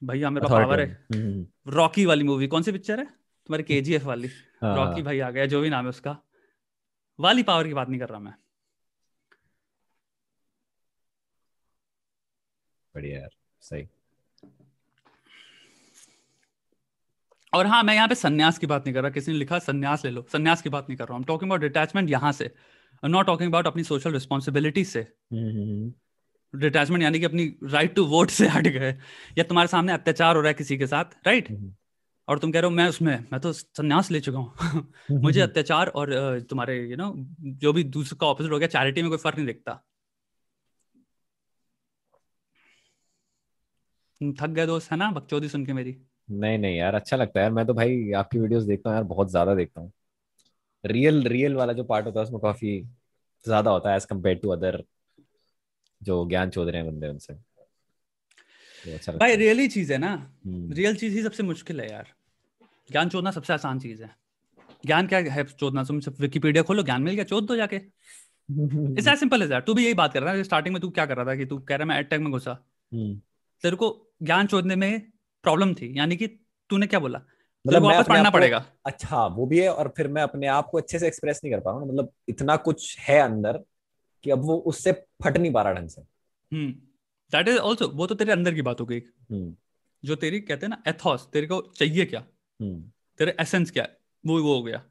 [0.03, 3.05] भैया मेरे पास पावर है। हम्म, रॉकी वाली मूवी कौन सी पिक्चर है?
[3.05, 4.27] तुम्हारी के जी एफ़ वाली।
[4.61, 6.17] हाँ, रॉकी भाई आ गया जो भी नाम है उसका।
[7.19, 8.33] वाली पावर की बात नहीं कर रहा मैं।
[12.95, 13.29] बढ़िया यार
[13.61, 13.87] सही।
[17.53, 20.05] और हाँ मैं यहाँ पे सन्यास की बात नहीं कर रहा किसी ने लिखा संन्यास
[20.05, 22.49] ले लो। सन्यास की बात नहीं कर रहा हूँ। टॉकिंग अबाउट डिटैचमेंट यहाँ से।
[23.03, 25.93] नॉट टॉकिंग अबाउट अपनी सोशल रिस्पॉन्सिबिलिटी से। हम्म, हम्म,
[26.53, 28.91] डिटैचमेंट यानी कि अपनी राइट टू वोट से हट गए।
[29.37, 31.73] या तुम्हारे सामने अत्याचार हो रहा है किसी के साथ राइट हम्म,
[32.27, 35.41] और तुम कह रहे हो मैं उसमें मैं तो संन्यास ले चुका हूँ। हम्म, मुझे
[35.41, 37.13] अत्याचार और तुम्हारे यू नो
[37.63, 39.73] जो भी दूसरे का ऑपोजिट हो गया चैरिटी में कोई फ़र्क नहीं दिखता।
[44.21, 45.11] थक गए दोस्त है ना?
[45.11, 45.95] बकचोदी सुन के मेरी।
[46.27, 49.03] नहीं नहीं यार अच्छा लगता है यार। मैं तो भाई आपकी वीडियोस देखता हूँ यार
[49.05, 49.91] बहुत ज़्यादा देखता हूँ।
[50.83, 52.79] रियल रियल वाला जो पार्ट होता है उसमें काफ़ी
[53.45, 54.83] ज़्यादा होता है एज कंपेयर टू अदर
[56.01, 60.11] जो ज्ञान चोद रहे हैं बंदे उनसे। तो अच्छा भाई है। रियली चीज़ है ना।
[60.45, 62.07] हम्म, रियल चीज़ ही सबसे मुश्किल है यार।
[62.89, 64.09] ज्ञान चोदना सबसे आसान चीज़ है।
[64.85, 69.07] ज्ञान क्या है चोदना तुम सिर्फ़ विकिपीडिया खोलो ज्ञान मिल गया चोद दो जाके। It's
[69.07, 71.05] as simple as that तू भी यही बात कर रहा है स्टार्टिंग में तू क्या
[71.05, 73.15] कर रहा था कि तू कह रहा मैं एड में घुसा। हम्म,
[73.63, 75.12] तेरे को ज्ञान चोदने में
[75.43, 76.27] प्रॉब्लम थी यानी कि
[76.69, 77.21] तूने क्या बोला?
[77.67, 80.77] मतलब वापस अपने पढ़ना पड़ेगा। अच्छा वो भी है और फिर मैं अपने आप को
[80.77, 83.59] अच्छे से एक्सप्रेस नहीं कर पा रहा हूँ मतलब इतना कुछ है अंदर
[84.23, 86.01] कि अब वो उससे फट नहीं पा रहा ढंग से।
[86.51, 86.71] हम्म
[87.31, 88.99] दैट इज़ आल्सो वो तो तेरे अंदर की बात हो गई।
[89.31, 89.55] हम्म,
[90.05, 92.25] जो तेरी कहते हैं ना एथॉस तेरे को चाहिए क्या?
[92.61, 92.83] हम्म,
[93.17, 93.83] तेरे एसेंस क्या?
[93.83, 94.83] है वो वो हो गया।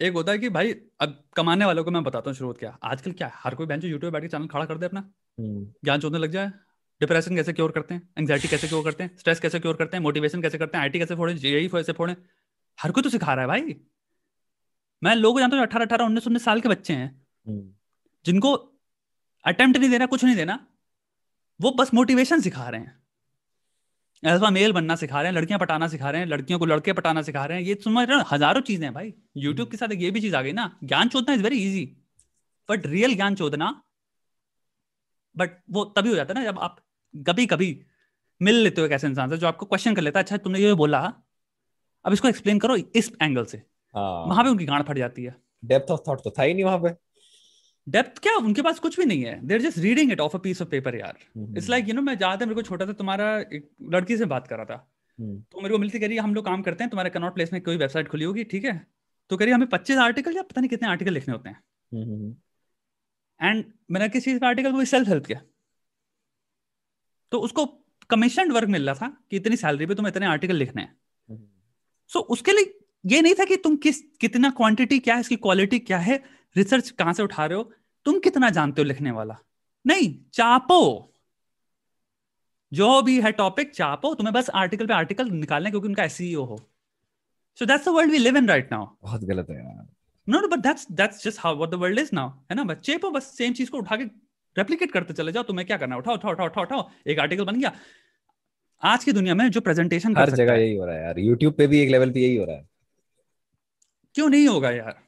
[0.00, 2.78] एक होता है कि भाई अब कमाने वालों को मैं बताता हूँ शुरुआत क्या?
[2.82, 3.32] आजकल क्या है?
[3.36, 5.00] हर कोई बेंच यूट्यूब बैठ के चैनल खड़ा कर दे अपना।
[5.40, 6.52] हम्म, ज्ञान चोदने लग जाए।
[7.00, 8.02] डिप्रेशन कैसे क्योर करते हैं?
[8.18, 9.16] एंग्जाइटी कैसे क्योर करते हैं?
[9.18, 10.02] स्ट्रेस कैसे क्योर करते हैं?
[10.02, 10.82] मोटिवेशन कैसे करते हैं?
[10.82, 11.34] आईटी कैसे फोड़े?
[11.36, 12.16] जेई कैसे फोड़े
[12.78, 13.76] हर कोई तो सिखा रहा है भाई।
[15.02, 17.08] मैं लोग जानता हूँ अठारह अठारह उन्नीस उन्नीस साल के बच्चे हैं।
[17.46, 17.62] हम्म,
[18.24, 18.54] जिनको
[19.44, 20.58] अटेम्प्ट नहीं देना कुछ नहीं देना
[21.60, 22.96] वो बस मोटिवेशन सिखा रहे हैं।
[24.22, 27.22] अल्फ़ा मेल बनना सिखा रहे हैं लड़कियाँ पटाना सिखा रहे हैं लड़कियों को लड़के पटाना
[27.22, 30.20] सिखा रहे हैं। ये समझ रहे हज़ारों चीज़ें हैं भाई। यूट्यूब के साथ ये भी
[30.20, 31.84] चीज़ आ गई ना ज्ञान चोदना is very easy
[32.68, 33.70] but real ज्ञान चोदना
[35.36, 36.76] बट वो तभी हो जाता है ना जब आप
[37.14, 37.70] कभी कभी
[38.40, 40.58] मिल लेते हो एक ऐसे इंसान से जो आपको क्वेश्चन कर लेता है अच्छा तुमने
[40.58, 40.98] ये बोला
[42.04, 43.62] अब इसको एक्सप्लेन करो इस एंगल से।
[43.94, 45.34] वहाँ हाँ पे उनकी गांड फट जाती है।
[45.64, 46.94] डेप्थ ऑफ़ थॉट तो था ही नहीं वहाँ पे।
[47.86, 48.34] डेप्थ क्या?
[48.36, 50.94] उनके पास कुछ भी नहीं है। There just reading it of a piece of paper
[50.94, 54.16] यार। Hmm, it's like you know मैं ज़्यादा मेरे को छोटा था तुम्हारा एक लड़की
[54.16, 54.88] से बात कर रहा था।
[55.18, 57.52] हम्म, तो मेरे को मिलती कह रही हम लोग काम करते हैं तुम्हारे कनॉट प्लेस
[57.52, 58.86] में कोई वेबसाइट खुली होगी ठीक है?
[59.30, 61.60] तो कह रही हमें पच्चीस आर्टिकल या पता नहीं कितने आर्टिकल लिखने होते हैं?
[61.92, 62.34] हम्म, हम्म,
[63.40, 65.40] एंड मैंने किस चीज़ का आर्टिकल वो सेल्फ हेल्प किया।
[67.32, 67.64] तो उसको
[68.10, 70.96] कमीशन वर्क मिल रहा था कि इतनी सैलरी पे तुम्हें इतने आर्टिकल लिखने हैं।
[72.10, 72.74] सो उसके लिए
[73.06, 76.22] ये नहीं था कि तुम किस कितना क्वांटिटी क्या है इसकी क्वालिटी क्या है
[76.56, 77.70] रिसर्च कहाँ से उठा रहे हो
[78.06, 79.36] तुम कितना जानते हो लिखने वाला।
[79.84, 80.80] नहीं चापो।
[82.72, 86.58] जो भी है टॉपिक चापो। तुम्हें बस आर्टिकल पे आर्टिकल निकालने क्योंकि उनका एसईओ हो।
[87.58, 89.86] So that's the world we live in right now बहुत गलत है यार।
[90.28, 92.64] No but that's that's just how what the world is now है ना?
[92.64, 94.04] बच्चे चेपो बस सेम चीज़ को उठा के
[94.56, 97.60] रेप्लिकेट करते चले जाओ तुम्हें क्या करना उठाओ उठाओ उठाओ उठाओ उठाओ एक आर्टिकल बन
[97.60, 97.72] गया।
[98.82, 101.66] आज की दुनिया में जो प्रेजेंटेशन हर जगह यही हो रहा है यार यूट्यूब पे
[101.66, 102.68] भी एक लेवल पे यही हो रहा है।
[104.14, 105.02] क्यों नहीं होगा यार?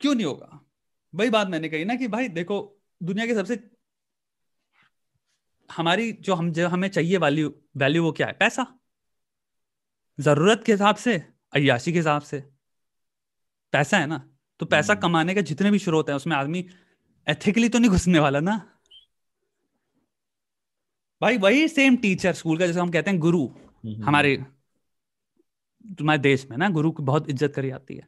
[0.00, 0.60] क्यों नहीं होगा?
[1.14, 3.58] वही बात मैंने कही ना कि भाई देखो दुनिया के सबसे
[5.70, 8.32] हमारी जो हम जो हमें चाहिए वैल्यू वैल्यू वो क्या है?
[8.32, 8.66] पैसा।
[10.20, 11.22] ज़रूरत के हिसाब से
[11.52, 12.40] अयाशी के हिसाब से।
[13.72, 14.30] पैसा है ना?
[14.60, 16.66] तो पैसा हम्म। कमाने के जितने भी स्रोत हैं उसमें आदमी
[17.28, 18.60] एथिकली तो नहीं घुसने वाला ना?
[21.22, 23.48] भाई वही सेम टीचर स्कूल का जैसे हम कहते हैं गुरु
[24.04, 24.36] हमारे
[25.98, 28.06] तुम्हारे देश में ना गुरु की बहुत इज़्ज़त करी जाती है।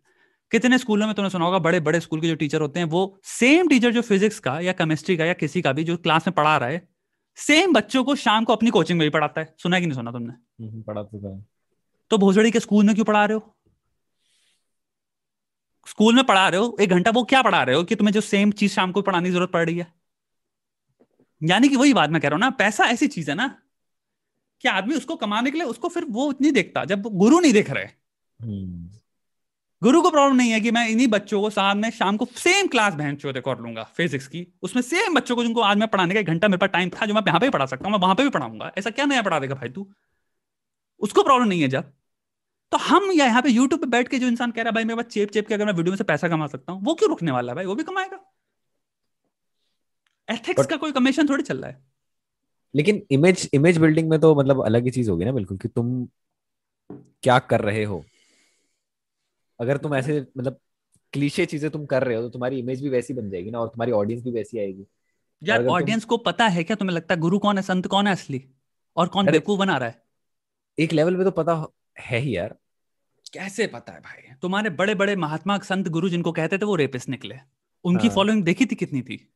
[0.53, 3.21] कितने स्कूलों में तुमने सुना होगा बड़े बड़े स्कूल के जो टीचर होते हैं वो
[3.25, 6.35] सेम टीचर जो फिजिक्स का या केमिस्ट्री का या किसी का भी जो क्लास में
[6.35, 6.89] पढ़ा रहा है
[7.37, 10.11] सेम बच्चों को शाम को अपनी कोचिंग में भी पढ़ाता है। सुना कि नहीं सुना
[10.11, 10.33] तुमने?
[10.65, 11.41] हम्म, पढ़ा तो
[12.11, 13.55] तो भोसड़ी के स्कूल में क्यों पढ़ा रहे हो?
[15.87, 16.77] स्कूल में पढ़ा रहे हो?
[16.81, 19.29] एक घंटा वो क्या पढ़ा रहे हो कि तुम्हें जो सेम चीज़ शाम को पढ़ाने
[19.29, 19.87] की ज़रूरत पड़ रही है?
[21.41, 23.49] यानी कि वही बात मैं कह रहा हूँ ना पैसा ऐसी चीज़ है ना
[24.65, 27.71] कि आदमी उसको कमाने के लिए उसको फिर वो नहीं देखता। जब गुरु नहीं देख
[27.71, 28.89] रहे हम्म,
[29.83, 32.67] गुरु को प्रॉब्लम नहीं है कि मैं इन्हीं बच्चों को साथ में शाम को सेम
[32.67, 36.15] क्लास बहन चोते कर लूँगा फिजिक्स की। उसमें सेम बच्चों को जिनको आज मैं पढ़ाने
[36.15, 37.93] का एक घंटा मेरे पास टाइम था जो मैं यहाँ पे भी पढ़ा सकता हूँ
[37.93, 39.87] मैं वहाँ पे भी पढ़ाऊँगा। ऐसा क्या नया पढ़ा देगा भाई तू?
[41.01, 41.93] उसको प्रॉब्लम नहीं है जब।
[42.73, 44.97] तो हम यहाँ पे यूट्यूब पे बैठ के जो इंसान कह रहा है भाई मेरे
[44.97, 47.09] पास चेप चेप के अगर मैं वीडियो में से पैसा कमा सकता हूँ वो क्यों
[47.11, 47.65] रुकने वाला है भाई?
[47.65, 48.19] वो भी कमाएगा।
[50.29, 51.83] एथिक्स का कोई कमीशन थोड़ी चल रहा है।
[52.75, 56.07] लेकिन इमेज इमेज बिल्डिंग में तो मतलब अलग ही चीज़ होगी ना बिल्कुल कि तुम
[57.23, 58.05] क्या कर रहे हो।
[59.61, 60.61] अगर तुम ऐसे मतलब
[61.13, 63.69] क्लीशे चीज़ें तुम कर रहे हो तो तुम्हारी इमेज भी वैसी बन जाएगी ना और
[63.69, 64.87] तुम्हारी ऑडियंस भी वैसी आएगी।
[65.43, 66.09] यार ऑडियंस तुम...
[66.09, 68.45] को पता है क्या तुम्हें लगता है गुरु कौन है संत कौन है असली?
[68.97, 70.03] और कौन बेवकूफ़ बना रहा है?
[70.79, 71.67] एक लेवल पे तो पता
[71.99, 72.57] है ही यार।
[73.33, 74.35] कैसे पता है भाई?
[74.43, 77.39] तुम्हारे बड़े बड़े महात्मा संत गुरु जिनको कहते थे वो रेपिस निकले।
[77.85, 79.33] उनकी हाँ। फॉलोइंग देखी थी कितनी थी?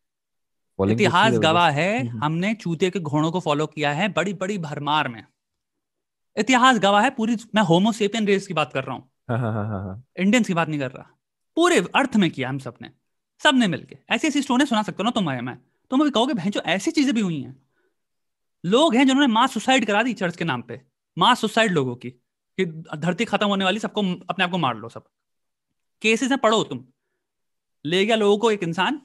[0.90, 5.08] इतिहास गवाह है हम्म। हमने चूते के घोड़ों को फॉलो किया है बड़ी बड़ी भरमार
[5.08, 5.24] में।
[6.36, 10.42] इतिहास गवाह है पूरी मैं होमोसेपियन रेस की बात कर रहा हूँ। इंडियंस हाँ, हाँ,
[10.42, 11.10] की बात नहीं कर रहा।
[11.56, 12.90] पूरे अर्थ में किया हम सबने।
[13.42, 15.58] सबने मिलके। ऐसी ऐसी स्टोरी सुना सकते हो ना तुम मैं।
[15.90, 17.62] तुम अभी कहोगे जो ऐसी चीज़ें भी हुई हैं।
[18.64, 20.80] लोग हैं जिन्होंने मास सुसाइड करा दी चर्च के नाम पे।
[21.18, 22.23] मास सुसाइड लोगों की।
[22.58, 22.64] कि
[22.96, 25.04] धरती खत्म होने वाली सबको अपने आप को मार लो सब।
[26.02, 26.84] केसेस में पढ़ो तुम।
[27.84, 28.96] ले गया लोगों को एक इंसान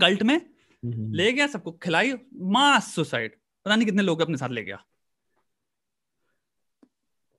[0.00, 4.48] कल्ट में हम्म। ले गया सबको खिलाई मास सुसाइड। पता नहीं कितने लोग अपने साथ
[4.48, 4.84] ले गया।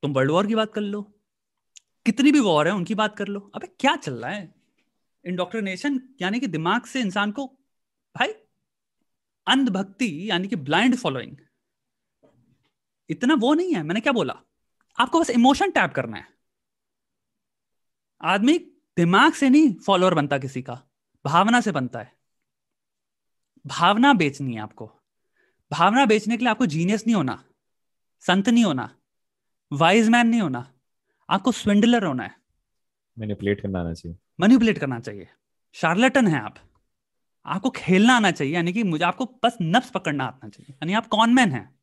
[0.01, 1.01] तुम वर्ल्ड वॉर की बात कर लो।
[2.05, 4.55] कितनी भी वॉर है उनकी बात कर लो। अबे क्या चल रहा है?
[5.25, 7.45] इंडोक्ट्रिनेशन यानी कि दिमाग से इंसान को
[8.15, 8.27] भाई
[9.47, 11.37] अंधभक्ति यानी कि ब्लाइंड फॉलोइंग
[13.09, 14.41] इतना वो नहीं है मैंने क्या बोला?
[14.99, 16.25] आपको बस इमोशन टैप करना है।
[18.21, 18.57] आदमी
[18.97, 20.81] दिमाग से नहीं फॉलोअर बनता किसी का
[21.25, 22.13] भावना से बनता है।
[23.65, 24.91] भावना बेचनी है आपको।
[25.71, 27.43] भावना बेचने के लिए आपको जीनियस नहीं होना
[28.19, 28.95] संत नहीं होना
[29.71, 30.73] वाइज मैन नहीं होना
[31.29, 32.35] आपको स्विंडलर होना है।
[33.19, 35.27] मैनिपुलेट करना आना चाहिए। मैनिपुलेट करना चाहिए।
[35.73, 36.55] शार्लेटन है आप।
[37.45, 41.07] आपको खेलना आना चाहिए यानी कि मुझे आपको बस नफ्स पकड़ना आना चाहिए। यानी आप
[41.07, 41.74] कॉनमैन हैं।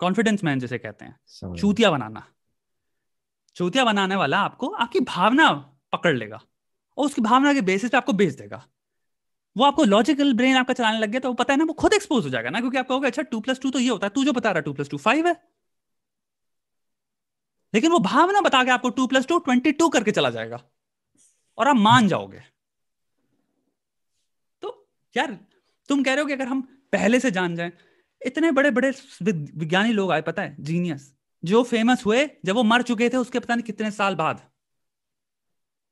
[0.00, 2.26] कॉन्फिडेंस मैन जिसे कहते हैं। चूतिया बनाना।
[3.56, 5.50] चूतिया बनाने वाला आपको आपकी भावना
[5.92, 6.40] पकड़ लेगा
[6.98, 8.64] और उसकी भावना के बेसिस पे आपको बेच देगा।
[9.56, 11.92] वो आपको लॉजिकल ब्रेन आपका चलाने लग गया तो वो पता है ना वो खुद
[11.92, 14.10] एक्सपोज हो जाएगा ना क्योंकि आप कहोगे अच्छा टू प्लस टू तो ये होता है
[14.14, 15.34] तू जो बता रहा टू प्लस टू फाइव है।
[17.74, 20.60] लेकिन वो भावना बता के आपको two plus two twenty two करके चला जाएगा।
[21.58, 22.42] और आप मान जाओगे।
[24.62, 25.38] तो यार
[25.88, 26.60] तुम कह रहे हो कि अगर हम
[26.92, 27.72] पहले से जान जाएँ
[28.22, 28.92] इतने बड़े बड़े
[29.22, 30.56] विज्ञानी लोग आए पता है?
[30.60, 31.12] जीनियस
[31.42, 34.40] जो फ़ेमस हुए जब वो मर चुके थे उसके पता नहीं कितने साल बाद।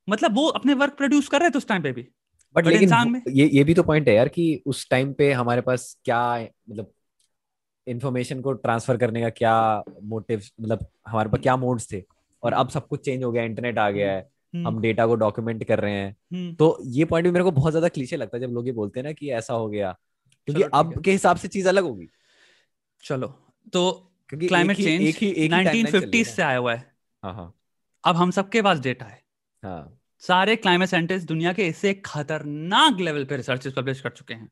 [0.08, 2.08] मतलब वो अपने वर्क प्रोड्यूस कर रहे थे उस टाइम पे भी।
[2.56, 5.60] बट लेकिन में। ये ये भी तो पॉइंट है यार कि उस टाइम पे हमारे
[5.60, 6.20] पास क्या
[6.70, 6.92] मतलब
[7.86, 9.54] इंफॉर्मेशन को ट्रांसफ़र करने का क्या
[10.02, 12.02] मोटिव मतलब हमारे पास क्या मोड्स थे?
[12.42, 15.14] और अब सब कुछ चेंज हो गया इंटरनेट आ गया है हम्म। हम डेटा को
[15.14, 18.36] डॉक्यूमेंट कर रहे हैं। हम्म। तो ये पॉइंट भी मेरे को बहुत ज़्यादा क्लीशे लगता
[18.36, 19.94] है जब लोग ये बोलते हैं ना कि ऐसा हो गया।
[20.46, 22.08] क्योंकि अब के हिसाब से चीज़ अलग होगी।
[23.02, 23.28] चलो
[23.72, 26.92] तो क्लाइमेट चेंज एक ही एक 1950 से आया हुआ है।
[27.22, 27.54] हाँ हाँ।
[28.04, 29.22] अब हम सबके पास डेटा है।
[29.62, 34.50] हाँ। सारे क्लाइमेट साइंटिस्ट दुनिया के इससे खतरनाक लेवल पे रिसर्च पब्लिश कर चुके हैं।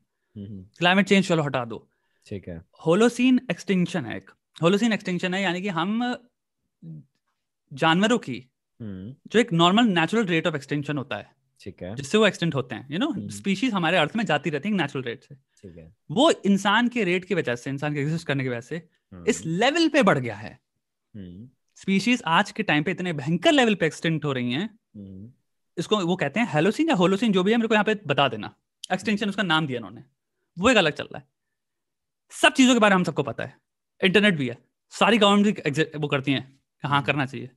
[0.79, 1.89] क्लाइमेट चेंज चलो हटा दो।
[2.27, 4.31] ठीक है। होलोसीन एक्सटिंक्शन है एक।
[4.61, 6.15] होलोसीन एक्सटिंक्शन है यानी कि हम
[7.73, 8.49] जानवरों की
[8.81, 12.55] हम्म। जो एक normal natural rate of extension होता है। ठीक है। जिससे वो एक्सटेंट
[12.55, 15.77] होते हैं यू नो स्पीशीज हमारे अर्थ में जाती रहती है नेचुरल रेट से। ठीक
[15.77, 18.75] है। वो इंसान के रेट की वजह से इंसान के एग्जिस्ट करने की वजह से
[19.13, 20.59] हम्म। इस लेवल पे बढ़ गया है।
[21.75, 24.69] Species hmm. आज के टाइम पे इतने भयंकर लेवल पे एक्सटेंट हो रही हैं।
[25.77, 28.27] इसको वो कहते हैं हेलोसिन या होलोसिन जो भी है मेरे को यहाँ पे बता
[28.27, 28.53] देना।
[28.93, 30.03] एक्सटेंशन उसका नाम दिया उन्होंने
[30.57, 31.27] वो एक अलग चल रहा है।
[32.31, 33.55] सब चीज़ों के बारे में हम सबको पता है।
[34.01, 34.57] इंटरनेट भी है।
[34.93, 36.43] सारी गवर्नमेंट वो करती हैं
[36.83, 37.49] हाँ हम्म। करना चाहिए।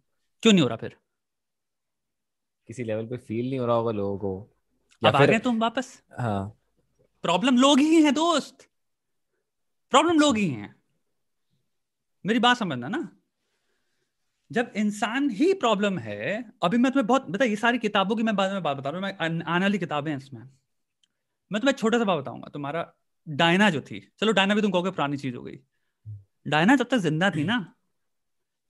[0.42, 0.96] क्यों नहीं हो रहा फिर?
[2.68, 4.50] किसी लेवल पे फील नहीं हो रहा होगा लोगों को।
[5.02, 6.02] अब आ गए तुम वापस?
[6.18, 6.58] हाँ।
[7.22, 8.68] प्रॉब्लम लोग ही हैं दोस्त।
[9.90, 10.74] प्रॉब्लम लोग ही हैं।
[12.24, 13.08] मेरी बात समझना ना?
[14.52, 18.36] जब इंसान ही प्रॉब्लम है अभी मैं तुम्हें बहुत बता ये सारी किताबों की मैं
[18.36, 20.40] बाद में बात बता रहा हूँ मैं आने वाली किताबें हैं इसमें।
[21.50, 22.92] मैं तुम्हें छोटा सा बात बताऊँगा तुम्हारा
[23.28, 25.58] डायना जो थी। चलो डायना भी तुम कहोगे पुरानी चीज़ हो गई।
[26.46, 27.74] डायना जब तक ज़िंदा थी ना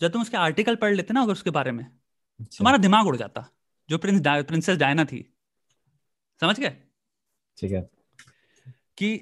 [0.00, 3.16] जब तुम उसके आर्टिकल पढ़ लेते ना अगर उसके बारे में अच्छा। तुम्हारा दिमाग उड़
[3.16, 3.48] जाता।
[3.88, 5.24] जो प्रिंस प्रिंसेस डायना थी।
[6.40, 6.76] समझ गए?
[7.58, 7.88] ठीक है।
[8.98, 9.16] कि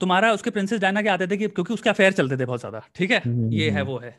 [0.00, 2.82] तुम्हारा उसके प्रिंसेस डायना के आते थे कि क्योंकि उसके अफेयर चलते थे बहुत ज़्यादा
[2.94, 3.18] ठीक है?
[3.18, 4.10] हम्म, ये है हम्म। वो है।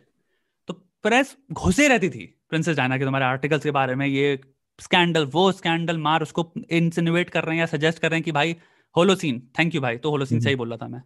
[0.68, 0.74] तो
[1.04, 4.40] प्रेस घुसे रहती थी प्रिंसेस डायना के तुम्हारे आर्टिकल्स के बारे में ये
[4.80, 8.32] स्कैंडल वो स्कैंडल मार उसको इंसिनुएट कर रहे हैं या सजेस्ट कर रहे हैं कि
[8.32, 8.56] भाई
[8.96, 11.02] होलोसीन थैंक यू भाई तो होलोसीन सही बोल रहा था मैं।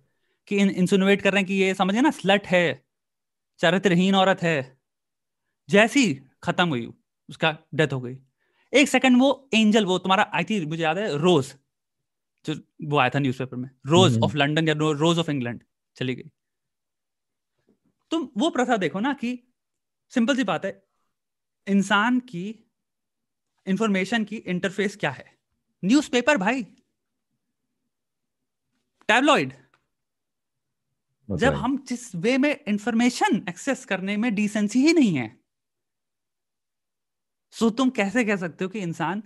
[0.48, 2.64] कि इंसिनुएट कर रहे हैं कि ये समझे ना स्लट है
[3.60, 4.78] चरित्रहीन औरत है
[5.70, 6.14] जैसी
[6.44, 6.88] खत्म हुई
[7.30, 8.18] उसका डेथ हो गई।
[8.74, 11.54] एक सेकंड वो एंजल वो तुम्हारा आई थी मुझे याद है रोज
[12.46, 15.64] जो वो आया था न्यूज़पेपर में। रोज ऑफ़ लंडन या रोज ऑफ़ इंग्लैंड
[15.96, 16.30] चली गई।
[18.12, 19.40] तुम वो प्रथा देखो ना कि
[20.10, 20.84] सिंपल सी बात है
[21.68, 22.66] इंसान की
[23.68, 25.26] इंफॉर्मेशन की इंटरफेस क्या है?
[25.84, 26.64] न्यूज़पेपर भाई।
[29.10, 29.54] टैबलॉइड
[31.30, 35.39] जब हम जिस वे में इंफॉर्मेशन एक्सेस करने में डिसेंसी ही नहीं है
[37.54, 39.24] सो तुम कैसे कह सकते हो कि इंसान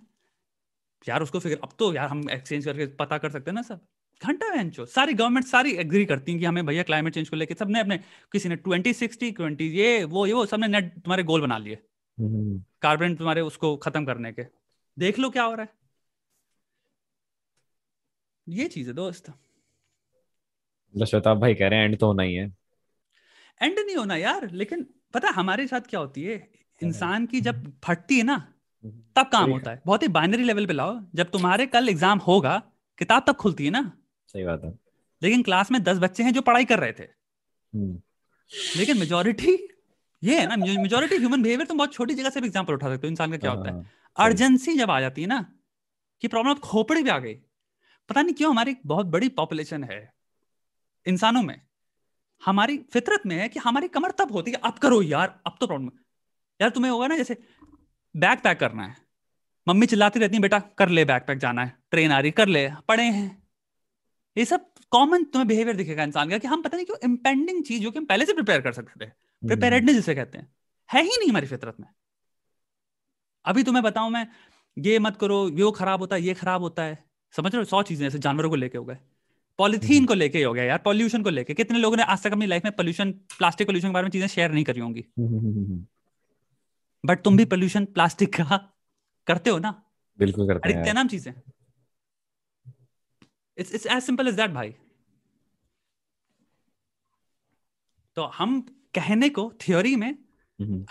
[1.10, 3.80] यार उसको फिर अब तो यार हम एक्सचेंज करके पता कर सकते हैं ना सब।
[4.22, 7.54] घंटा वेंचो सारी गवर्नमेंट सारी एग्री करती हैं कि हमें भैया क्लाइमेट चेंज को लेके
[7.54, 7.98] सबने अपने
[8.32, 11.78] किसी ने ट्वेंटी सिक्सटी ट्वेंटी ये वो ये वो सबने नेट तुम्हारे गोल बना लिए।
[12.82, 14.46] Carbon hmm. तुम्हारे उसको खत्म करने के।
[15.00, 15.70] देख लो क्या हो रहा है।
[18.48, 19.32] ये चीज़ है दोस्त।
[21.08, 22.46] श्वेता भाई कह रहे हैं एंड तो होना ही है।
[23.62, 26.63] एंड नहीं होना यार लेकिन पता हमारे साथ क्या होती है?
[26.84, 28.38] इंसान की जब फटती है ना
[29.16, 32.62] तब काम होता है। बहुत ही बाइनरी लेवल पे लाओ। जब तुम्हारे कल एग्ज़ाम होगा
[33.00, 33.92] किताब तब खुलती है ना?
[34.34, 34.74] सही बात है।
[35.22, 38.02] लेकिन क्लास में दस बच्चे हैं जो पढ़ाई कर रहे थे। हम्म।
[38.78, 39.58] लेकिन मेजोरिटी
[40.22, 43.08] ये है ना मेजोरिटी ह्यूमन बिहेवियर तुम बहुत छोटी जगह से भी एग्ज़ाम्पल उठा सकते
[43.08, 43.86] हो इंसान का क्या होता है?
[44.18, 45.46] अर्जेंसी हाँ, जब आ जाती है ना
[46.22, 47.34] कि प्रॉब्लम खोपड़ी भी आ गई।
[48.10, 50.00] पता नहीं क्यों हमारी बहुत बड़ी पॉपुलेशन है
[51.06, 51.60] इंसानों में।
[52.42, 55.68] हमारी फितरत में है कि हमारी कमर तब होती है अब करो यार अब तो
[55.68, 55.90] प्रॉब्लम
[56.60, 57.38] यार तुम्हें होगा ना जैसे
[58.16, 58.96] बैग पैक करना है।
[59.68, 62.48] मम्मी चिल्लाती रहती है बेटा कर ले बैग पैक जाना है ट्रेन आ रही कर
[62.48, 63.44] ले पड़े हैं।
[64.38, 67.82] ये सब कॉमन तुम्हें बिहेवियर दिखेगा इंसान का कि हम पता नहीं क्यों इम्पेंडिंग चीज़
[67.84, 69.10] जो कि हम पहले से प्रिपेयर कर सकते थे
[69.44, 70.48] प्रिपेयर्डनेस जिसे कहते हैं
[70.90, 71.88] है ही नहीं हमारी फितरत में।
[73.46, 74.28] अभी तुम्हें बताऊँ मैं
[74.78, 76.98] ये मत करो ये खराब होता है ये खराब होता है।
[77.34, 77.66] समझ रहे हो?
[77.66, 78.98] सौ चीज़ें ऐसे जानवरों को लेके हो गए।
[79.60, 82.32] Polythene hmm. को लेके हो गया यार पॉल्यूशन को लेके। कितने लोगों ने आज तक
[82.32, 85.06] अपनी लाइफ में पोल्यूशन प्लास्टिक पोल्यूशन के बारे में चीज़ें शेयर नहीं करी होंगी।
[87.04, 88.58] बट तुम भी पोल्यूशन प्लास्टिक का
[89.28, 89.84] करते हो ना?
[90.20, 91.34] बिल्कुल करते हैं नाम चीज़ें?
[93.58, 94.74] It's it's as simple as that भाई।
[98.16, 98.60] तो हम
[98.96, 100.16] कहने को थ्योरी में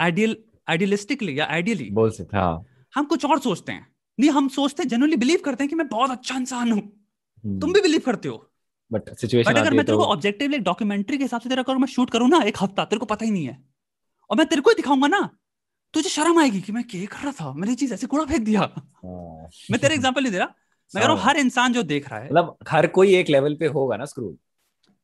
[0.01, 0.37] आइडियल
[0.69, 3.87] आइडियलिस्टिकली या आइडियली बोल सकते हाँ हम कुछ और सोचते हैं।
[4.19, 7.61] नहीं हम सोचते हैं जनरली बिलीव करते हैं कि मैं बहुत अच्छा इंसान हूँ। हम्म।
[7.61, 8.51] तुम भी बिलीव करते हो।
[8.93, 11.87] बट सिचुएशन बट अगर मैं तेरे को ऑब्जेक्टिवली डॉक्यूमेंट्री के हिसाब से तेरा करूँ मैं
[11.87, 13.65] शूट करूँ ना एक हफ़्ता तेरे को पता ही नहीं है।
[14.31, 15.29] और मैं तेरे को ही दिखाऊँगा ना।
[15.95, 17.53] तुझे शर्म आएगी कि मैं क्या कर रहा था?
[17.53, 20.47] मैंने चीज़ ऐसे कूड़ा फेंक दिया। हाँ। मैं तेरे एग्ज़ाम्पल नहीं दे रहा
[20.93, 23.55] मैं कह रहा हूँ हर इंसान जो देख रहा है मतलब हर कोई एक लेवल
[23.57, 24.37] पे होगा ना स्क्रू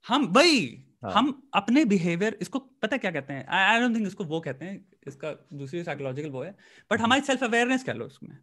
[0.07, 0.59] हम भाई
[1.05, 1.12] हाँ.
[1.12, 3.47] हम अपने बिहेवियर इसको पता क्या कहते हैं?
[3.47, 7.22] आई डोंट थिंक इसको वो कहते हैं इसका दूसरी साइकोलॉजिकल वो है बट हम्म। हमारी
[7.22, 8.36] सेल्फ अवेयरनेस कह लो इसमें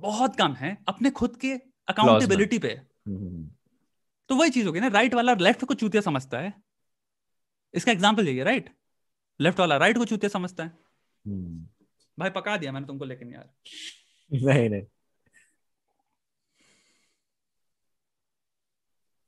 [0.00, 1.52] बहुत कम है अपने खुद के
[1.88, 3.48] अकाउंटेबिलिटी पे। हम्म, हम्म,
[4.30, 6.52] तो वही चीज़ होगी ना राइट वाला लेफ़्ट को चूतिया समझता है।
[7.74, 8.70] इसका एग्ज़ाम्पल यही है राइट
[9.40, 10.70] लेफ़्ट वाला राइट को चूतिया समझता है।
[12.18, 13.48] भाई पका दिया मैंने तुमको लेकिन यार।
[14.30, 14.82] नहीं नहीं।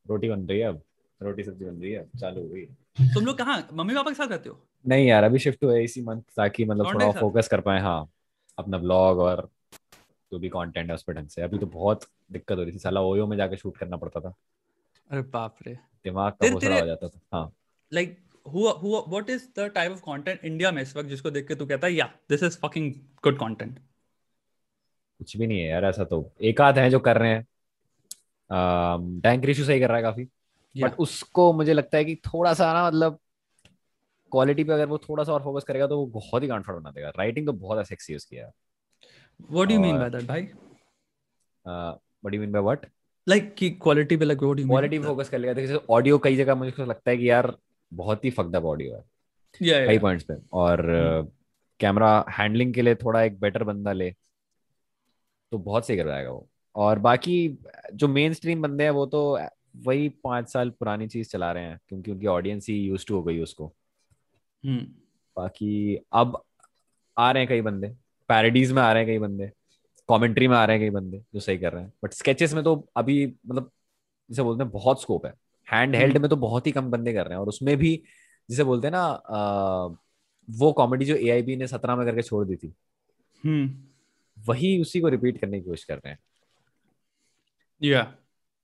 [0.07, 0.82] रोटी बन रही है अब।
[1.20, 2.64] रोटी सब्ज़ी बन रही है चालू हुई
[3.14, 4.61] तुम लोग कहाँ मम्मी पापा के साथ रहते हो?
[4.87, 8.11] नहीं यार अभी शिफ्ट हुए इसी मंथ ताकि मतलब थोड़ा फोकस कर पाए हाँ।
[8.59, 9.49] अपना ब्लॉग और
[10.32, 12.78] जो भी कंटेंट है उस पर ढंग से। अभी तो बहुत दिक्कत हो रही थी
[12.78, 14.35] साला ओयो में जाके शूट करना पड़ता था।
[15.11, 15.74] अरे बाप रे।
[16.05, 17.53] दिमाग का घोसड़ा हो जाता था हाँ।
[17.93, 21.47] Like who who what is the type of content India में इस वक्त जिसको देख
[21.49, 22.92] के तू कहता है या this is fucking
[23.24, 23.78] good content
[25.20, 27.47] कुछ भी नहीं है यार ऐसा तो एक आध है जो कर रहे हैं।
[29.20, 30.24] टैंक रेशियो सही कर रहा है काफ़ी।
[30.74, 33.18] बट उसको मुझे लगता है कि थोड़ा सा ना मतलब
[34.33, 36.91] क्वालिटी पे अगर वो थोड़ा सा और फोकस करेगा तो वो बहुत ही गांठ बना
[36.91, 38.50] देगा। राइटिंग तो बहुत सेक्सी है उसकी यार।
[39.50, 40.42] What do you mean by that भाई?
[41.66, 42.87] What do you mean by what
[43.26, 46.37] like की क्वालिटी पे like what do you quality focus कर लेगा। जैसे ऑडियो कई
[46.37, 47.57] जगह मुझे लगता है कि यार
[47.96, 49.04] बहुत ही फकदा बॉडी है।
[49.87, 50.83] कई पॉइंट्स पे। और
[51.80, 52.34] कैमरा hmm.
[52.38, 54.11] हैंडलिंग uh, के लिए थोड़ा एक बेटर बंदा ले
[55.53, 57.58] तो बहुत सही कर पाएगा वो। और बाकी
[57.95, 59.38] जो मेन स्ट्रीम बंदे हैं वो तो
[59.76, 63.22] वही पाँच साल पुरानी चीज़ चला रहे हैं क्योंकि उनकी ऑडियंस ही यूज़ टू हो
[63.22, 63.66] गई उसको।
[64.64, 64.87] हम्म
[65.37, 66.42] बाकी अब
[67.18, 67.88] आ रहे हैं कई बंदे।
[68.29, 69.50] पैरडीज में आ रहे हैं कई बंदे।
[70.08, 72.64] कमेंट्री में आ रहे हैं कई बंदे जो सही कर रहे हैं। बट स्केचेस में
[72.64, 73.71] तो अभी मतलब
[74.30, 75.34] जैसे बोलते हैं बहुत स्कोप है।
[75.72, 76.22] Hand held hmm.
[76.22, 78.03] में तो बहुत ही कम बंदे कर रहे हैं और उसमें भी
[78.50, 79.86] जिसे बोलते हैं ना आ,
[80.49, 82.74] वो कॉमेडी जो एआईबी ने सत्रह में करके छोड़ दी थी।
[83.45, 83.74] हम्म।
[84.49, 86.18] वही उसी को रिपीट करने की कोशिश कर रहे हैं।
[87.82, 88.03] या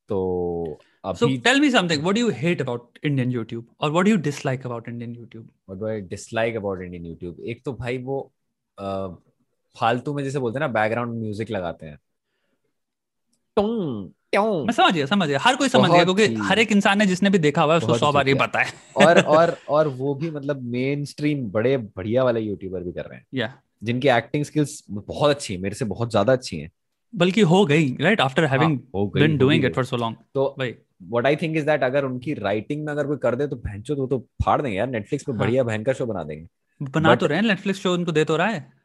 [0.09, 3.65] तो अभी so tell me something what do you hate about indian youtube?
[3.81, 5.47] Or what do you dislike about indian youtube?
[5.69, 7.41] What do i dislike about indian youtube?
[7.41, 8.21] एक तो भाई वो
[9.77, 11.99] फालतू में जैसे बोलते हैं ना बैकग्राउंड म्यूज़िक लगाते हैं।
[13.63, 17.31] मैं समझ गया समझ गया। हर कोई समझ गया क्योंकि हर एक इंसान ने जिसने
[17.31, 20.31] भी देखा हुआ है उसको सौ बार ये पता है। और और और वो भी
[20.31, 24.83] मतलब मेन स्ट्रीम बड़े बढ़िया वाले यूट्यूबर भी कर रहे हैं। या जिनकी एक्टिंग स्किल्स
[24.91, 26.71] बहुत अच्छी है मेरे से बहुत ज़्यादा अच्छी है।
[27.15, 31.27] बल्कि हो गई right after having been doing it for so long तो भाई। What
[31.27, 34.07] I think is that अगर उनकी राइटिंग में अगर कोई कर दे तो भैंचो तो,
[34.07, 35.39] तो फाड़ देंगे यार नेटफ्लिक्स पे हाँ.
[35.39, 36.47] बढ़िया भयंकर शो बना देंगे।
[36.81, 38.80] बना तो रहे हैं नेटफ्लिक्स शो उनको दे तो रहा है।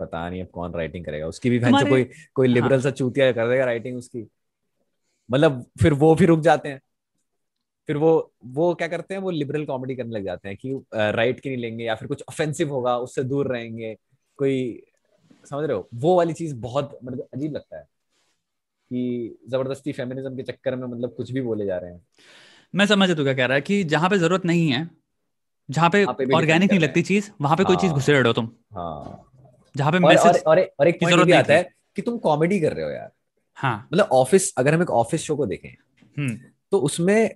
[0.00, 2.04] पता नहीं अब कौन राइटिंग करेगा। उसकी भी तुम्हारे- कोई
[2.34, 4.28] कोई हाँ। लिबरल सा चूतिया कर देगा राइटिंग उसकी।
[5.30, 6.80] मतलब फिर वो भी रुक जाते हैं।
[7.86, 9.20] फिर वो वो क्या करते हैं?
[9.20, 12.24] वो लिबरल कॉमेडी करने लग जाते हैं कि राइट की नहीं लेंगे या फिर कुछ
[12.28, 13.96] ऑफेंसिव होगा उससे दूर रहेंगे।
[14.36, 14.82] कोई
[15.50, 15.88] समझ रहे हो?
[15.94, 17.84] वो वाली चीज़ बहुत मतलब अजीब लगता है
[18.90, 22.06] कि ज़बरदस्ती फेमिनिज्म के चक्कर में मतलब कुछ भी बोले जा रहे हैं।
[22.74, 24.90] मैं समझ तू क्या कह रहा है कि जहाँ पे ज़रूरत नहीं है
[25.70, 29.30] जहाँ पे ऑर्गेनिक नहीं लगती चीज़ वहाँ पे कोई चीज़ हाँ। घुसे रहो तुम। हाँ।
[29.76, 32.18] जहाँ पे और और मैसेज और एक, और एक ज़रूरत भी आता है कि तुम
[32.18, 33.10] कॉमेडी कर रहे हो यार।
[33.54, 35.68] हाँ। मतलब ऑफ़िस अगर हम एक ऑफ़िस शो को देखें
[36.18, 36.38] हम्म।
[36.70, 37.34] तो उसमें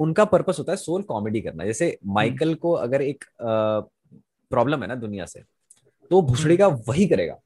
[0.00, 4.94] उनका पर्पस होता है सोल कॉमेडी करना। जैसे माइकल को अगर एक प्रॉब्लम है ना
[4.94, 5.40] दुनिया से
[6.10, 7.38] तो वो भुसड़ी का वही करेगा।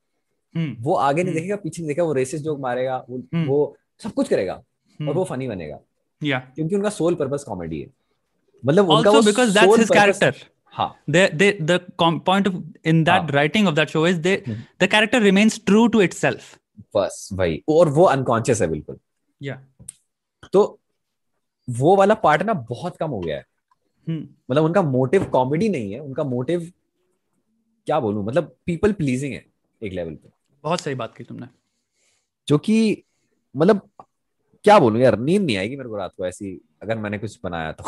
[0.55, 3.47] हम्म। वो आगे नहीं हम्म। देखेगा पीछे नहीं देखेगा वो रेसिस जोक मारेगा वो, हम्म।
[3.47, 4.65] वो सब कुछ करेगा और
[5.01, 5.79] हम्म, वो फनी बनेगा।
[6.23, 7.87] या। क्योंकि उनका सोल पर्पस कॉमेडी है।
[8.67, 10.35] मतलब उनका वो because that's sole his
[10.71, 12.55] हाँ। They they the com- point of
[12.87, 13.29] in that हाँ.
[13.29, 16.43] writing of that show is they hmm. the character remains true to itself.
[16.97, 18.99] बस वही। और वो अनकॉन्शियस है बिल्कुल।
[19.43, 19.65] या
[20.53, 20.81] तो
[21.71, 23.47] वो वाला पार्ट ना बहुत कम हो गया है।
[24.09, 26.73] हम्म। मतलब उनका मोटिव कॉमेडी नहीं है उनका मोटिव
[27.87, 28.27] क्या बोलूँ?
[28.27, 29.47] मतलब पीपल प्लीजिंग है
[29.83, 30.29] एक लेवल पे।
[30.63, 31.47] बहुत सही बात की तुमने।
[32.49, 33.03] जो कि
[33.57, 33.91] मतलब
[34.65, 37.73] क्या बोलूँ यार नींद नहीं आएगी मेरे को रात को ऐसी अगर मैंने कुछ बनाया
[37.73, 37.85] तो।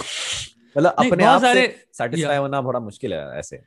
[0.77, 3.63] मतलब अपने आप सारे से सेटिस्फाई होना बड़ा मुश्किल है ऐसे।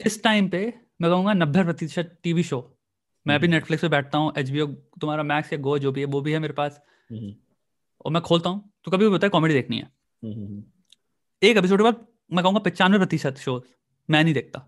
[0.00, 0.60] इस टाइम पे
[1.00, 2.60] मैं कहूँगा नब्बे प्रतिशत टीवी शो
[3.26, 4.50] मैं भी हम्म। नेटफ्लिक्स पे बैठता हूँ एच
[5.00, 6.80] तुम्हारा मैक्स या गो जो भी है वो भी है मेरे पास।
[7.12, 9.90] और मैं खोलता हूँ तो कभी भी होता है कॉमेडी देखनी है।
[11.42, 13.62] एक एपिसोड के बाद मैं कहूँगा पचानवे प्रतिशत शो
[14.08, 14.58] मैं नहीं देखता।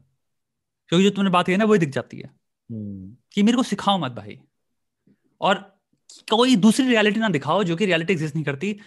[0.89, 2.31] क्योंकि जो तुमने बात की है ना वही दिख जाती है।
[3.33, 4.39] कि मेरे को सिखाओ मत भाई।
[5.41, 5.78] और
[6.31, 8.79] कोई दूसरी रियलिटी ना दिखाओ जो कि रियलिटी एग्जिस्ट नहीं करती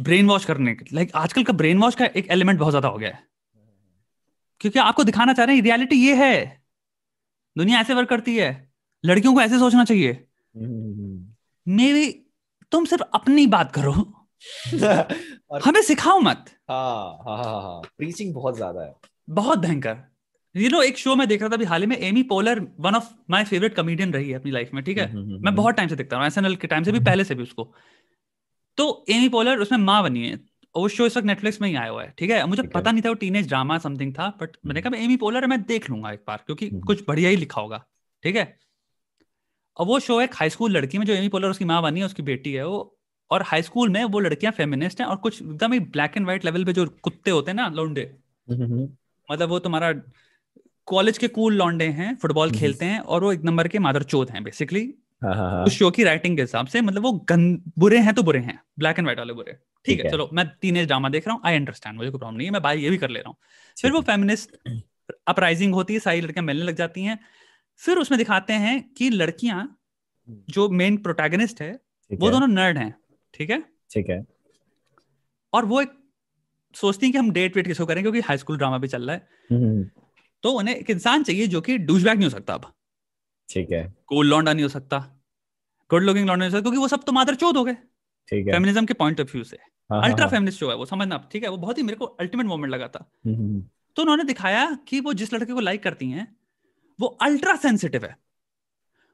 [0.00, 3.10] ब्रेन वॉश करने लाइक आजकल का ब्रेन वॉश का एक एलिमेंट बहुत ज़्यादा हो गया
[3.10, 3.22] है।
[4.60, 6.62] क्योंकि आपको दिखाना चाह रहे हैं रियलिटी ये है।
[7.58, 8.70] दुनिया ऐसे वर्क करती है।
[9.04, 10.12] लड़कियों को ऐसे सोचना चाहिए।
[11.68, 12.06] मे बी
[12.72, 13.92] तुम सिर्फ़ अपनी बात करो।
[15.66, 18.94] हमें सिखाओ मत। हाँ हाँ हाँ हाँ प्रीचिंग बहुत ज़्यादा है।
[19.28, 20.13] बहुत भयंकर।
[20.54, 22.94] यू नो एक शो मैं देख रहा था अभी हाल ही में Amy Poehler one
[22.94, 25.12] of my favourite comedian रही है अपनी लाइफ में ठीक है?
[25.14, 27.72] मैं बहुत टाइम से देखता हूँ एसएनएल के टाइम से भी पहले से भी उसको।
[28.78, 31.74] तो एमी पोलर उसमें माँ बनी है और वो शो इस वक्त नेटफ्लिक्स में ही
[31.74, 32.44] आया हुआ है ठीक है?
[32.46, 35.16] मुझे ठीक है। पता नहीं था वो टीनेज ड्रामा समथिंग था बट मैंने कहा एमी
[35.16, 37.84] पोलर मैं देख लूँगा एक बार क्योंकि हम्म। कुछ बढ़िया ही लिखा होगा
[38.24, 38.46] ठीक है?
[39.76, 42.06] और वो शो एक हाई स्कूल लड़की में जो एमी पोलर उसकी माँ बनी है
[42.06, 42.90] उसकी बेटी है वो
[43.30, 46.44] और हाई स्कूल में वो लड़कियाँ फेमिनिस्ट हैं और कुछ एकदम ही ब्लैक एंड व्हाइट
[46.44, 48.10] लेवल पे जो कुत्ते होते हैं ना लौंडे।
[48.48, 49.90] मतलब वो तुम्हारा
[50.88, 54.02] कॉलेज के कूल लौंडे हैं फुटबॉल हम्म। खेलते हैं और वो एक नंबर के मादर
[54.04, 54.82] चोद हैं बेसिकली
[55.22, 57.44] हाँ हाँ हाँ। उस शो की राइटिंग के हिसाब से मतलब वो गन
[57.78, 59.56] बुरे हैं तो बुरे हैं ब्लैक एंड व्हाइट वाले बुरे।
[59.86, 62.36] ठीक है। चलो मैं तीन एज ड्रामा देख रहा हूँ आई अंडरस्टैंड मुझे कोई प्रॉब्लम
[62.38, 63.36] नहीं है मैं भाई ये भी कर ले रहा हूँ।
[63.76, 64.56] फिर वो फेमिनिस्ट
[65.28, 67.18] अपराइजिंग होती है सारी लड़कियाँ मिलने लग जाती हैं।
[67.80, 69.66] फिर उसमें दिखाते हैं कि लड़कियाँ
[70.28, 71.72] जो मेन प्रोटैगनिस्ट है
[72.10, 72.94] वो दोनों नर्ड हैं
[73.34, 73.62] ठीक है?
[73.90, 74.24] ठीक है।
[75.52, 75.92] और वो एक
[76.74, 79.16] सोचती हैं कि हम डेट वेट किसको करें क्योंकि हाई स्कूल ड्रामा भी चल रहा
[79.16, 79.92] है।
[80.44, 82.72] तो उन्हें एक इंसान चाहिए जो कि डूशबैग नहीं हो सकता अब।
[83.48, 84.98] ठीक है। कूल लौंडा नहीं हो सकता।
[85.90, 87.74] गुड लुकिंग लौंडा नहीं हो सकता क्योंकि वो सब तो मादर चोद हो गए।
[88.28, 89.56] ठीक है। फेमिनिज्म के पॉइंट ऑफ़ व्यू से।
[89.90, 91.48] अल्ट्रा। फेमिनिस्ट शो है वो समझना आप, ठीक है?
[91.48, 93.64] वो बहुत ही मेरे को अल्टीमेट मोमेंट लगा था। हम्म, हम्म,
[93.96, 96.36] तो उन्होंने दिखाया कि वो जिस लड़के को लाइक करती हैं
[97.00, 98.16] वो अल्ट्रा सेंसिटिव है।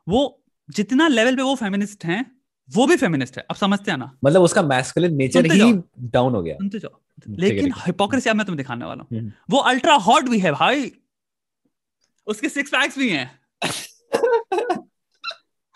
[0.09, 4.16] वो जितना लेवल पे वो फेमिनिस्ट हैं वो भी फेमिनिस्ट है। अब समझते हैं ना।
[4.24, 8.57] मतलब उसका मैस्कुलिन नेचर ही डाउन हो गया। सुनते जाओ। लेकिन हिपोक्रेसी अब मैं तुम्हें
[8.57, 10.93] दिखाने वाला हूँ। हम्म। वो अल्ट्रा हॉट भी है भाई।
[12.27, 13.41] उसके सिक्स पैक्स भी हैं।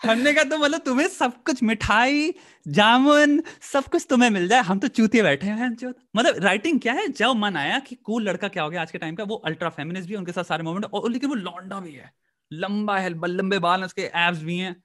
[0.01, 2.33] हमने कहा तो मतलब तुम्हें सब कुछ मिठाई
[2.67, 6.93] जामुन सब कुछ तुम्हें मिल जाए। हम तो चूतिए बैठे हैं जो मतलब राइटिंग क्या
[6.93, 7.07] है?
[7.07, 9.69] जब मन आया कि कूल लड़का क्या हो गया आज के टाइम का वो अल्ट्रा
[9.69, 12.11] फेमिनिस्ट भी है उनके साथ सारे मोमेंट और लेकिन वो लौंडा भी है।
[12.53, 14.83] लंबा है लंबे बाल उसके एब्स भी हैं।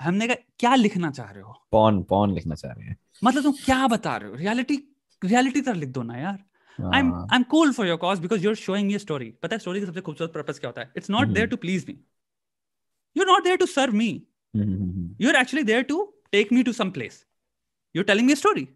[0.00, 1.66] हमने कहा क्या लिखना चाह रहे हो?
[1.72, 4.36] पॉन पॉन लिखना चाह रहे हैं। मतलब तुम क्या बता रहे हो?
[4.36, 6.44] रियलिटी रियलिटी तरह लिख दो ना यार।
[6.80, 9.54] I am I am cool for your cause because you are showing ये स्टोरी पता
[9.54, 10.92] है स्टोरी का सबसे खूबसूरत पर्पस क्या होता है?
[10.96, 11.28] It's not.
[11.28, 11.98] There to please me
[13.16, 14.08] you are not there to serve me
[15.20, 17.24] you are actually there to take me to some place
[17.94, 18.68] you are telling me story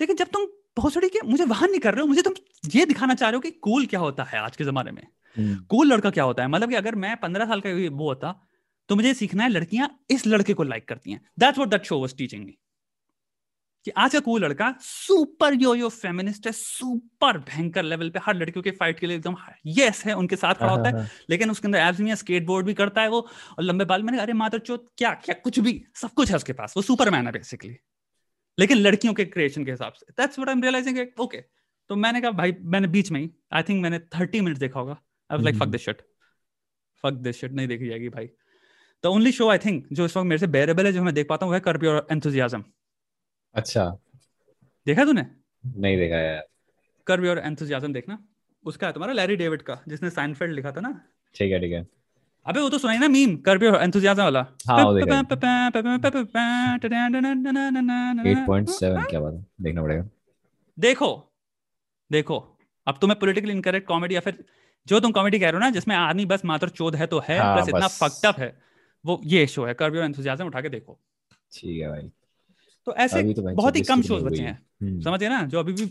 [0.00, 0.46] लेकिन जब तुम
[0.76, 2.34] बहुत सड़ी के मुझे वहाँ नहीं कर रहे हो मुझे तुम
[2.74, 5.02] ये दिखाना चाह रहे हो कि कूल क्या होता है आज के जमाने में?
[5.36, 6.48] हम्म, कूल लड़का क्या होता है?
[6.48, 8.32] मतलब कि अगर मैं पंद्रह साल का वो होता
[8.88, 12.00] तो मुझे सीखना है लड़कियाँ इस लड़के को लाइक करती हैं। That's what that show
[12.00, 12.56] was teaching me
[13.86, 18.34] कि आज का कूल लड़का सुपर यो यो फेमिनिस्ट है सुपर भयंकर लेवल पे हर
[18.34, 19.36] लड़कियों के फाइट के लिए एकदम
[19.66, 22.66] यस है उनके साथ खड़ा होता है हाँ, लेकिन उसके अंदर एब्स भी है स्केटबोर्ड
[22.66, 23.20] भी करता है वो
[23.58, 26.52] और लंबे बाल मैंने अरे माता चोत क्या क्या कुछ भी सब कुछ है उसके
[26.52, 27.76] पास वो सुपरमैन है बेसिकली
[28.60, 31.40] लेकिन लड़कियों के क्रिएशन के हिसाब से that's what I am realising okay
[31.88, 34.96] तो मैंने कहा भाई मैंने बीच में ही आई थिंक मैंने थर्टी मिनट देखा होगा
[35.30, 35.66] I like fuck.
[35.66, 36.02] This shit
[37.04, 38.26] fuck this shit नहीं देखी जाएगी भाई.
[39.04, 41.28] The only show I think जो इस वक्त मेरे से बेरेबल है जो मैं देख
[41.28, 42.64] पाता हूँ वह कर्ब योर एंथुजियाज्म
[43.56, 43.84] अच्छा।
[44.86, 45.26] देखा तूने?
[45.64, 46.46] नहीं देखा यार।
[47.06, 48.18] कर्ब योर एंथुजियाज्म देखना।
[48.64, 50.90] उसका है तुम्हारा लैरी डेविड का जिसने साइनफेल्ड लिखा था ना।
[51.34, 51.86] ठीक है ठीक है।
[52.46, 55.18] अबे वो तो सुनाई ना मीम कर्ब योर एंथुजियाज्म वाला। हाँ, वो देखा।
[58.30, 60.04] एट पॉइंट सेवन क्या बात है। देखना पड़ेगा।
[60.78, 61.08] देखो
[62.10, 62.38] देखो
[62.86, 64.44] अब तुम्हें पॉलिटिकली इनकरेक्ट कॉमेडी या फिर
[64.86, 67.38] जो तुम कॉमेडी कह रहे हो ना जिसमें आदमी बस मात्र चोद है तो है
[67.38, 68.56] हाँ, प्लस इतना बस। फक्ड अप है
[69.04, 70.98] वो ये शो है। कर्ब योर एंथुजियाज्म उठा के देखो।
[71.52, 72.10] ठीक है भाई।
[72.86, 75.72] तो ऐसे तो बहुत ही कम शोज़ बचे हैं। गई समझ गए ना जो अभी
[75.72, 75.86] भी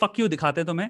[0.00, 0.88] फक यू दिखाते हैं तुम्हें।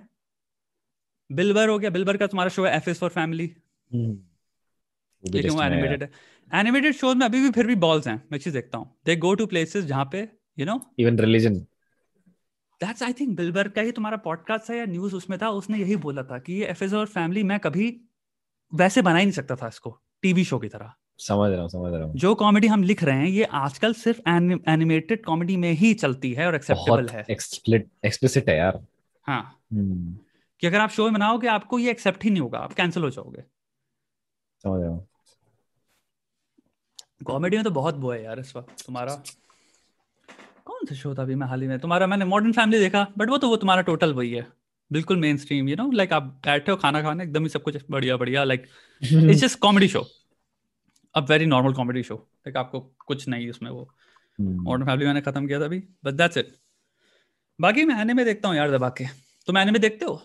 [1.30, 3.46] बिलबर हो गया बिलबर का तुम्हारा शो है F is for family
[3.90, 6.10] hmm. लेकिन वो एनिमेटेड है।
[6.50, 9.34] एनिमेटेड शोज़ में अभी भी फिर भी बॉल्स हैं मैं चीज़ देखता हूँ। दे गो
[9.34, 10.28] टू प्लेसेस जहाँ पे
[10.58, 11.54] you know even religion
[12.80, 15.96] that's I think बिलबर का ही तुम्हारा पॉडकास्ट है या न्यूज़ उसमें था उसने यही
[15.96, 18.00] बोला था कि ये एफ़ और फैमिली मैं कभी
[18.72, 21.92] वैसे बना ही नहीं सकता था इसको टीवी शो की तरह। समझ रहा हूँ समझ
[21.92, 25.92] रहा हूँ। जो कॉमेडी हम लिख रहे हैं ये आजकल सिर्फ़ एनिमेटेड कॉमेडी में ही
[25.94, 28.80] चलती है और एक्सेप्टेबल है। एक्सप्लिसिट है यार।
[29.26, 30.16] हाँ। हम्म,
[30.62, 33.10] कि अगर आप शो में बनाओगे आपको ये एक्सेप्ट ही नहीं होगा आप कैंसिल हो
[33.10, 33.42] जाओगे।
[34.64, 35.06] समझ रहा हूँ।
[37.24, 39.14] कॉमेडी में तो बहुत वो है यार इस वक्त तुम्हारा।
[40.66, 41.78] कौन सा शो था अभी मैं हाल ही में?
[41.78, 44.46] तुम्हारा मैंने मॉडर्न फैमिली देखा बट वो तो वो तुम्हारा टोटल वही है।
[44.90, 47.76] बिल्कुल mainstream you know like आप बैठे हो खाना खाने एकदम ही सब कुछ
[47.90, 48.66] बढ़िया बढ़िया like
[49.02, 50.06] it's just comedy show
[51.16, 53.90] a very normal comedy show like आपको कुछ नहीं उसमें वो।
[54.40, 56.52] मॉडर्न फैमिली मैंने खत्म किया था अभी बस दैट्स इट
[57.60, 59.04] बाकी मैं एनिमे देखता हूँ यार दबा के
[59.46, 60.22] तुम एनिमे देखते हो?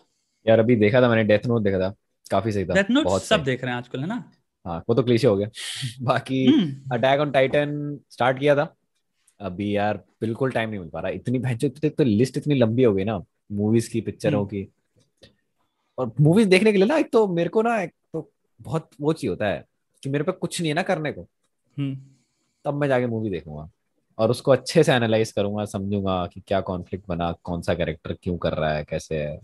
[0.47, 1.95] यार अभी देखा था मैंने डेथ नोट देखा था।
[2.31, 4.31] काफ़ी सही था। डेथ नोट बहुत सब देख रहे हैं आजकल है ना?
[4.65, 5.47] हाँ वो तो क्लीशे हो गया।
[6.01, 6.47] बाकी
[6.91, 8.75] अटैक ऑन टाइटन स्टार्ट किया था।
[9.39, 12.83] अभी यार बिल्कुल टाइम नहीं मिल पा रहा। इतनी भैंचो तो, तो लिस्ट इतनी लंबी
[12.83, 13.19] हो गई ना।
[13.51, 14.73] मूवीज़ की पिक्चरों हम्म। की।
[15.97, 18.31] और मूवीज़ देखने के लिए ना एक तो मेरे को ना एक तो
[18.61, 19.70] बहुत वो चाहिए होता है।
[20.03, 21.21] कि मेरे पे कुछ नहीं है ना करने को।
[21.77, 21.95] हम्म,
[22.65, 23.69] तब मैं जाके मूवी देखूँगा।
[24.17, 28.37] और उसको अच्छे से एनालाइज करूँगा समझूँगा कि क्या कॉन्फ्लिक्ट बना कौन सा कैरेक्टर क्यों
[28.37, 29.39] कर रहा है कैसे है।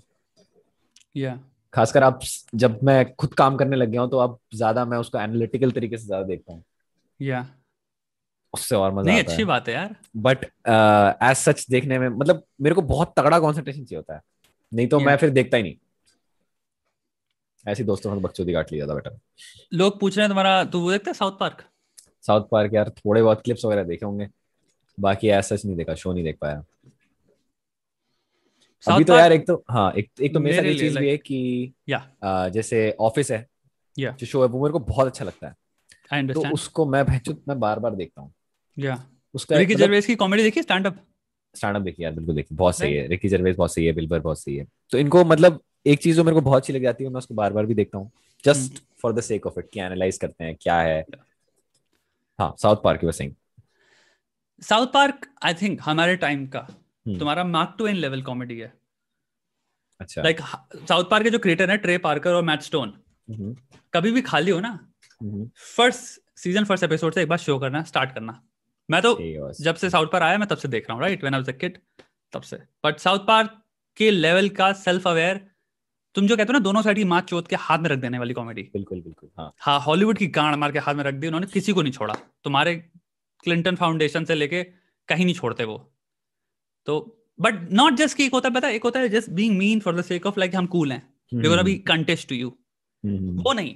[1.16, 1.40] या
[1.74, 2.20] खासकर आप
[2.56, 5.98] जब मैं खुद काम करने लग गया हूँ तो अब ज़्यादा मैं उसको एनालिटिकल तरीके
[5.98, 6.64] से ज़्यादा देखता हूँ।
[7.20, 7.46] या
[8.54, 10.46] उससे और मज़ा नहीं अच्छी बात है यार। बट
[11.24, 14.22] एज सच देखने में मतलब मेरे को बहुत तगड़ा कॉन्सेंट्रेशन चाहिए होता है।
[14.72, 15.06] नहीं तो Yeah.
[15.08, 15.76] मैं फिर देखता ही नहीं।
[17.68, 19.18] ऐसे दोस्तों साथ बकचोदी काट लिया था बेटा।
[19.74, 21.64] लोग पूछ रहे हैं तुम्हारा तू वो देखता है साउथ पार्क
[22.28, 24.28] साउथ पार्क यार थोड़े बहुत क्लिप्स वगैरह देखे होंगे।
[24.98, 26.64] बाकी सच नहीं देखा शो नहीं देख पाया।
[28.84, 31.18] अभी तो यार एक तो हाँ एक एक तो मेरे साथ ये चीज़ भी है
[31.18, 33.46] कि या जैसे ऑफ़िस है
[33.98, 36.86] या जो शो है वो मेरे को बहुत अच्छा लगता है। आई तो अंडरस्टैंड उसको
[36.86, 38.34] मैं भैंचो मैं बार बार देखता हूँ।
[38.78, 39.04] या
[39.36, 40.98] उसका रिकी मतलब जर्वेस की कॉमेडी देखी स्टैंड अप
[41.56, 44.20] स्टैंड अप देखिए यार बिल्कुल देखिए बहुत सही है। रिकी जर्वेस बहुत सही है बिल्बर
[44.20, 47.04] बहुत सही है। तो इनको मतलब एक चीज़ जो मेरे को बहुत अच्छी लग जाती
[47.04, 48.12] है मैं उसको बार बार भी देखता हूँ
[48.44, 51.06] just for the sake of it कि एनालाइज करते हैं क्या है।
[52.40, 53.32] हाँ साउथ पार्क की सही
[54.62, 58.72] साउथ पार्क आई थिंक हमारे टाइम का। हम्म। तुम्हारा mark Twain level comedy है।
[60.00, 60.40] अच्छा। लाइक
[60.88, 62.94] साउथ पार्क के जो क्रिएटर है ट्रे पार्कर और मैट स्टोन
[63.28, 63.56] हम्म,
[63.94, 64.80] कभी भी खाली हो ना
[65.76, 68.42] फ़र्स्ट सीज़न फ़र्स्ट एपिसोड से एक बार शो करना स्टार्ट करना।
[68.90, 69.18] मैं तो
[69.62, 71.50] जब से साउथ पार्क आया मैं तब से देख रहा हूँ right when I was
[71.50, 71.78] a kid
[72.34, 73.62] तब से। बट साउथ पार्क
[73.98, 75.46] के लेवल का सेल्फ अवेयर
[76.18, 78.20] तुम जो कहते हो ना दोनों साइड की माँ चोत के हाथ में रख देने
[78.20, 81.28] वाली कॉमेडी बिल्कुल बिल्कुल हाँ। हाँ हॉलीवुड की गांड मार के हाथ में रख दी
[81.28, 82.14] उन्होंने किसी को नहीं छोड़ा।
[82.44, 82.76] तुम्हारे
[83.44, 84.64] क्लिंटन फाउंडेशन से लेके
[85.08, 85.94] कहीं नहीं छोड़ते वो।
[86.86, 89.80] तो बट नॉट जस्ट कि एक होता है पता एक होता है just being mean
[89.80, 92.50] for the sake of like हम कूल हैं। We gonna be contest to you
[93.44, 93.76] वो नहीं।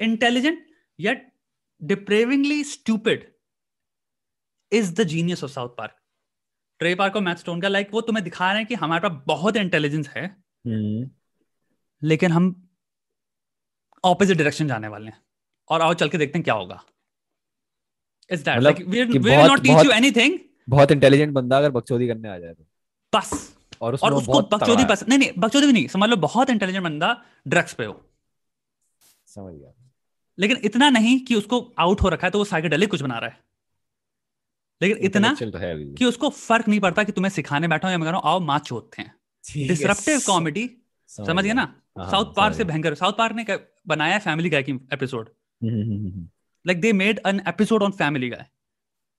[0.00, 0.66] Intelligent
[1.00, 1.16] yet
[1.90, 3.22] depravingly stupid
[4.72, 5.90] is the genius of South Park.
[6.78, 9.08] Trey Park और मैथ स्टोन का लाइक like, वो तुम्हें दिखा रहे हैं कि हमारे
[9.08, 11.10] पास बहुत इंटेलिजेंस है। हम्म,
[12.02, 12.68] लेकिन हम
[14.04, 15.22] ऑपोजिट डायरेक्शन जाने वाले हैं।
[15.68, 16.84] और आओ चल के देखते हैं क्या होगा।
[18.30, 20.38] इज़ दैट लाइक वी कि विल बहुत- नॉट टीच यू एनीथिंग
[20.68, 22.64] बहुत इंटेलिजेंट बंदा अगर बकचोदी करने आ जाए तो।
[23.14, 26.50] बस। और और उसको बहुत बकचोदी पसंद नहीं नहीं बकचोदी भी नहीं। समझ लो बहुत
[26.50, 28.10] इंटेलिजेंट बंदा ड्रग्स पे हो।
[29.26, 29.90] समझ गया।
[30.38, 33.30] लेकिन इतना नहीं कि उसको आउट हो रखा है तो वो साइकेडेलिक कुछ बना रहा
[33.30, 33.44] है।
[34.82, 37.98] लेकिन इतना तो है कि उसको फ़र्क नहीं पड़ता कि तुम्हें सिखाने बैठा हूँ या
[37.98, 39.14] मैं कह रहा हूँ आओ माँ चोतते है,
[39.44, 40.70] डिसरप्टिव कॉमेडी
[41.08, 41.74] समझ गए ना?
[41.98, 45.28] हाँ, साउथ समझ पार्क से भयंकर। साउथ पार्क ने बनाया फैमिली गाय की episode
[45.62, 46.28] hmm, hmm, hmm, hmm.
[46.66, 48.46] Like they made an episode on Family Guy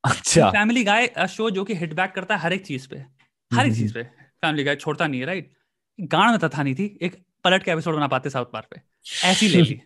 [0.03, 3.05] अच्छा। फैमिली गाय शो जो कि हिट बैक करता है हर एक चीज़ पे।
[3.51, 5.53] हर एक चीज़ पे। फैमिली गाय छोड़ता नहीं है राइट
[5.99, 8.81] गांड में तथा नहीं थी। एक पलट के एपिसोड बना पाते साउथ पार्क पे।
[9.27, 9.81] ऐसी ले ली।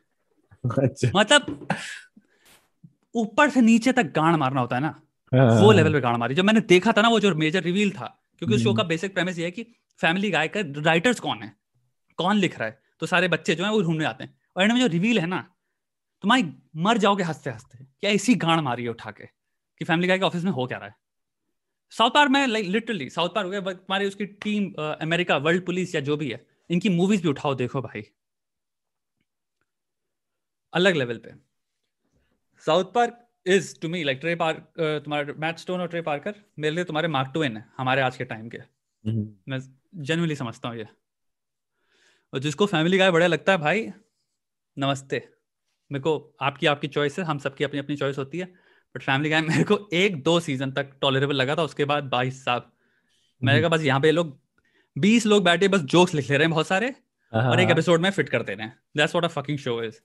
[0.83, 1.67] अच्छा। मतलब
[3.15, 5.01] ऊपर से नीचे तक गांड मारना होता है ना?
[5.33, 7.91] हाँ, वो लेवल पे गांड मारी। जब मैंने देखा था ना वो जो मेजर रिवील
[7.91, 9.65] था क्योंकि उस शो हम्म। का बेसिक प्रेमिस ये है कि
[9.99, 11.55] फैमिली गाय का राइटर्स कौन है?
[12.17, 12.81] कौन लिख रहा है?
[12.99, 15.25] तो सारे बच्चे जो है वो ढूँढने आते हैं। और एंड में जो रिवील है
[15.27, 15.39] ना
[16.23, 16.43] तुम्हारी
[16.75, 19.25] मर जाओगे हँसते हँसते क्या इसी गांड मारी है उठा के?
[19.25, 20.95] कि फैमिली गाय के ऑफ़िस में हो क्या रहा है?
[21.91, 25.95] साउथ पार्क में लाइक लिटरली साउथ पार्क हो गया तुम्हारी उसकी टीम अमेरिका वर्ल्ड पुलिस
[25.95, 28.03] या जो भी है इनकी मूवीज़ भी उठाओ देखो भाई।
[30.73, 31.33] अलग लेवल पे।
[32.63, 36.75] South Park is to me like Trey Park तुम्हारा मैट स्टोन और ट्रे पार्कर मेरे
[36.75, 38.57] लिए तुम्हारे मार्क टू है हमारे आज के टाइम के।
[39.03, 39.59] मैं
[39.93, 40.87] जेनुअली समझता हूँ ये।
[42.33, 43.87] और जिसको फैमिली गाय बढ़िया लगता है भाई
[44.77, 45.17] नमस्ते।
[45.91, 48.45] मेरे को आपकी आपकी चॉइस है हम सबकी अपनी अपनी चॉइस होती है।
[48.95, 52.43] बट फैमिली गाय मेरे को एक दो सीज़न तक टॉलरेबल लगा था उसके बाद बाईस
[52.45, 52.71] साहब
[53.41, 54.39] मैंने कहा बस यहाँ पे लोग
[54.95, 56.93] बीस लोग बैठे बस जोक्स लिख ले रहे हैं बहुत सारे
[57.33, 59.99] और एक एपिसोड में फिट कर दे रहे हैं। That's what a fucking show is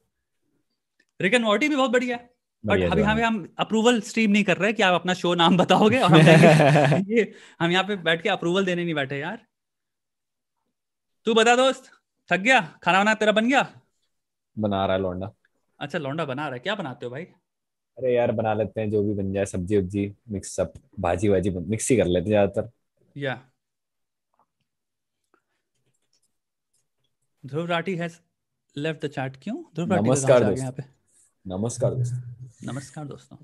[1.21, 2.31] Rick and Morty भी बहुत बढ़िया है।
[2.65, 6.01] बट अभी हमें हम अप्रूवल स्ट्रीम नहीं कर रहे कि आप अपना शो नाम बताओगे
[6.01, 9.45] और हम ये हम यहाँ पे बैठ के अप्रूवल देने नहीं बैठे यार।
[11.27, 11.91] तू बता दोस्त
[12.31, 12.61] थक गया?
[12.83, 13.63] खाना वाना तेरा बन गया?
[14.57, 15.31] बना रहा है लौंडा।
[15.81, 17.25] अच्छा लौंडा बना रहा है। क्या बनाते हो भाई?
[17.99, 21.51] अरे यार बना लेते हैं जो भी बन जाए सब्ज़ी उब्जी मिक्स सब भाजी वाजी
[21.51, 22.71] मिक्स ही कर लेते हैं ज़्यादातर।
[23.17, 23.35] या।
[27.45, 28.19] Dhruv Rathee has
[28.77, 29.57] left the chat क्यों?
[29.75, 30.85] ध्रुव राठी नमस्कार दोस्तों। पे?
[31.47, 33.37] नमस्कार दोस्तों। नमस्कार दोस्तों।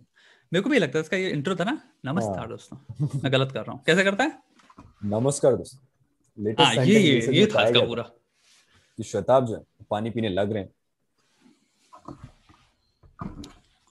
[0.52, 1.80] मेरे को भी लगता है इसका ये इंट्रो था ना?
[2.04, 4.38] नमस्कार हाँ। दोस्तों। मैं गलत कर रहा हूँ। कैसे करता है?
[5.04, 5.86] नमस्कार दोस्तों।
[6.58, 10.70] हाँ ये ये ये था इसका पूरा। कि श्वेताब जो पानी पीने लग रहे हैं।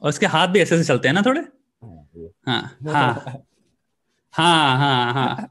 [0.01, 1.41] और इसके हाथ भी ऐसे से चलते हैं ना थोड़े?
[2.47, 3.13] हाँ हाँ
[4.33, 5.49] हाँ। हाँ हाँ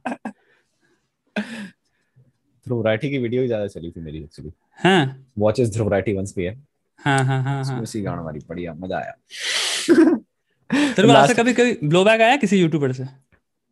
[2.67, 6.49] ध्रुव राठी की वीडियो ज़्यादा चली थी मेरी एक्चुअली हाँ। वॉचेस ध्रुव राठी वंस पे
[6.49, 6.55] है।
[7.01, 9.13] हाँ हाँ हाँ हाँ। उसी गाना हमारी बढ़िया मज़ा आया।
[10.71, 13.05] तेरे कभी कभी ब्लो बैक आया किसी यूट्यूबर से?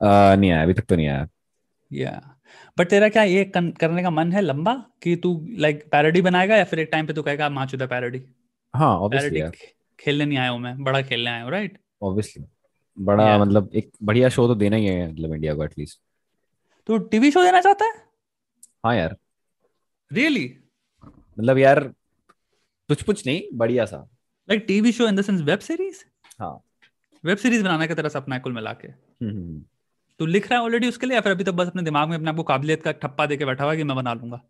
[0.00, 1.26] नहीं आया अभी तक तो नहीं आया।
[1.90, 2.35] या
[2.78, 6.64] बट तेरा क्या ये करने का मन है लंबा कि तू लाइक पैरोडी बनाएगा या
[6.64, 8.22] फिर एक टाइम पे तू कहेगा माँ चुदा पैरोडी
[8.74, 9.42] हाँ ऑब्वियसली
[10.00, 12.44] खेलने नहीं आया हूँ मैं बड़ा खेलने आया हूँ राइट ऑब्वियसली
[12.98, 13.40] बड़ा yeah.
[13.40, 16.00] मतलब एक बढ़िया शो तो देना ही है मतलब इंडिया को एटलीस्ट
[16.86, 17.92] तो टीवी शो देना चाहता है?
[18.84, 19.16] हाँ यार।
[20.12, 20.60] Really really?
[21.38, 21.80] मतलब यार
[22.88, 23.96] कुछ कुछ नहीं बढ़िया सा।
[24.50, 26.04] Like TV show in the sense web series
[26.40, 26.64] हाँ।
[27.24, 29.64] वेब सीरीज़ बनाने का तेरा सपना है कुल मिला के। हम्म, हम्म, हम्म।
[30.18, 32.16] तू लिख रहा है ऑलरेडी उसके लिए या फिर अभी तो बस अपने दिमाग में
[32.16, 34.40] अपने आपको काबिलियत का ठप्पा देके बैठा हुआ कि मैं बना लूँगा?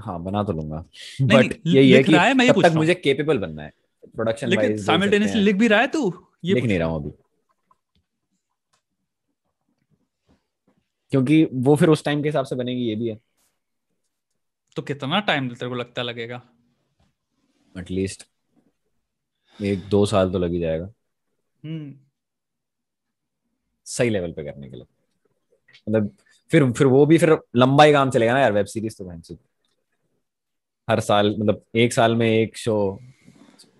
[0.00, 0.84] हाँ बना तो लूँगा।
[1.22, 3.72] बट ये है कि है, मैं ये तक मुझे केपेबल बनना है।
[4.14, 6.26] प्रोडक्शन वाइज साइमल्टेनियसली लिख भी रहा है तू?
[6.44, 7.10] ये लिख नहीं रहा हूँ अभी।
[11.10, 13.20] क्योंकि वो फिर उस टाइम के हिसाब से बनेगी ये भी है।
[14.76, 16.42] तो कितना टाइम तेरे को लगता लगेगा?
[17.78, 18.28] एटलीस्ट
[19.62, 20.92] एक दो साल तो लग ही जाएगा।
[21.64, 21.94] हम्म।
[23.84, 24.86] सही लेवल पे करने के लिए।
[25.88, 26.16] मतलब
[26.50, 29.32] फिर फिर वो भी फिर लंबा ही काम चलेगा ना यार वेब सीरीज़ तो भैंस
[30.90, 33.00] हर साल मतलब एक साल में एक शो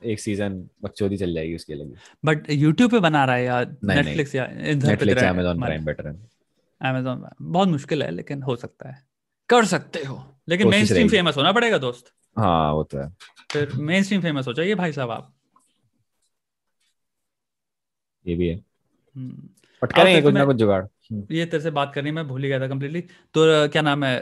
[0.05, 1.95] एक सीज़न बकचोदी चल जाएगी उसके लिए।
[2.25, 6.15] बट यूट्यूब पे बना रहा है यार नेटफ्लिक्स या नेटफ्लिक्स अमेज़न प्राइम बेटर है।
[6.81, 9.07] अमेज़न बहुत मुश्किल है लेकिन हो सकता है।
[9.49, 13.09] कर सकते हो लेकिन मेन स्ट्रीम फ़ेमस होना पड़ेगा दोस्त। हाँ वो तो है।
[13.53, 15.35] फिर मेन स्ट्रीम फ़ेमस हो जाइए भाई साहब आप।
[18.27, 18.55] ये भी है।
[19.17, 19.49] हम्म।
[19.83, 22.49] बट करेंगे कुछ ना कुछ जुगाड़। हम्म। ये तेरे से बात करनी मैं भूल ही
[22.49, 23.01] गया था कम्प्लीटली
[23.35, 24.17] तो क्या नाम है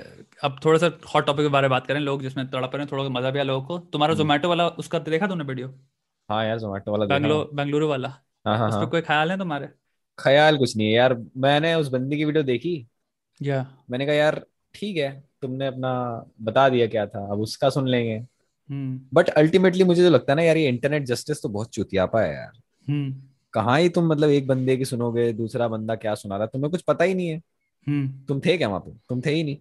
[0.44, 2.89] अब थोड़ा सा हॉट टॉपिक के बारे में बात करें लोग जिसमें तड़प रहे हैं
[2.93, 5.69] थोड़ा मज़ा भी आ लोगों को। तुम्हारा जोमेटो हम्म। वाला उसका देखा तूने वीडियो
[6.28, 8.09] हाँ यार जोमेटो वाला बेंगलोर बेंगलुरु वाला।
[8.47, 9.69] हाँ हाँ, हाँ। कोई ख्याल है तुम्हारे?
[10.19, 12.86] ख्याल कुछ नहीं है यार। मैंने उस बंदी की वीडियो देखी।
[13.40, 14.44] या। मैंने कहा यार
[14.74, 15.10] ठीक है
[15.43, 15.93] तुमने अपना
[16.43, 18.19] बता दिया क्या था अब उसका सुन लेंगे।
[18.70, 22.23] But hmm. अल्टीमेटली मुझे जो लगता है ना यार ये इंटरनेट जस्टिस तो बहुत चुतियापा
[22.23, 22.52] है यार।
[23.53, 26.83] कहाँ ही तुम मतलब एक बंदे की सुनोगे दूसरा बंदा क्या सुना रहा तुम्हें कुछ
[26.83, 27.37] पता ही नहीं है।
[27.89, 28.91] हम्म। तुम थे क्या वहाँ पे?
[29.09, 29.57] तुम थे ही नहीं।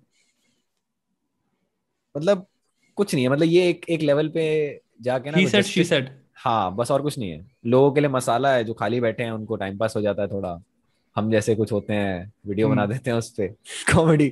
[2.18, 2.48] मतलब
[2.96, 6.04] कुछ नहीं है। मतलब ये एक एक लेवल पे जाके ना said, she said.
[6.36, 9.32] हाँ बस और कुछ नहीं है। लोगों के लिए मसाला है जो खाली बैठे हैं
[9.32, 10.60] उनको टाइम पास हो जाता है थोड़ा।
[11.16, 13.48] हम जैसे कुछ होते हैं वीडियो बना हम्म। देते हैं उस पर
[13.96, 14.30] कॉमेडी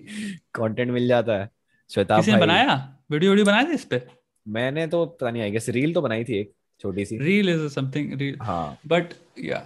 [0.54, 1.50] कंटेंट मिल जाता है।
[1.90, 3.64] श्वेता बनाया वीडियो वीडियो बनाया?
[3.64, 4.08] था इस पे?
[4.48, 7.68] मैंने तो पता नहीं आई गेस रील तो बनाई थी एक। छोटी सी। रील इज़
[7.74, 9.66] समथिंग रील हाँ। बट या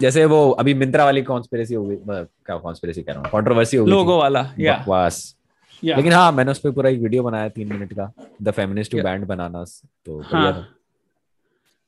[0.00, 3.30] जैसे वो अभी मिंत्रा वाली कॉन्स्पिरेसी हो गई क्या कॉन्स्पिरेसी कह रहा हूँ?
[3.32, 5.34] कंट्रोवर्सी हो गई लोगो वाला या बकवास।
[5.82, 8.10] लेकिन हाँ मैंने उस पर पूरा एक वीडियो बनाया तीन मिनट का
[8.42, 9.64] द फेमिनिस्ट टू बैंड बनाना
[10.06, 10.68] तो हाँ,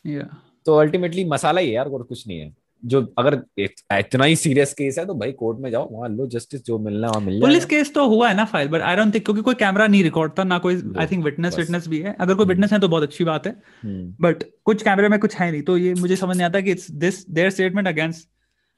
[0.06, 0.22] या
[0.66, 2.54] तो अल्टीमेटली मसाला ही है यार और कुछ नहीं है।
[2.84, 6.64] जो अगर इतना ही सीरियस केस है तो भाई कोर्ट में जाओ वहाँ लो जस्टिस
[6.64, 9.14] जो मिलना वहाँ मिल जाए पुलिस केस तो हुआ है ना file but I don't
[9.14, 12.16] think क्योंकि कोई कैमरा नहीं रिकॉर्ड था ना कोई आई थिंक विटनेस विटनेस भी है।
[12.20, 13.52] अगर कोई विटनेस हम्म। है तो बहुत अच्छी बात है।
[13.84, 16.70] But hmm. कुछ कैमरे में कुछ है नहीं तो ये मुझे समझ नहीं आता कि
[16.70, 18.28] it's this there statement against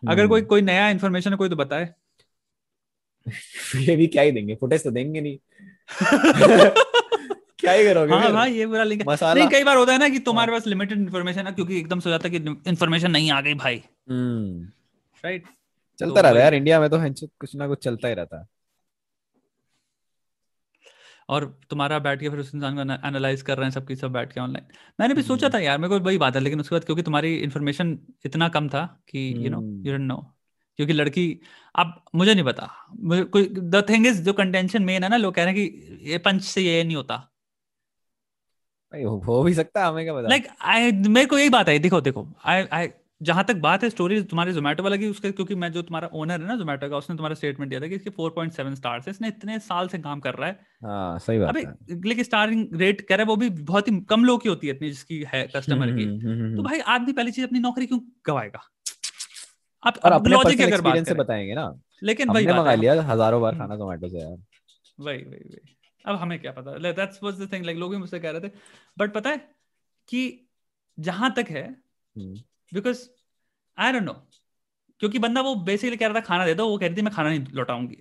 [0.03, 1.89] अगर कोई हम्म। कोई नया इन्फॉर्मेशन है कोई तो बताए।
[3.77, 5.39] ये भी क्या ही देंगे फुटेज तो देंगे नहीं।
[7.63, 10.09] क्या ही करोगे हाँ भाई ये बुरा लिंक मसाला नहीं कई बार होता है ना
[10.09, 13.31] कि तुम्हारे पास लिमिटेड इन्फॉर्मेशन है क्योंकि एकदम से हो जाता है कि इन्फॉर्मेशन नहीं
[13.31, 14.65] आ गई भाई। हम्म।
[15.25, 15.45] राइट
[15.99, 16.99] चलता तो रहता है यार इंडिया में तो
[17.41, 18.47] कुछ ना कुछ चलता ही रहता है।
[21.29, 24.33] और तुम्हारा बैठ के फिर उस इंसान को एनालाइज कर रहे हैं सबकी सब बैठ
[24.33, 24.67] के ऑनलाइन
[25.01, 27.03] मैंने भी सोचा हम्म। था यार मेरे को वही बात है लेकिन उसके बाद क्योंकि
[27.03, 29.87] तुम्हारी इन्फॉर्मेशन इतना कम था कि you know hmm.
[29.87, 30.17] You don't know
[30.77, 31.41] क्योंकि लड़की
[31.75, 32.69] अब मुझे नहीं पता
[33.01, 36.11] मुझे कोई द थिंग इज़ जो कंटेंशन मेन है ना लोग कह रहे हैं कि
[36.11, 37.29] ये पंच से ये नहीं होता।
[38.95, 40.29] हो भी सकता है हमें क्या पता?
[40.29, 42.89] लाइक आई मेरे को यही बात है देखो देखो आई आई
[43.23, 46.41] जहाँ तक बात है स्टोरी तुम्हारे जोमेटो वाला की उसके क्योंकि मैं जो तुम्हारा ओनर
[46.41, 49.29] है ना जोमेटो का उसने तुम्हारा स्टेटमेंट दिया था कि इसके 4.7 स्टार्स है इसने
[49.29, 51.63] इतने साल से काम कर रहा है। हाँ सही बात है।
[52.05, 54.75] लेकिन स्टारिंग रेट कह रहा है वो भी बहुत ही कम लोग की होती है
[54.75, 57.59] इतनी जिसकी है कस्टमर की। हम्म, हम्म, हम्म, तो हम्म। भाई आदमी पहली चीज़ अपनी
[57.59, 58.61] नौकरी क्यों गवाएगा?
[59.87, 63.53] अब और अपने लॉजिक अगर बात से बताएँगे ना। लेकिन हमने मंगा लिया हज़ारों बार
[63.53, 64.37] हम्म। खाना जोमेटो से यार।
[65.01, 65.61] वही वही वही।
[66.05, 66.77] अब हमें क्या पता?
[66.83, 68.53] That's was the thing like लोग भी मुझसे कह रहे थे।
[68.99, 69.37] बट पता है
[70.09, 70.49] कि
[70.99, 71.65] जहाँ तक है
[72.17, 73.07] बिकॉज़
[73.79, 74.13] आई डोंट नो
[75.01, 77.13] क्योंकि बंदा वो बेसिकली कह रहा था खाना दे दो वो कह रही थी मैं
[77.15, 77.97] खाना नहीं लौटाऊँगी।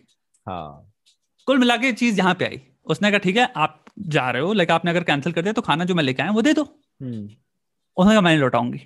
[0.45, 0.94] हाँ।
[1.48, 4.53] कुल मिला के चीज़ यहाँ पे आई। उसने कहा ठीक है आप जा रहे हो
[4.53, 6.64] लाइक आपने अगर कैंसिल कर दिया तो खाना जो मैं लेके आया वो दे दो।
[6.64, 7.23] हम्म,
[7.98, 8.80] उसने कहा मैं नहीं लौटाऊँगी।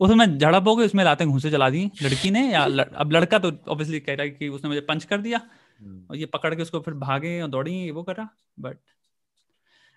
[0.00, 3.38] उसमें झड़प हो गई उसमें लाते घूसे चला दी लड़की ने या लड़, अब लड़का
[3.38, 5.40] तो ऑब्वियसली कह रहा है कि उसने मुझे पंच कर दिया।
[6.10, 8.28] और ये पकड़ के उसको फिर भागे और दौड़ी वो करा
[8.58, 8.78] बट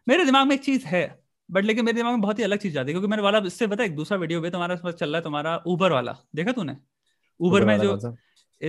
[0.08, 1.20] मेरे दिमाग में एक चीज़ है
[1.52, 3.68] बट लेकिन मेरे दिमाग में बहुत ही अलग चीज़ जाती है क्योंकि मैंने वाला इससे
[3.68, 6.78] पता एक दूसरा वीडियो भी तुम्हारा चल रहा है तुम्हारा ऊबर वाला देखा तूने?
[7.40, 7.96] ऊबर में जो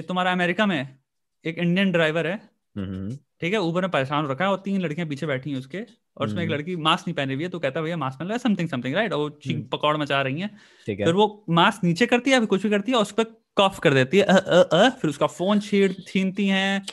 [0.02, 0.98] तुम्हारा अमेरिका में
[1.44, 2.34] एक इंडियन ड्राइवर है।
[2.76, 5.58] हम्म, हम्म, ठीक है ऊबर में परेशान रखा है और तीन लड़कियाँ पीछे बैठी हैं
[5.58, 5.78] उसके
[6.16, 8.18] और उसमें एक हम्म। लड़की मास्क नहीं पहनी हुई है तो कहता है भैया मास्क
[8.18, 10.48] पहन समथिंग समथिंग राइट और वो चीख हम्म। पकौड़ मचा रही है।
[11.04, 13.24] फिर वो मास्क नीचे करती है फिर कुछ भी करती है और उस पर
[13.56, 16.84] कॉफ कर देती है अ, अ, अ, फिर उसका फ़ोन छीन छीनती हैं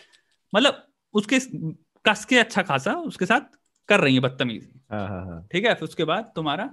[0.53, 1.39] मतलब उसके
[2.05, 3.41] कस के अच्छा खासा उसके साथ
[3.89, 6.69] कर रही है बदतमीजी। हाँ हाँ हाँ। ठीक है फिर उसके बाद तुम्हारा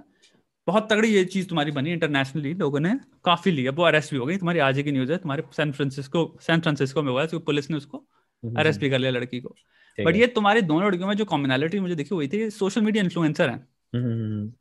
[0.67, 2.93] बहुत तगड़ी ये चीज़ तुम्हारी बनी इंटरनेशनली लोगों ने
[3.25, 6.37] काफ़ी लिया वो अरेस्ट भी हो गई तुम्हारी आज की न्यूज़ है तुम्हारे सैन फ्रांसिस्को
[6.41, 9.39] सैन फ्रांसिस्को में हुआ है तो पुलिस ने उसको हम्म, अरेस्ट भी कर लिया लड़की
[9.39, 9.55] को।
[9.97, 13.49] बट ये तुम्हारे दोनों लड़कियों में जो कॉमनैलिटी मुझे दिखी हुई थी सोशल मीडिया इन्फ्लुएंसर
[13.49, 14.51] हैं। हम्म, हम्म, हम्म,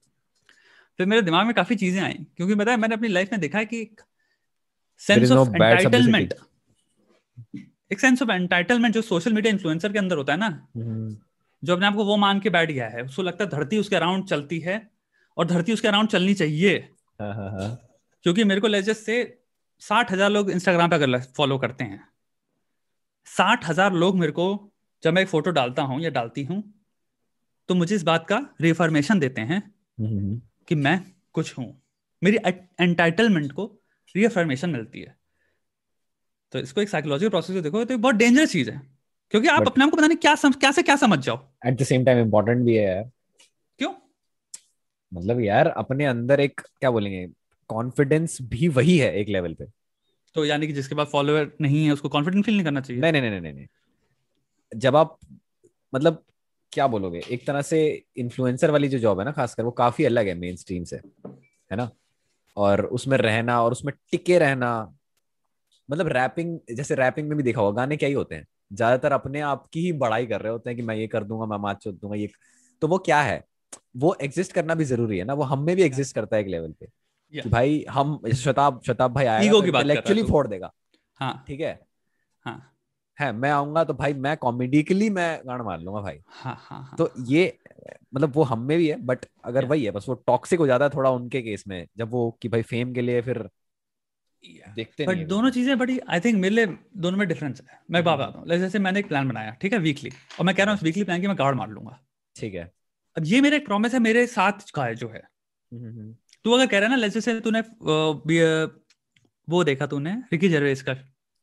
[0.98, 3.58] फिर मेरे दिमाग में काफ़ी चीज़ें आई क्योंकि पता है मैंने अपनी लाइफ में देखा
[3.58, 3.96] है कि
[4.98, 6.34] सेंस ऑफ़ एंटाइटलमेंट
[7.90, 10.46] एक सेंस ऑफ़ एंटाइटलमेंट जो सोशल मीडिया इन्फ्लुएंसर के अंदर होता है ना
[10.76, 11.16] हम्म,
[11.62, 13.96] जो अपने आप को वो मान के बैठ गया है उसको लगता है धरती उसके
[13.96, 14.90] अराउंड चलती है
[15.36, 16.76] और धरती उसके अराउंड चलनी चाहिए।
[17.20, 17.68] हाँ हाँ हाँ।
[18.24, 19.16] क्योंकि मेरे को लेजेस से
[19.82, 22.02] साठ हज़ार लोग इंस्टाग्राम पे अगर फॉलो करते हैं
[23.26, 24.72] साठ हज़ार लोग मेरे को
[25.02, 26.62] जब मैं एक फ़ोटो डालता हूँ या डालती हूँ
[27.68, 29.60] तो मुझे इस बात का रिफॉर्मेशन देते हैं
[29.98, 31.00] हम्म, कि मैं
[31.32, 31.82] कुछ हूँ।
[32.22, 32.38] मेरी
[32.80, 33.64] एंटाइटलमेंट को
[34.14, 35.16] रिअफर्मेशन मिलती है।
[36.52, 38.82] तो इसको एक साइकोलॉजिकल प्रोसेस देखो तो बहुत डेंजरस चीज़ है।
[39.30, 41.48] क्योंकि आप But- अपने आप को पता नहीं क्या सम, क्या से क्या समझ जाओ।
[41.66, 43.10] At the same time important भी है यार।
[43.78, 43.94] क्यों?
[45.14, 47.28] मतलब यार अपने अंदर एक क्या बोलेंगे
[47.68, 49.64] कॉन्फिडेंस भी वही है एक लेवल पे।
[50.34, 53.12] तो यानी कि जिसके पास फॉलोअर नहीं है उसको कॉन्फिडेंट फील नहीं करना चाहिए। नहीं
[53.12, 53.66] नहीं नहीं नहीं नहीं।
[54.76, 55.18] जब आप
[55.94, 56.24] मतलब
[56.72, 60.26] क्या बोलोगे एक तरह से इन्फ्लुएंसर वाली जो जॉब है ना खासकर वो काफ़ी अलग
[60.26, 60.96] है मेन स्ट्रीम से
[61.70, 61.90] है ना?
[62.56, 64.96] और उसमें रहना और उसमें टिके रहना
[65.90, 68.46] मतलब रैपिंग जैसे रैपिंग में भी देखा होगा गाने क्या ही होते हैं?
[68.72, 71.46] ज़्यादातर अपने आप की ही बड़ाई कर रहे होते हैं कि मैं ये कर दूँगा
[71.46, 72.28] मैं माच चोद दूँगा ये
[72.82, 73.42] तो वो क्या है?
[73.96, 76.48] वो एग्जिस्ट करना भी ज़रूरी है ना वो हम में भी एग्जिस्ट करता है एक
[76.48, 76.86] लेवल पे
[77.32, 77.42] Yeah.
[77.42, 80.72] कि भाई हम शताब शताब भाई आएगा तो की बात है फोड़ देगा।
[81.20, 81.80] हाँ। ठीक है?
[82.46, 82.76] हाँ।
[83.18, 86.94] है मैं आऊँगा तो भाई मैं कॉमेडिकली मैं गाना मार लूँगा भाई। हाँ हाँ हाँ।
[86.98, 87.58] तो ये
[88.14, 89.70] मतलब वो हम में भी है बट अगर Yeah.
[89.70, 92.48] वही है बस वो टॉक्सिक हो जाता है थोड़ा उनके केस में जब वो कि
[92.48, 93.48] भाई फेम के लिए फिर
[94.76, 98.18] देखते बट दोनों चीज़ें बड़ी आई थिंक मेरे लिए दोनों में डिफरेंस है। मैं बात
[98.18, 99.78] बताता हूँ। जैसे मैंने एक प्लान बनाया ठीक है?
[99.78, 101.98] वीकली और मैं कह रहा हूँ वीकली प्लान की मैं गाड़ मार लूँगा।
[102.36, 102.70] ठीक है।
[103.16, 105.22] अब ये मेरा एक प्रॉमिस है मेरे साथ का है जो है।
[105.72, 106.14] हम्म, हम्म,
[106.44, 107.60] तू अगर कह रहा है ना जैसे तूने
[109.48, 110.94] वो देखा तूने रिकी जर्वेस का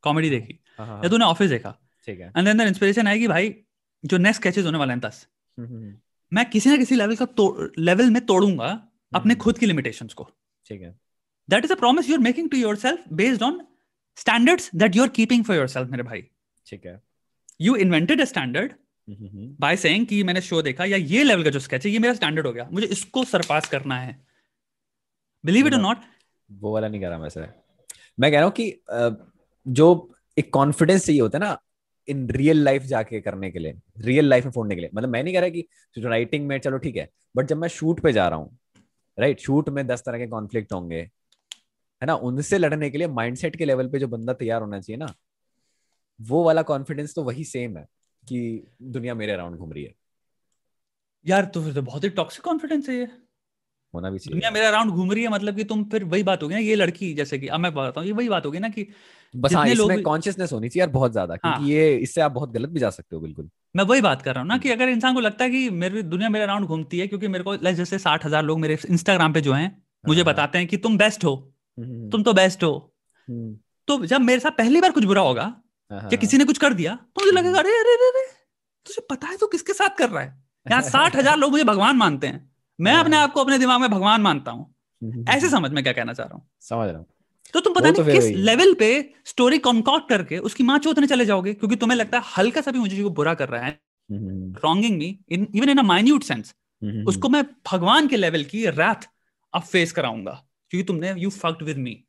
[0.03, 3.56] कॉमेडी देखी। हाँ, हाँ, या तूने ऑफ़िस देखा। ठीक है। एंड देन इंस्पिरेशन आएगी भाई
[4.03, 5.95] जो नेक्स्ट कैचेस होने वाले हैं दस। हम्म, हम्म,
[6.32, 7.28] मैं किसी ना किसी लेवल का
[7.80, 8.68] लेवल में तोड़ूँगा
[9.11, 10.30] अपने हम्म। खुद की लिमिटेशंस को।
[10.65, 10.95] ठीक है।
[11.49, 13.61] That is a promise you are making to yourself based on
[14.18, 16.22] standards that you are keeping for yourself मेरे भाई
[16.68, 16.99] ठीक है।
[17.60, 18.74] You invented a standard
[19.60, 22.14] by saying कि मैंने शो देखा या ये लेवल का जो स्केच है ये मेरा
[22.14, 24.18] स्टैंडर्ड हो गया। मुझे इसको सरपास करना है।
[25.44, 25.80] बिलीव इट और.
[25.80, 25.98] नॉट
[26.49, 27.45] वो वाला नहीं कर रहा वैसे
[28.19, 29.24] मैं कह रहा हूँ कि
[29.65, 29.88] जो
[30.38, 31.57] एक कॉन्फिडेंस चाहिए होता है ना
[32.07, 35.24] इन रियल लाइफ जाके करने के लिए रियल लाइफ में फोड़ने के लिए। मतलब मैं
[35.24, 35.68] नहीं कह रहा कि
[35.98, 38.57] राइटिंग में चलो ठीक है बट जब मैं शूट पे जा रहा हूँ
[39.18, 41.10] राइट शूट में दस तरह के कॉन्फ्लिक्ट होंगे।
[42.02, 44.98] है ना उनसे लड़ने के लिए माइंडसेट के लेवल पे जो बंदा तैयार होना चाहिए
[44.98, 45.14] ना
[46.22, 47.88] वो वाला कॉन्फिडेंस तो वही सेम है
[48.30, 49.94] कि दुनिया मेरे अराउंड घूम रही है।
[51.26, 53.07] यार तो फिर तो बहुत ही टॉक्सिक कॉन्फिडेंस है ये।
[53.94, 56.44] होना भी चाहिए। दुनिया मेरे अराउंड घूम रही है मतलब कि तुम फिर वही बात
[56.44, 58.69] होगी ना ये लड़की जैसे कि अब मैं बताता हूँ ये वही बात होगी ना
[58.69, 58.88] कि
[59.36, 62.52] बस हाँ इसमें कॉन्शियसनेस होनी चाहिए यार बहुत ज़्यादा क्योंकि हाँ। ये इससे आप बहुत
[62.52, 64.90] गलत भी जा सकते हो बिल्कुल। मैं वही बात कर रहा हूँ ना कि अगर
[64.90, 67.99] इंसान को लगता है कि मेरी दुनिया मेरे अराउंड घूमती है क्योंकि मेरे को जैसे
[67.99, 71.26] साठ हज़ार लोग मेरे इंस्टाग्राम पे जो है मुझे हाँ। बताते हैं कि तुम बेस्ट
[71.26, 71.57] हो। हम्म,
[72.12, 72.74] तुम तो बेस्ट हो।
[73.28, 75.44] हम्म, तो जब मेरे साथ पहली बार कुछ बुरा होगा
[75.91, 78.26] हाँ, या किसी ने कुछ कर दिया तो मुझे लगेगा हम्म। अरे अरे अरे
[78.86, 80.44] तुझे पता है तू किसके साथ कर रहा है?
[80.66, 82.49] यहाँ साठ हज़ार लोग मुझे भगवान मानते हैं।
[82.80, 85.84] मैं हाँ। अपने आप को अपने दिमाग में भगवान मानता हूँ। हम्म, ऐसे समझ में
[85.84, 87.06] क्या कहना चाह रहा हूँ। समझ रहा हूँ।
[87.54, 88.90] तो तुम पता तो नहीं किस लेवल पे
[89.26, 92.80] स्टोरी कॉन्कॉट करके उसकी माँ चोतने चले जाओगे क्योंकि तुम्हें लगता है हल्का सा भी
[92.80, 93.80] मुझे जो बुरा कर रहा है।
[94.10, 98.18] Hmm, hmm, wronging me in even in a minute sense hmm, उसको मैं भगवान के
[98.18, 99.06] लेवल की रात
[99.54, 102.03] अब फेस कराऊँगा। क्योंकि तुमने यू फक्ड विद मी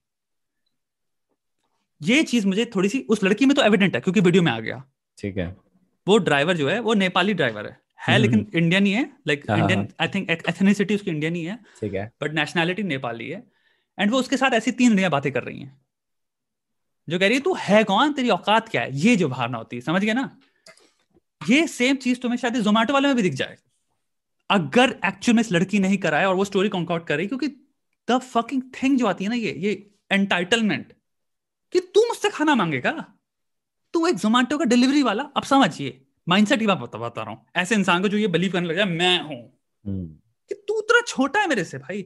[2.03, 4.61] ये चीज़ मुझे थोड़ी सी उस लड़की में तो एविडेंट है क्योंकि वीडियो में आ
[4.61, 4.83] गया।
[5.19, 5.57] ठीक है।
[6.09, 9.45] वो ड्राइवर जो है वो नेपाली ड्राइवर है। है हम्म, लेकिन इंडियन ही है like
[9.51, 13.43] Indian I think ethnicity उसकी इंडियन ही है। ठीक है। बट नेशनैलिटी नेपाली है।
[13.99, 15.81] एंड वो उसके साथ ऐसी तीन नया बातें कर रही हैं।
[17.09, 18.13] जो कह रही है तू है कौन?
[18.13, 18.97] तेरी औकात क्या है?
[18.97, 20.39] ये जो भावना होती है समझ गए ना?
[21.51, 23.57] ये सेम चीज़ तुम्हें शायद जोमेटो वाले में भी दिख जाए।
[24.51, 27.49] अगर एक्चुअल में इस लड़की नहीं कराए और वो स्टोरी कॉन्कॉट कर रही क्योंकि
[28.09, 29.73] द फकिंग थिंग जो आती है ना ये ये
[30.13, 30.93] एंटाइटलमेंट
[31.75, 32.93] कि तू मुझसे खाना मांगेगा।
[33.95, 37.45] तू एक जोमेटो का डिलीवरी वाला अब समझिए माइंडसेट की बात बता बता रहा हूँ।
[37.57, 39.37] ऐसे इंसान को जो ये बिलीव करने लग जाए मैं हूँ।
[39.85, 40.07] हम्म,
[40.51, 42.05] कि तू इतना छोटा है मेरे से भाई।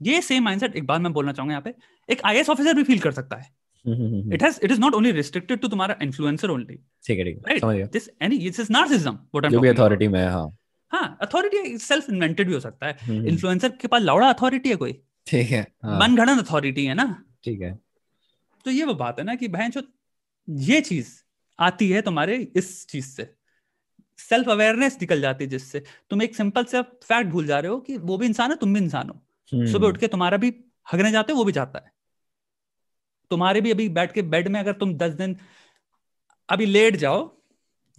[0.00, 1.74] ये सेम माइंडसेट एक बात मैं बोलना चाहूँगा यहाँ पे
[2.08, 3.54] एक आईएएस ऑफिसर भी फील कर सकता है।
[3.84, 7.24] Hmm, hmm, it has it is not only restricted to तुम्हारा इन्फ्लुएंसर ओनली ठीक है
[7.24, 10.20] ठीक राइट समझ गया। This any this is narcissism what I जो भी अथॉरिटी में
[10.20, 14.76] है, हाँ। अथॉरिटी सेल्फ इन्वेंटेड भी हो सकता है। इन्फ्लुएंसर के पास लौड़ा अथॉरिटी है
[14.76, 14.92] कोई?
[15.26, 17.24] ठीक है हाँ, मनगढ़ंत अथॉरिटी है ना?
[17.44, 17.78] ठीक है।
[18.64, 19.72] तो ये वो बात है ना कि बहन
[20.48, 21.08] ये चीज़
[21.60, 23.34] आती है तुम्हारे इस चीज़ से
[24.18, 27.80] सेल्फ अवेयरनेस निकल जाती है जिससे। तुम एक सिंपल से फैक्ट भूल जा रहे हो
[27.80, 29.22] कि वो भी इंसान है तुम भी इंसान हो।
[29.52, 30.54] हम्म, सुबह उठ के तुम्हारा भी
[30.92, 31.92] हगने जाते हो वो भी जाता है।
[33.30, 35.36] तुम्हारे भी अभी बैठ के बेड में अगर तुम दस दिन
[36.50, 37.42] अभी लेट जाओ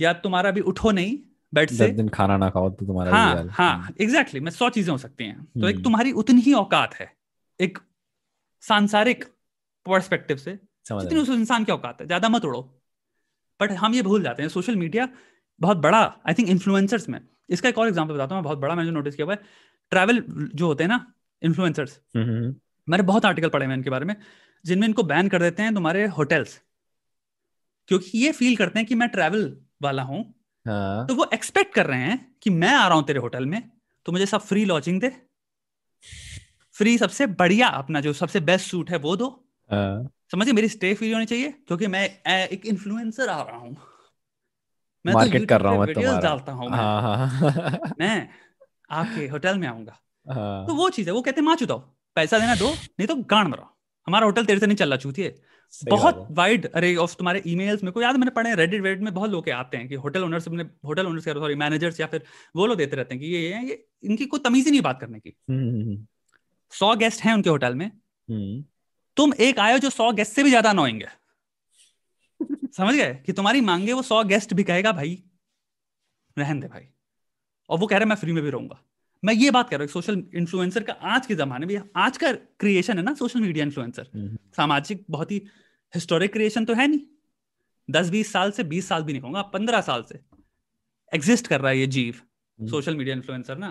[0.02, 1.20] या तुम्हारा भी उठो नहीं
[1.54, 4.98] बेड से। दिन खाना ना खाओ तो तुम्हारा हाँ हाँ एग्जैक्टली मैं सौ चीज़ें हो
[4.98, 7.17] सकती हैं। तो एक हम्म। तुम्हारी उतनी ही औकात है।
[7.60, 7.80] एक
[8.64, 9.24] सांसारिक
[9.86, 10.52] पर्सपेक्टिव से
[10.86, 12.62] जितनी उस इंसान की औकात है ज़्यादा मत उड़ो।
[13.60, 15.08] बट हम ये भूल जाते हैं सोशल मीडिया
[15.62, 17.20] बहुत बड़ा आई थिंक इन्फ्लुएंसर्स में।
[17.50, 19.42] इसका एक और एग्जांपल बताता हूँ मैं बहुत बड़ा मैंने नोटिस किया हुआ है
[19.92, 21.06] ट्रैवल जो होते हैं ना
[21.42, 22.56] इन्फ्लुएंसर्स हूँ। हम्म, हम्म,
[22.88, 24.16] मैंने बहुत आर्टिकल पढ़े हैं इनके बारे में
[24.66, 26.60] जिनमें इनको बैन कर देते हैं तुम्हारे होटल्स
[27.90, 29.46] क्योंकि ये फील करते हैं कि मैं ट्रैवल
[29.82, 30.22] वाला हूँ।
[30.66, 33.62] हाँ। तो वो एक्सपेक्ट कर रहे हैं कि मैं आ रहा हूँ तेरे होटल में
[34.06, 35.12] तो मुझे सब फ्री लॉजिंग दे।
[36.78, 40.94] फ्री सबसे बढ़िया अपना जो सबसे बेस्ट सूट है वो दो। हाँ, समझिए मेरी स्टे
[40.94, 43.78] फ्री होनी चाहिए क्योंकि मैं एक इन्फ्लुएंसर आ रहा हूँ।
[45.06, 48.30] मैं तो मार्केट कर रहा हूँ डालता हूँ मैं। हाँ हाँ। मैं
[48.92, 50.00] आपके होटल में आऊँगा।
[50.68, 51.80] तो वो चीज़ है वो कहते हैं माँ चुदाओ
[52.16, 53.78] पैसा देना दो नहीं तो गांड मरो।
[54.08, 55.40] हमारा होटल तेरे से नहीं चल रहा चूतिए।
[55.90, 59.32] बहुत वाइड अरे ऑफ़ तुम्हारे ईमेल्स मेरे को याद मैंने पढ़े रेडिट वेडिट में बहुत
[59.32, 62.24] लोग आते हैं कि होटल ओनर्स अपने होटल ओनर्स सॉरी मैनेजर्स या फिर
[62.56, 65.20] वो लोग देते रहते हैं कि ये ये इनकी कोई तमीज ही नहीं बात करने
[65.20, 66.06] की। हम्म, हम्म,
[66.74, 68.64] सौ गेस्ट हैं उनके होटल में। हम्म,
[69.18, 71.16] तुम एक आयो जो सौ गेस्ट से भी ज़्यादा अनोइंग है।
[72.72, 73.14] समझ गए?
[73.26, 75.24] कि तुम्हारी मांगे वो सौ गेस्ट भी कहेगा भाई
[76.38, 76.88] रहन दे भाई।
[77.70, 78.80] और वो कह रहा है मैं फ्री में भी रहूँगा।
[79.24, 82.32] मैं ये बात कर रहा हूँ सोशल इन्फ्लुएंसर का आज के जमाने में आज का
[82.32, 84.10] क्रिएशन है ना सोशल मीडिया इन्फ्लुएंसर
[84.58, 85.42] सामाजिक बहुत ही
[85.94, 87.00] हिस्टोरिक क्रिएशन तो है नहीं।
[87.90, 90.20] दस बीस साल से बीस साल भी नहीं कहूँगा पंद्रह साल से।
[91.12, 92.22] एग्जिस्ट कर रहा है ये जीव।
[92.60, 93.70] सोशल मीडिया इन्फ्लुएंसर ना।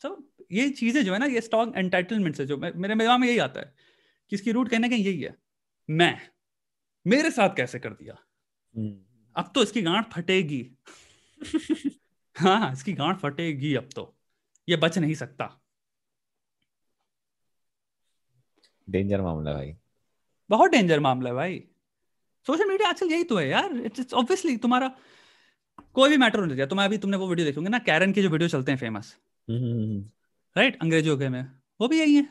[0.00, 0.10] तो
[0.52, 3.60] ये चीज़ें जो है ना ये स्टॉक एंटाइटलमेंट से जो मेरे दिमाग में यही आता
[3.60, 3.74] है
[4.30, 5.36] कि इसकी रूट कहीं ना कहीं यही है
[5.90, 6.20] मैं
[7.06, 8.16] मेरे साथ कैसे कर दिया?
[8.76, 8.96] हम्म,
[9.36, 10.76] अब तो इसकी गांठ फटेगी।
[12.36, 14.14] हाँ हाँ, इसकी गांठ फटेगी अब तो।
[14.68, 15.60] ये बच नहीं सकता।
[18.90, 19.74] डेंजर मामला भाई।
[20.50, 21.64] बहुत डेंजर मामला है भाई।
[22.46, 24.96] सोशल मीडिया आजकल यही तो है यार। इट्स ऑब्वियसली तुम्हारा
[25.94, 28.28] कोई भी मैटर होने जाए तुम्हें अभी तुमने वो वीडियो देखोगे ना कैरन के जो
[28.28, 29.16] वीडियो चलते हैं फ़ेमस
[30.56, 31.50] हम्म, हम्म, हम्म, राइट अंग्रेज़ों के में।
[31.80, 32.28] वो भी यही है।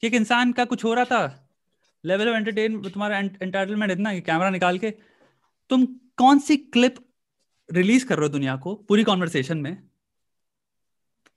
[0.00, 1.50] कि एक इंसान का कुछ हो रहा था
[2.04, 4.90] लेवल ऑफ़ एंटरटेन तुम्हारा एंटाइटलमेंट इतना कि कैमरा निकाल के
[5.70, 5.86] तुम
[6.16, 6.94] कौन सी क्लिप
[7.72, 9.82] रिलीज़ कर रहे हो दुनिया को पूरी कॉन्वर्सेशन में?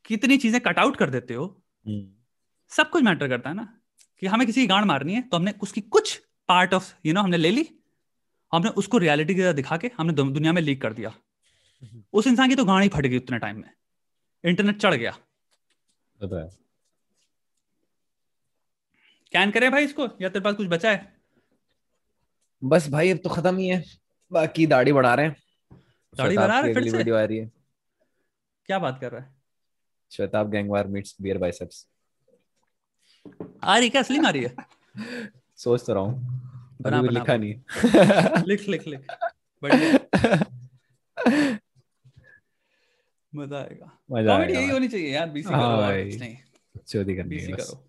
[0.05, 1.63] कितनी चीज़ें कट आउट कर देते हो?
[1.87, 2.07] हम्म,
[2.69, 3.79] सब कुछ मैटर करता है ना।
[4.19, 7.21] कि हमें किसी की गांड मारनी है तो हमने उसकी कुछ पार्ट ऑफ़ यू नो
[7.21, 7.69] हमने ले ली।
[8.53, 11.15] हमने उसको रियलिटी की तरह दिखा के हमने दुनिया में लीक कर दिया।
[12.13, 13.69] उस इंसान की तो गांड ही फट गई उतने टाइम में।
[14.45, 15.17] इंटरनेट चढ़ गया।
[16.27, 16.49] तो है।
[19.31, 20.03] कैन करे भाई इसको?
[20.03, 21.13] या तेरे पास कुछ बचा है?
[22.63, 23.83] बस भाई अब तो खत्म ही है।
[24.31, 25.35] बाकी दाढ़ी बढ़ा रहे हैं।
[26.17, 26.97] दाढ़ी बढ़ा रहे फिर से?
[26.97, 27.51] वीडियो आ रही है।
[28.65, 29.35] क्या बात कर रहा है?
[30.11, 31.87] Shwetabh Gangwar meets beer biceps
[33.63, 34.01] आ रही क्या?
[34.01, 34.55] असली में आ रही है?
[35.57, 36.13] सोच तो रहा हूँ।
[36.81, 37.55] बना बना लिखा नहीं।
[38.47, 39.07] लिख लिख लिख।
[39.63, 39.99] बढ़िया।
[43.33, 46.35] मज़ा आएगा। मज़ा कॉमेडी यही होनी चाहिए यार बीसी हाँ करो कुछ नहीं।
[46.87, 47.83] चोरी करनी बीसी है करो।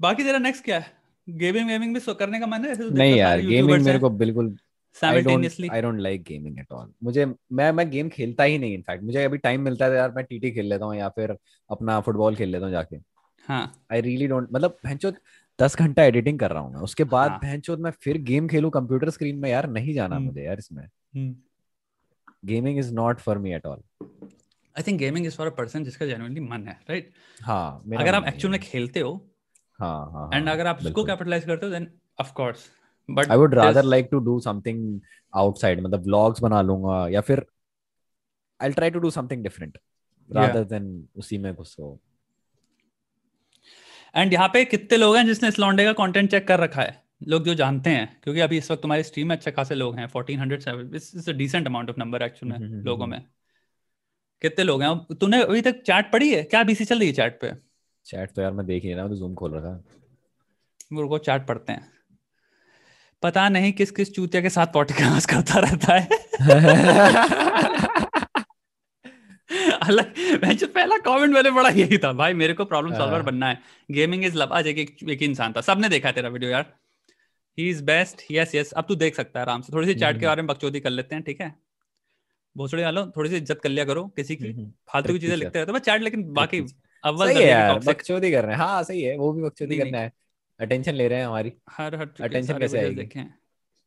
[0.00, 0.96] बाकी तेरा नेक्स्ट क्या है?
[1.28, 2.74] गेमिंग गेमिंग भी करने का मन है?
[2.76, 4.56] तो नहीं यार गेमिंग मेरे को बिल्कुल
[4.96, 8.58] I don't simultaneously I don't like gaming at all मुझे मैं मैं गेम खेलता ही
[8.58, 11.08] नहीं इनफैक्ट मुझे अभी टाइम मिलता है तो यार मैं टीटी खेल लेता हूँ या
[11.08, 11.36] फिर
[11.70, 12.96] अपना फुटबॉल खेल लेता हूँ जाके।
[13.46, 15.12] हाँ। आई रियली डोंट मतलब भैंचो
[15.58, 18.70] दस घंटा एडिटिंग कर रहा हूँ मैं। उसके बाद हाँ। भैंचो मैं फिर गेम खेलूं
[18.70, 21.34] कंप्यूटर स्क्रीन में यार नहीं जाना हम्म। मुझे यार इसमें। हम्म।
[22.44, 26.06] Gaming is not for me at all I think gaming is for a person जिसका
[26.06, 27.10] जेन्युइनली मन है राइट
[27.42, 29.30] हाँ अगर आप एक्चुअल में खेलते हो
[29.80, 32.70] हाँ हाँ एंड अगर आप उसको कैपिटलाइज करते हो then of course
[33.10, 35.00] but I would rather like to do something
[35.34, 37.46] outside मतलब व्लॉग्स बना लूँगा या फिर
[38.62, 39.78] I try to do something different
[40.32, 41.76] rather than उसी में घुस।
[44.16, 47.07] एंड यहाँ पे कितने लोग हैं जिसने इस लॉन्डे का कंटेंट चेक कर रखा है?
[47.22, 50.06] लोग जो जानते हैं क्योंकि अभी इस वक्त तुम्हारी स्ट्रीम में अच्छे खासे लोग हैं
[50.06, 53.24] fourteen hundred is decent amount of number actual hmm, में हम्म, लोगों हम्म। में।
[54.42, 55.14] कितने लोग हैं?
[55.14, 56.42] तूने अभी तक चैट पढ़ी है?
[56.42, 57.52] क्या बीसी चल रही है चैट पे?
[58.06, 59.80] चैट तो यार मैं देख ही नहीं रहा मैं तो जूम खोल रखा है
[60.92, 61.92] वो चैट पढ़ते हैं।
[63.22, 66.08] पता नहीं किस किस चूतिया के साथ पॉडकास्ट करता रहता है।
[69.82, 70.14] अलग
[70.44, 73.48] मैं जो पहला कमेंट मैंने पढ़ा यही था भाई मेरे को प्रॉब्लम सॉल्वर हाँ। बनना
[73.48, 73.58] है।
[73.90, 76.74] गेमिंग इज़ लव आज एक एक इंसान था। सबने देखा तेरा वीडियो यार।
[77.58, 80.10] He is best yes yes अब तू देख सकता है आराम से। थोड़ी सी चैट
[80.10, 81.54] के हम्म। बारे में बकचोदी कर लेते हैं ठीक है?
[82.56, 84.52] भोसड़ी वालों थोड़ी सी इज़्ज़त कर लिया करो किसी की
[84.88, 86.64] फालतू की चीज़ें लिखते रहते हो। चैट लेकिन बाकी
[87.04, 89.98] अव्वल सही है यार बकचोदी कर रहे हैं। हाँ सही है वो भी बकचोदी करना
[89.98, 90.12] है।
[90.60, 92.94] अटेंशन ले रहे हैं हमारी। हर हर सारे कैसे आएगी?
[92.94, 93.24] देखे।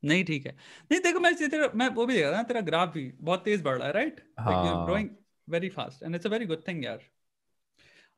[0.04, 0.56] नहीं ठीक है।
[0.92, 3.78] नहीं देखो मैं तेरा मैं वो भी देख रहा तेरा ग्राफ भी बहुत तेज बढ़
[3.78, 4.22] रहा है right.
[4.40, 5.10] Growing
[5.48, 7.02] very fast and it's a very good thing यार।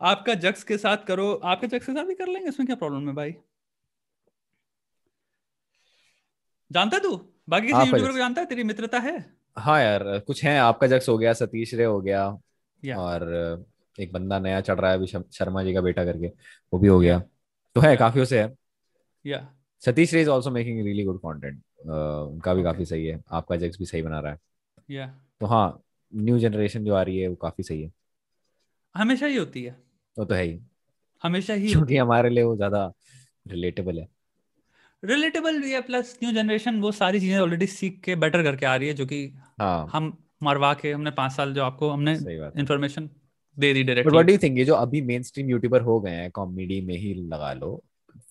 [0.01, 2.47] आपका जक्स के साथ करो आपके जक्स के साथ भी कर लेंगे?
[2.49, 3.35] इसमें क्या प्रॉब्लम है भाई?
[6.73, 7.15] जानता तू?
[7.49, 8.47] बाकी किसी यूट्यूबर को जानता है?
[8.47, 9.17] तेरी मित्रता है?
[9.57, 12.21] हाँ यार कुछ है। आपका जक्स हो गया सतीश रे हो गया।
[12.83, 13.23] या। और
[13.97, 16.27] एक बंदा नया चढ़ रहा है अभी शर्मा जी का बेटा करके।
[16.73, 17.19] वो भी हो गया।
[17.75, 18.53] तो है काफ़ी से है।
[19.25, 19.47] या।
[19.83, 22.71] Satish Ray is also making really good content उनका भी Okay.
[22.71, 24.37] काफ़ी सही है। आपका जक्स भी सही बना रहा है।
[24.89, 25.07] या।
[25.41, 25.81] तो हाँ
[26.13, 27.91] न्यू जनरेशन जो आ रही है वो काफ़ी सही है।
[28.95, 29.75] हमेशा ही होती है।
[30.15, 30.59] वो तो है ही।
[31.23, 32.91] हमेशा ही क्योंकि हमारे लिए वो ज़्यादा
[33.47, 34.07] रिलेटेबल है।
[35.03, 38.75] रिलेटेबल भी है प्लस न्यू जनरेशन वो सारी चीज़ें ऑलरेडी सीख के बेटर करके आ
[38.75, 42.39] रही है जो कि हाँ। हम मरवा के हमने पाँच साल जो आपको हमने सही
[42.39, 43.09] बात इंफॉर्मेशन
[43.59, 46.11] दे दी but what do you think ये जो अभी मेन स्ट्रीम यूट्यूबर हो गए
[46.11, 47.83] हैं कॉमेडी में ही लगा लो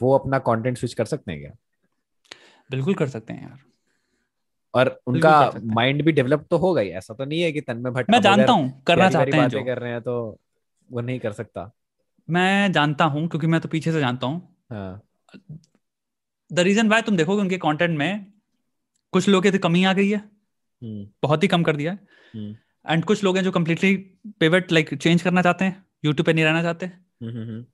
[0.02, 1.52] वो अपना कंटेंट स्विच कर सकते हैं क्या?
[2.70, 3.58] बिल्कुल कर सकते हैं यार।
[4.74, 7.90] और उनका हैं। माइंड भी डेवलप तो हो गई ऐसा तो नहीं है कि तन्मय
[7.90, 10.38] भट्ट मैं जानता हूँ करना चाहते हैं जो। कर रहे हैं तो
[10.92, 11.72] वो नहीं कर सकता।
[12.30, 15.02] मैं जानता हूँ क्योंकि मैं तो पीछे से जानता हूँ। हाँ।
[16.52, 18.26] द रीजन वाई तुम देखोगे उनके कॉन्टेंट में
[19.12, 21.98] कुछ लोगों की तो कमी आ गई है। हम्म, बहुत ही कम कर दिया है।
[22.34, 22.56] हम्म,
[22.86, 23.96] एंड कुछ लोग हैं जो कम्प्लीटली
[24.40, 27.64] पिवट लाइक चेंज करना चाहते हैं यूट्यूब पे नहीं रहना चाहते। हम्म,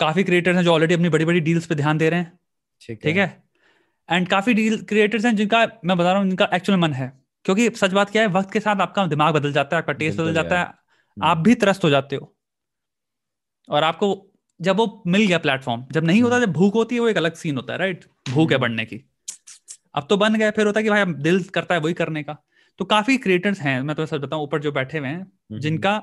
[0.00, 2.38] काफ़ी क्रिएटर्स हैं जो ऑलरेडी अपनी बड़ी बड़ी डील्स पे ध्यान दे रहे हैं।
[2.80, 3.44] ठीक है।
[4.08, 7.12] एंड काफ़ी डील क्रिएटर्स हैं जिनका मैं बता रहा हूँ जिनका एक्चुअल मन है।
[7.44, 10.18] क्योंकि सच बात क्या है वक्त के साथ आपका दिमाग बदल जाता है आपका टेस्ट
[10.20, 10.72] बदल जाता है।
[11.16, 12.32] आप भी त्रस्त हो जाते हो।
[13.68, 14.08] और आपको
[14.60, 17.34] जब वो मिल गया प्लेटफॉर्म जब नहीं होता जब भूख होती है वो एक अलग
[17.34, 19.04] सीन होता है राइट भूख है हम्म। बढ़ने की।
[19.94, 22.36] अब तो बन गए फिर होता है कि भाई दिल करता है वही करने का।
[22.78, 26.02] तो काफ़ी क्रिएटर्स हैं मैं तो सच बताऊँ ऊपर जो बैठे हुए हैं हम्म, जिनका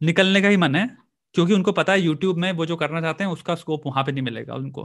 [0.00, 0.86] निकलने का ही मन है
[1.34, 4.12] क्योंकि उनको पता है यूट्यूब में वो जो करना चाहते हैं उसका स्कोप वहाँ पे
[4.12, 4.84] नहीं मिलेगा उनको।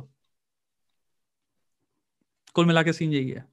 [2.53, 3.45] कुल मिला के सीन यही है।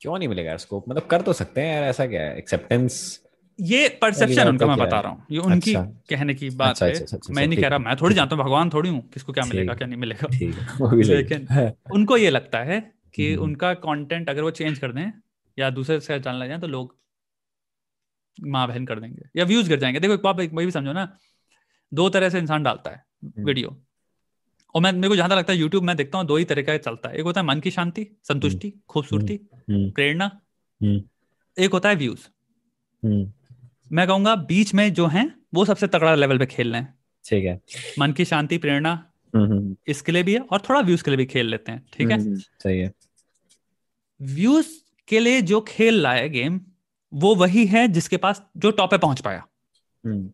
[0.00, 2.36] क्यों नहीं मिलेगा स्कोप मतलब कर तो सकते हैं यार ऐसा क्या है?
[2.38, 3.20] एक्सेप्टेंस
[3.58, 6.92] ये परसेप्शन उनका मैं बता रहा हूँ। ये उनकी अच्छा। कहने की बात अच्छा, है।
[6.92, 9.32] अच्छा, अच्छा, अच्छा, मैं नहीं कह रहा मैं थोड़ी जानता हूँ भगवान थोड़ी हूँ किसको
[9.32, 10.28] क्या मिलेगा क्या नहीं मिलेगा।
[11.04, 11.46] लेकिन
[11.92, 12.80] उनको ये लगता है
[13.14, 15.10] कि हम्म। उनका कंटेंट अगर वो चेंज कर दें
[15.58, 16.96] या दूसरे से डालने लग जाए तो लोग
[18.38, 21.08] माँ बहन कर देंगे या व्यूज़ गिर जाएँगे। देखो एक बात भी समझो ना
[21.92, 23.04] दो तरह से इंसान डालता है
[23.44, 23.76] वीडियो
[24.74, 26.62] और मैं मेरे को जहाँ तक लगता है यूट्यूब में देखता हूँ दो ही तरह
[26.62, 29.40] का चलता है। एक होता है मन की शांति संतुष्टि खूबसूरती
[29.70, 30.30] हम्म, प्रेरणा।
[30.80, 31.02] हम्म,
[31.56, 32.26] एक होता है व्यूज़
[33.02, 33.32] हम्म,
[33.92, 36.94] मैं कहूँगा बीच में जो है वो सबसे तगड़ा लेवल पे खेल रहे हैं।
[37.24, 37.60] ठीक है।
[37.98, 38.92] मन की शांति प्रेरणा
[39.34, 41.86] हम्म, हम्म, इसके लिए भी है और थोड़ा व्यूज़ के लिए भी खेल लेते हैं
[41.92, 42.20] ठीक है?
[42.20, 42.92] हम्म, सही है।
[44.20, 44.68] व्यूज़
[45.08, 46.60] के लिए जो खेल रहा है गेम
[47.12, 49.44] वो वही है जिसके पास जो टॉप पे पहुँच पाया।
[50.04, 50.30] हम्म,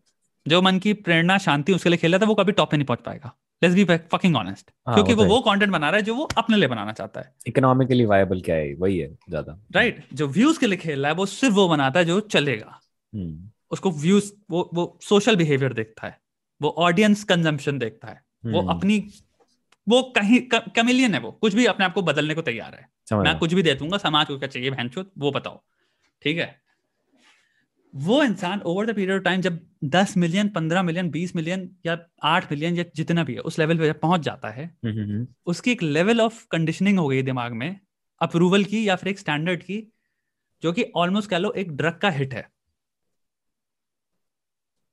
[0.47, 2.85] जो मन की प्रेरणा शांति उसके लिए खेल रहा था वो कभी टॉप पे नहीं
[2.85, 6.15] पहुँच पाएगा। लेट्स बी फकिंग ऑनेस्ट क्योंकि वो वो तो कंटेंट बना रहा है जो
[6.15, 8.73] वो अपने लिए बनाना चाहता है। इकोनॉमिकली वायबल क्या है?
[8.73, 11.67] वही है ज़्यादा। राइट right, जो व्यूज़ के लिए खेल रहा है वो सिर्फ़ वो
[11.67, 12.84] बनाता है जो चलेगा। हम्म,
[13.71, 16.21] उसको व्यूज़ वो वो सोशल बिहेवियर देखता है।
[16.61, 19.09] वो ऑडियंस कंजम्पशन देखता है। वो हम्म, अपनी
[19.89, 23.37] वो कहीं कमिलियन है वो। कुछ भी अपने आप को बदलने को तैयार है। मैं
[23.39, 25.63] कुछ भी दे दूँगा समाज को क्या चाहिए बहन वो बताओ।
[26.21, 26.61] ठीक है?
[27.95, 32.07] वो इंसान over the period of time जब 10 मिलियन 15 मिलियन 20 मिलियन या
[32.23, 35.27] 8 मिलियन या जितना भी है उस लेवल पे जब पहुँच जाता है। हम्म, हम्म,
[35.45, 37.79] उसकी एक लेवल ऑफ़ कंडीशनिंग हो गई दिमाग में
[38.21, 39.93] अप्रूवल की या फिर एक स्टैंडर्ड की
[40.63, 42.49] जो कि ऑलमोस्ट कह लो एक ड्रग का हिट है।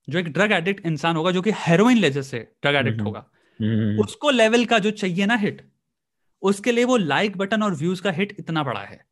[0.08, 3.26] जो एक ड्रग एडिक्ट इंसान होगा जो कि हेरोइन लेजर से ड्रग एडिक्ट होगा
[4.00, 5.60] उसको लेवल का जो चाहिए ना हिट
[6.42, 9.04] उसके लिए वो लाइक बटन और व्यूज़ का हिट इतना बड़ा है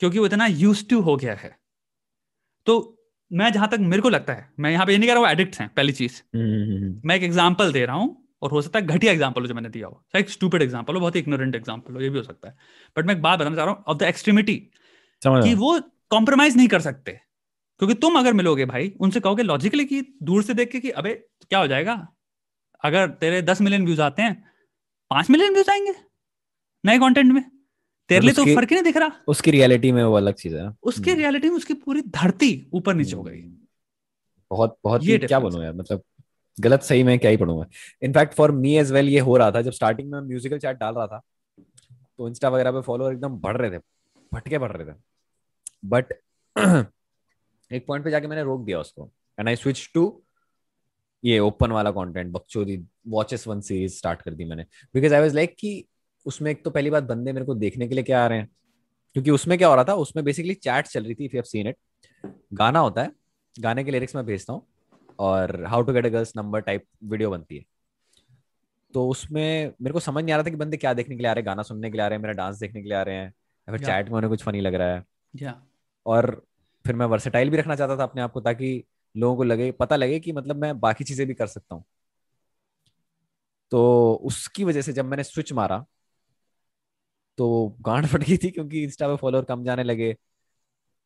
[0.00, 1.50] क्योंकि वो इतना यूज़ टू हो गया है।
[2.66, 2.74] तो
[3.30, 5.30] मैं जहाँ तक मेरे को लगता है मैं यहाँ पे ये नहीं कह रहा हूँ
[5.30, 6.20] एडिक्ट हैं पहली चीज़।
[7.06, 9.68] मैं एक एग्ज़ाम्पल दे रहा हूँ और हो सकता है घटिया एग्ज़ाम्पल हो जो मैंने
[9.68, 12.24] दिया हो। चाहे एक स्टूपिड एग्ज़ाम्पल हो बहुत ही इग्नोरेंट एग्ज़ाम्पल हो ये भी हो
[12.24, 12.56] सकता है।
[12.96, 14.56] बट मैं एक बात बताना चाह रहा हूँ ऑफ़ द एक्सट्रीमिटी
[15.22, 15.78] कि वो
[16.10, 17.18] कॉम्प्रोमाइज नहीं कर सकते।
[17.80, 21.14] क्योंकि तुम अगर मिलोगे भाई उनसे कहोगे लॉजिकली कि दूर से देख के कि अबे
[21.42, 21.94] क्या हो जाएगा?
[22.84, 24.34] अगर तेरे दस मिलियन व्यूज़ आते हैं
[25.10, 25.94] पाँच मिलियन व्यूज़ आएँगे
[26.84, 27.42] नए कंटेंट में।
[28.10, 30.68] तेरे लिए तो फ़र्क ही नहीं दिख रहा। उसकी रियलिटी में वो अलग चीज़ है।
[30.82, 33.40] उसके हम्म, रियलिटी में उसकी पूरी धरती ऊपर नीचे हो गई।
[34.50, 36.02] बहुत बहुत ये क्या बोलूँ यार मतलब
[36.58, 37.66] गलत सही में क्या ही पढ़ूँगा
[38.02, 40.94] in fact for me as well ये हो रहा था जब स्टार्टिंग में म्यूजिकल चैट डाल
[40.94, 41.22] रहा था
[42.18, 43.82] तो इंस्टा वगैरह पे फॉलोअर एकदम बढ़ रहे थे
[44.34, 44.96] भटके बढ़ रहे थे।
[45.84, 46.12] बट
[47.70, 50.22] एक पॉइंट पे जाके मैंने रोक दिया उसको। एंड आई स्विच टू
[51.24, 52.76] ये ओपन वाला कंटेंट बकचोदी
[53.08, 54.64] वॉचेस वन सीरीज़ स्टार्ट कर दी मैंने।
[54.94, 55.84] बिकॉज़ आई वाज लाइक कि
[56.26, 58.48] उसमें एक तो पहली बात बंदे मेरे को देखने के लिए क्या आ रहे हैं?
[59.16, 59.94] क्योंकि उसमें क्या हो रहा था?
[59.94, 61.76] उसमें बेसिकली चैट चल रही थी if you have seen it
[62.54, 63.12] गाना होता है
[63.56, 64.66] गाने के लिरिक्स मैं भेजता हूँ
[65.18, 67.64] और how to get a girl's number type video बनती है।
[68.94, 71.30] तो उसमें मेरे को समझ नहीं आ रहा था कि बंदे क्या देखने के लिए
[71.30, 72.96] आ रहे हैं गाना सुनने के लिए आ रहे हैं मेरा डांस देखने के लिए
[72.98, 75.04] आ रहे हैं या फिर चैट में उन्हें कुछ फनी लग रहा है।
[75.34, 75.60] या
[76.06, 76.30] और
[76.84, 78.84] फिर मैं वर्सेटाइल भी रखना चाहता था अपने आप को ताकि
[79.16, 81.84] लोगों को लगे पता लगे कि मतलब मैं बाकी चीज़ें भी कर सकता हूँ।
[83.70, 85.84] तो उसकी वजह से जब मैंने स्विच मारा
[87.38, 90.14] तो गांड फट गई थी क्योंकि इंस्टा पे फॉलोअर कम जाने लगे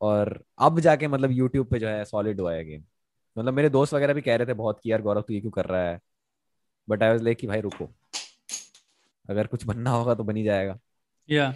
[0.01, 2.85] और अब जाके मतलब यूट्यूब पे जो है सॉलिड हुआ है गेम
[3.37, 5.51] मतलब मेरे दोस्त वगैरह भी कह रहे थे बहुत कि यार गौरव तू ये क्यों
[5.51, 6.01] कर रहा है?
[6.89, 7.89] बट आई वाज लाइक कि भाई रुको।
[9.31, 10.79] अगर कुछ बनना होगा तो बनी जाएगा।
[11.31, 11.55] या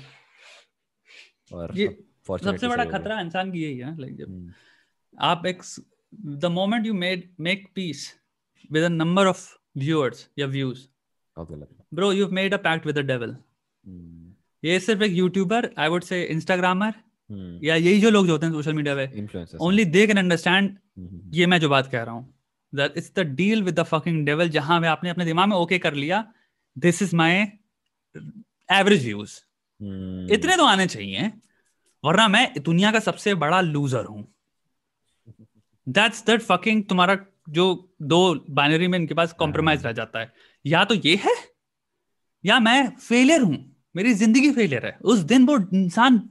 [1.54, 1.86] और ये
[2.26, 4.52] सबसे बड़ा। खतरा इंसान की यही है लाइक जब हम्म,
[5.18, 5.62] आप एक
[6.42, 8.12] the moment you made make peace
[8.72, 9.48] with a number of
[9.78, 10.86] viewers या views
[11.94, 13.36] bro you made a pact with the devil
[14.62, 16.94] ये सिर्फ़ एक YouTuber I would say Instagrammer
[17.64, 19.06] या यही जो लोग जो होते हैं सोशल मीडिया पे
[19.60, 20.76] ओनली दे कैन अंडरस्टैंड
[21.34, 22.34] ये मैं जो बात कह रहा हूँ।
[22.72, 25.78] That it's the deal with the fucking devil जहाँ में आपने अपने दिमाग में ओके
[25.78, 26.24] कर लिया
[26.76, 27.40] this is my
[28.72, 29.34] average views
[30.34, 31.32] इतने तो आने चाहिए।
[32.04, 34.26] वरना मैं दुनिया का सबसे बड़ा लूजर हूँ।
[35.86, 37.18] दैट्स दैट फकिंग तुम्हारा
[37.48, 37.66] जो
[38.02, 38.18] दो
[38.50, 40.32] बाइनरी में इनके पास कॉम्प्रोमाइज रह जाता है।
[40.64, 41.34] या तो ये है
[42.44, 43.56] या मैं फेलियर हूँ।
[43.96, 46.22] मेरी ज़िंदगी फेलियर है। उस दिन वो इंसान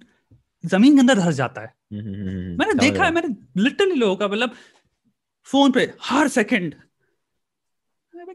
[0.64, 4.16] ज़मीन के अंदर धस जाता है। हम्म, हम्म, हम्म, मैंने देखा है मैंने लिटरली लोगों
[4.16, 4.56] का मतलब
[5.48, 6.76] फ़ोन पे हर सेकंड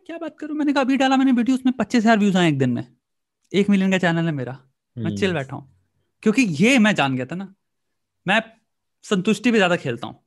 [0.07, 0.57] क्या बात करूँ?
[0.57, 2.87] मैंने कहा अभी डाला मैंने वीडियो उसमें पच्चीस हज़ार व्यूज़ आए एक दिन में।
[3.53, 4.59] एक मिलियन का चैनल है मेरा।
[4.97, 5.69] मैं चिल बैठा हूँ।
[6.23, 7.55] क्योंकि ये मैं जान गया था ना।
[8.27, 8.41] मैं
[9.05, 10.19] संतुष्टि पे ज़्यादा खेलता हूँ।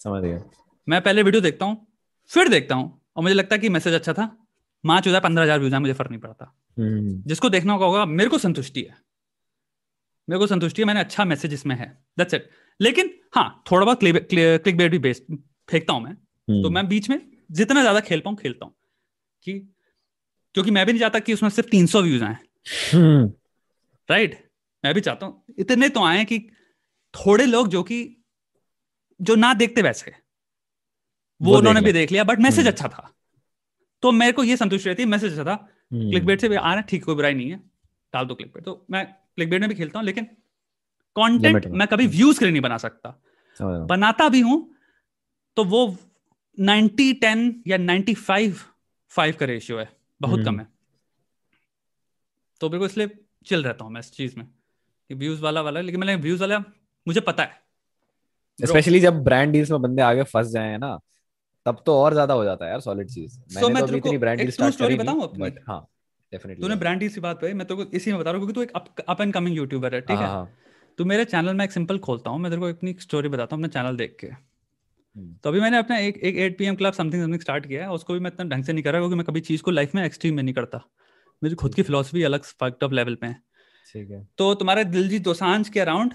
[0.00, 0.40] समझ गया।
[0.88, 1.86] मैं पहले वीडियो देखता हूँ
[2.30, 4.36] फिर देखता हूँ और मुझे लगता है कि मैसेज अच्छा था।
[4.84, 8.04] माँ चौदह पंद्रह हज़ार व्यूज़ है मुझे फ़र्क नहीं पड़ता। हम्म, जिसको देखना होगा होगा
[8.06, 8.96] मेरे को संतुष्टि है।
[10.28, 11.86] मेरे को संतुष्टि है मैंने अच्छा मैसेज इसमें है।
[12.18, 12.48] दैट्स इट
[12.80, 15.22] लेकिन हाँ थोड़ा बहुत क्लिक बेट भी बेस
[15.70, 17.20] फेंकता हूँ मैं। तो हम्म, मैं बीच में
[17.52, 18.74] जितना ज़्यादा खेल पाऊँ खेलता हूँ।
[19.42, 19.58] कि
[20.54, 22.36] क्योंकि मैं भी नहीं चाहता कि उसमें सिर्फ़ 300 व्यूज़ आए।
[24.08, 24.34] राइट
[24.84, 26.38] मैं भी चाहता हूँ। इतने तो आए कि
[27.14, 28.16] थोड़े लोग जो कि
[29.20, 30.14] जो ना देखते वैसे
[31.40, 33.12] वो, उन्होंने भी देख लिया बट मैसेज हम्म। अच्छा था।
[34.02, 36.56] तो मेरे को ये संतुष्टि रहती है मैसेज अच्छा था। हम्म, क्लिक बेट से भी
[36.56, 37.56] आ रहा है ठीक कोई बुराई नहीं है।
[38.14, 40.24] डाल दो क्लिक बेट तो मैं क्लिक बेट में भी खेलता हूँ लेकिन
[41.16, 43.22] कंटेंट Limit में। कभी व्यूज़ के लिए नहीं बना सकता।
[43.60, 44.58] हूँ। बनाता भी हूँ
[45.56, 45.96] तो वो
[46.58, 48.64] 90 10 या 95
[49.12, 49.88] 5 का रेशियो है
[50.20, 50.68] बहुत कम हम्म। है।
[52.60, 53.10] तो मेरे को इसलिए
[53.46, 54.46] चिल रहता हूँ मैं इस चीज़ में।
[55.10, 56.58] व्यूज़ वाला वाला लेकिन मैंने व्यूज़ वाला
[57.06, 57.64] मुझे पता है.
[58.58, 60.98] स्पेशली जब ब्रांड डील्स में बंदे आगे फंस जाए ना
[61.66, 64.00] तब तो और ज़्यादा हो जाता है यार सॉलिड चीज़। मैंने मैं तो तेरे अभी
[64.00, 65.42] को इतनी ब्रांड एक डील स्टार्ट करी बताऊँ अपनी?
[65.42, 65.80] बट हाँ
[66.32, 68.46] डेफिनेटली तूने ब्रांड डील की बात पे मैं तेरे को इसी में बता रहा हूँ
[68.46, 70.26] क्योंकि तू एक अप एंड कमिंग यूट्यूबर है ठीक है?
[70.26, 70.48] हाँ
[70.98, 73.64] तो मेरे चैनल में एक सिंपल खोलता हूँ मैं तेरे को अपनी स्टोरी बताता हूँ
[73.64, 77.22] अपना चैनल देख के। हम्म। तो अभी मैंने अपना एक एक eight P club something
[77.22, 79.24] something start किया है उसको भी मैं इतना ढंग से नहीं कर रहा क्योंकि मैं
[79.24, 80.80] कभी चीज़ को लाइफ में एक्सट्रीम में नहीं करता।
[81.42, 83.40] मेरी खुद की फिलोसफी अलग फैक्ट ऑफ़ लेवल पे है।
[83.86, 86.14] ठीक है। तो तुम्हारे दिलजीत दोसांझ के अराउंड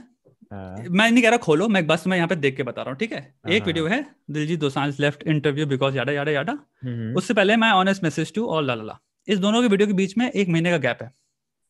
[0.51, 2.91] हाँ, मैं नहीं कह रहा खोलो मैं बस मैं यहाँ पे देख के बता रहा
[2.91, 3.19] हूँ ठीक है?
[3.19, 6.53] हाँ, एक हाँ। वीडियो है Diljit Dosanjh left interview because yada yada yada
[7.17, 10.29] उससे पहले मैं ऑनेस्ट मैसेज टू और लाला इस दोनों के वीडियो के बीच में
[10.29, 11.11] एक महीने का गैप है।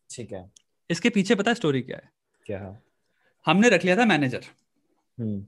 [0.09, 0.49] ठीक है।
[0.89, 2.09] इसके पीछे पता है स्टोरी क्या है?
[2.45, 2.75] क्या
[3.45, 4.43] हमने रख लिया था मैनेजर
[5.17, 5.45] हम्म,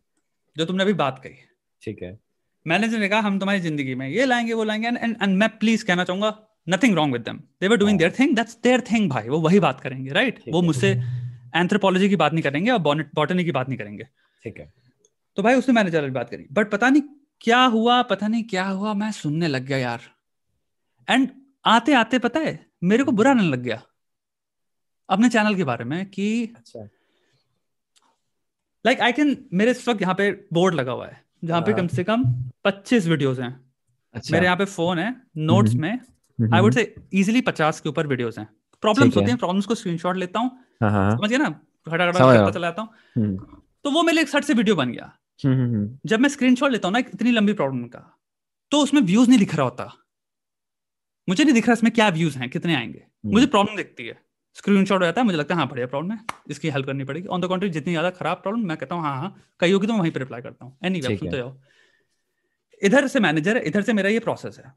[0.55, 1.35] जो तुमने अभी बात कही।
[1.81, 2.17] ठीक है।
[2.65, 6.03] मैनेजर ने कहा हम तुम्हारी ज़िंदगी में ये लाएँगे वो लाएँगे एंड मैं प्लीज़ कहना
[6.03, 6.30] चाहूँगा
[6.68, 7.99] nothing wrong with them they were doing.
[7.99, 10.91] Their thing that's their thing भाई वो वही बात करेंगे राइट ठीक वो मुझसे
[11.56, 12.80] एंथ्रोपोलॉजी की बात नहीं करेंगे और
[13.15, 14.03] बॉटनी की बात नहीं करेंगे।
[14.44, 14.72] ठीक है।
[15.38, 17.02] तो भाई उसने मैनेजर वाली बात करी। बट पता नहीं
[17.41, 20.02] क्या हुआ पता नहीं क्या हुआ मैं सुनने लग गया यार।
[21.07, 21.30] एंड
[21.65, 23.81] आते आते पता है मेरे को बुरा नहीं लग गया।
[25.10, 26.53] अपने चैनल के बारे में कि
[28.85, 31.80] लाइक आई कैन मेरे इस वक्त यहाँ पे बोर्ड लगा हुआ है जहाँ पे हाँ।
[31.80, 32.23] कम से कम
[32.65, 33.53] 25 वीडियोस हैं।
[34.15, 35.99] अच्छा। मेरे यहाँ पे फ़ोन है नोट्स हम्म। में।
[36.39, 38.47] आई वुड से इजीली 50 के ऊपर वीडियोस हैं।
[38.84, 40.49] प्रॉब्लम्स। होती हैं प्रॉब्लम्स को स्क्रीनशॉट लेता हूँ।
[40.81, 41.49] हाँ हाँ हाँ, समझ गया ना?
[41.88, 43.38] खड़ा समझ करता रहा हूँ। हम्म,
[43.84, 46.88] तो वो मेरे एक सट से वीडियो बन गया। हम्म, हम्म, जब मैं स्क्रीनशॉट लेता
[46.88, 47.99] हूँ ना इतनी लंबी प्रॉब्लम का
[48.72, 49.91] तो उसमें व्यूज़ नहीं दिख रहा होता।
[51.27, 54.18] मुझे नहीं दिख रहा इसमें क्या व्यूज़ हैं कितने आएँगे। मुझे प्रॉब्लम दिखती है।
[54.55, 56.19] स्क्रीनशॉट हो जाता है मुझे लगता है हाँ बढ़िया प्रॉब्लम है।
[56.49, 59.15] इसकी हेल्प करनी पड़ेगी। ऑन द कॉन्ट्री जितनी ज़्यादा खराब प्रॉब्लम मैं कहता हूँ हाँ
[59.18, 61.55] हाँ कही होगी तो मैं वहीं पर रिप्लाई करता हूँ। एनी ठीक सुनते जाओ।
[62.81, 64.73] इधर से मैनेजर है इधर से मेरा ये प्रोसेस है।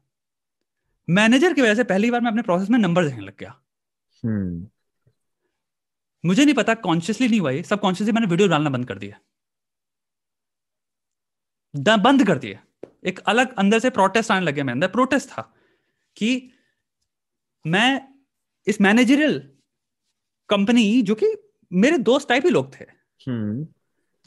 [1.09, 3.61] मैनेजर की वजह से पहली बार मैं अपने प्रोसेस में नंबर देखने लग गया।
[4.25, 4.67] हम्म,
[6.25, 9.19] मुझे नहीं पता कॉन्शियसली नहीं हुआ ये सब कॉन्शियसली मैंने वीडियो डालना बंद कर दिया।
[11.97, 15.53] बंद कर दिया। एक अलग अंदर से प्रोटेस्ट आने लगे मेरे अंदर। प्रोटेस्ट था
[16.17, 16.51] कि
[17.67, 18.13] मैं
[18.67, 19.51] इस मैनेजरियल
[20.49, 21.33] कंपनी जो कि
[21.73, 22.85] मेरे दोस्त टाइप ही लोग थे।
[23.27, 23.67] हम्म,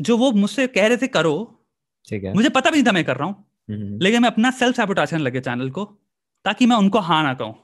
[0.00, 1.64] जो वो मुझसे कह रहे थे करो।
[2.08, 4.50] ठीक है। मुझे पता भी नहीं था मैं कर रहा हूँ। हम्म, लेकिन मैं अपना
[4.50, 5.99] सेल्फ करने लगे चैनल को।
[6.44, 7.54] ताकि मैं उनको हाँ ना कहूँ।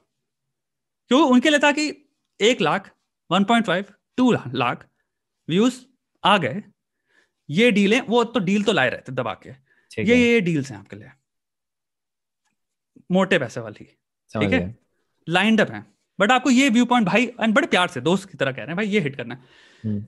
[1.11, 1.87] क्योंकि उनके लिए था कि
[2.41, 2.91] एक lakh
[3.31, 4.87] one point five two lakh
[5.49, 5.81] views
[6.25, 6.63] आ गए।
[7.49, 9.51] ये डील है वो तो डील तो लाए रहते दबा के।
[10.03, 11.11] ये ये डील्स हैं आपके लिए।
[13.11, 13.85] मोटे पैसे वाली।
[14.35, 14.77] ठीक है?
[15.29, 15.85] लाइंड अप है।
[16.19, 18.67] बट आपको ये व्यू पॉइंट भाई एंड बड़े प्यार से दोस्त की तरह कह रहे
[18.67, 19.41] हैं भाई ये हिट करना है।
[19.85, 20.05] हम्म,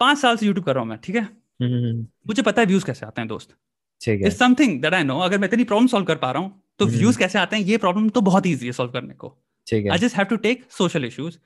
[0.00, 1.22] पाँच साल से यूट्यूब कर रहा हूँ मैं ठीक है?
[1.22, 3.56] हम्म, हम्म, मुझे पता है व्यूज़ कैसे आते हैं दोस्त।
[4.00, 6.42] ठीक है। It's something that I know अगर मैं इतनी प्रॉब्लम सॉल्व कर पा रहा
[6.42, 9.14] हूँ तो हम्म। व्यूज़ कैसे आते हैं ये प्रॉब्लम तो बहुत ईजी है सॉल्व करने
[9.14, 9.28] को।
[9.66, 11.38] I just have to take social issues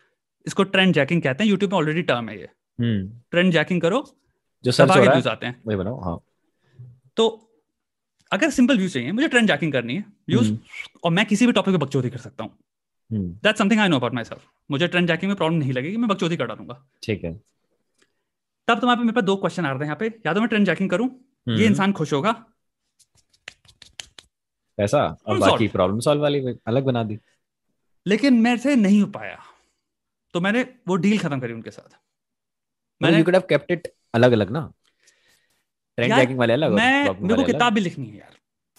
[0.47, 2.48] इसको ट्रेंड जैकिंग कहते हैं। यूट्यूब में ऑलरेडी टर्म है ये।
[2.78, 4.05] हम्म, ट्रेंड जैकिंग करो
[4.65, 6.19] जो सब आगे व्यूज़ आते हैं। वही बनाओ हाँ।
[7.16, 7.28] तो
[8.32, 10.59] अगर सिंपल व्यूज़ चाहिए मुझे ट्रेंड जैकिंग करनी है। व्यूज़ हम्म,
[11.05, 12.52] और मैं किसी भी टॉपिक पे बकचोदी कर सकता हूँ।
[13.11, 16.09] हम्म, that something I know about myself मुझे ट्रेंड जैकिंग में प्रॉब्लम नहीं लगेगी मैं
[16.09, 17.32] बकचोदी कर डालूँगा। ठीक है।
[18.69, 20.48] तब तुम्हारे पे मेरे पास दो क्वेश्चन आ रहे हैं यहाँ पे। या तो मैं
[20.48, 22.32] ट्रेंड जैकिंग करूँ ये हम्म, इंसान खुश होगा
[24.81, 27.19] पैसा और बाकी प्रॉब्लम सॉल्व वाली अलग बना दी।
[28.07, 29.39] लेकिन मेरे से नहीं हो पाया।
[30.35, 33.89] तो मैंने वो डील खत्म करी उनके साथ। मैंने मैंने you could have kept it
[34.15, 34.61] अलग अलग ना?
[35.98, 38.36] ट्रेंड यार, जैकिंग वाले अलग मैं मेरे को किताब भी लिखनी है यार।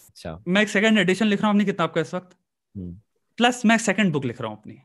[0.08, 2.36] अच्छा। मैं एक सेकंड एडिशन लिख रहा हूँ अपनी किताब का इस वक्त।
[2.76, 2.92] हम्म,
[3.36, 4.78] प्लस मैं सेकंड बुक लिख रहा हूँ अपनी।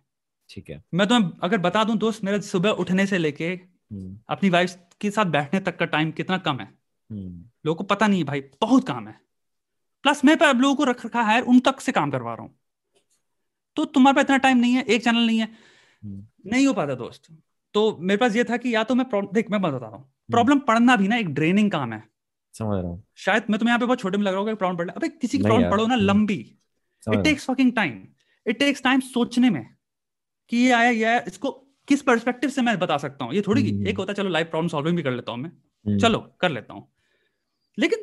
[0.50, 4.50] ठीक है। मैं तुम्हें अगर बता दूँ दोस्त मेरे सुबह उठने से लेके हम्म, अपनी
[4.50, 6.68] वाइफ के साथ बैठने तक का टाइम कितना कम है?
[7.12, 9.27] हम्म, लोगों को पता नहीं है भाई बहुत काम है।
[10.08, 12.44] प्लस मैं पे अब लोगों को रख रखा है उन तक से काम करवा रहा
[12.44, 12.56] हूँ।
[13.76, 16.96] तो तुम्हारे पास इतना टाइम नहीं है एक चैनल नहीं है। हम्म, नहीं हो पाता
[16.96, 17.22] दोस्त।
[17.74, 20.60] तो मेरे पास ये था कि या तो मैं देख मैं बता रहा हूँ प्रॉब्लम
[20.60, 22.04] पढ़ना भी ना एक ड्रेनिंग काम है।
[22.54, 24.78] समझ रहा हूँ। शायद मैं तुम्हें यहाँ पे बहुत छोटे में लग रहा होगा प्रॉब्लम
[24.78, 26.40] पढ़ अबे किसी की प्रॉब्लम पढ़ो ना हम्म, लंबी।
[27.08, 28.02] It takes fucking time
[28.46, 29.66] it takes time सोचने में
[30.50, 31.52] कि ये आया ये आया इसको
[31.88, 33.34] किस पर्सपेक्टिव से मैं बता सकता हूँ?
[33.34, 35.98] ये थोड़ी हम्म। एक होता है चलो लाइव प्रॉब्लम सॉल्विंग भी कर लेता हूँ मैं।
[35.98, 36.88] चलो कर लेता हूँ।
[37.78, 38.00] लेकिन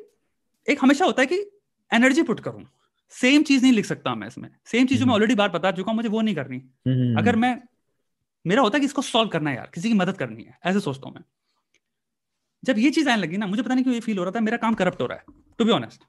[0.67, 1.54] एक हमेशा होता है कि
[1.95, 2.65] एनर्जी पुट करूँ।
[3.11, 5.91] सेम चीज़ नहीं लिख सकता मैं इसमें। सेम चीज़ जो मैं। ऑलरेडी बार बता चुका
[5.91, 7.61] हूँ मुझे वो नहीं करनी। हम्म, हम्म, अगर मैं
[8.47, 10.81] मेरा होता है कि इसको सॉल्व करना है यार किसी की मदद करनी है ऐसे
[10.81, 11.23] सोचता हूँ मैं।
[12.65, 14.41] जब ये चीज़ आने लगी ना मुझे पता नहीं क्यों ये फील हो रहा था
[14.41, 15.25] मेरा काम करप्ट हो रहा है
[15.59, 16.05] टू बी ऑनेस्ट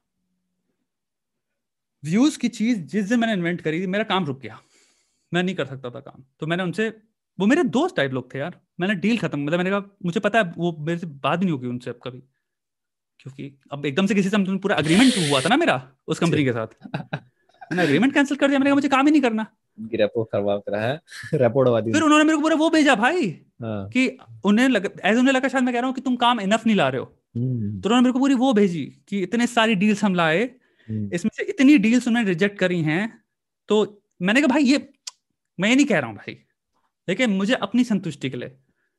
[2.04, 4.60] व्यूज़ की चीज़ जिस दिन मैंने इन्वेंट करी थी मेरा काम रुक गया।
[5.34, 6.90] मैं नहीं कर सकता था काम। तो मैंने उनसे
[7.40, 10.40] वो मेरे दोस्त टाइप लोग थे यार। मैंने डील खत्म मतलब मैंने कहा मुझे पता
[10.40, 12.24] है वो मेरे से बात नहीं होगी उनसे अब कभी।
[13.26, 16.44] क्योंकि अब एकदम से किसी से हम- पूरा अग्रीमेंट हुआ था ना मेरा उस कंपनी
[16.44, 16.68] के साथ।
[17.72, 19.46] मैंने अग्रीमेंट कैंसिल कर दिया मैंने कहा मुझे काम ही नहीं करना।
[19.94, 21.02] रेपो करवा कर है
[21.34, 23.30] रेपो उड़वा दी। फिर उन्होंने मेरे को पूरा वो भेजा भाई
[23.62, 26.42] हाँ, कि उन्हें लगा ऐसे उन्हें लगा शायद मैं कह रहा हूँ कि तुम काम
[26.42, 29.48] इनफ नहीं ला रहे हो। हम्म, तो उन्होंने मेरे को पूरी वो भेजी कि इतने
[29.48, 30.44] सारी डील्स हम लाए
[30.90, 33.24] हम्म, इसमें से इतनी डील्स उन्होंने रिजेक्ट करी हैं
[33.68, 34.90] तो मैंने कहा भाई ये
[35.60, 36.38] मैं ये नहीं कह रहा हूँ भाई।
[37.10, 38.50] लेकिन मुझे अपनी संतुष्टि के लिए।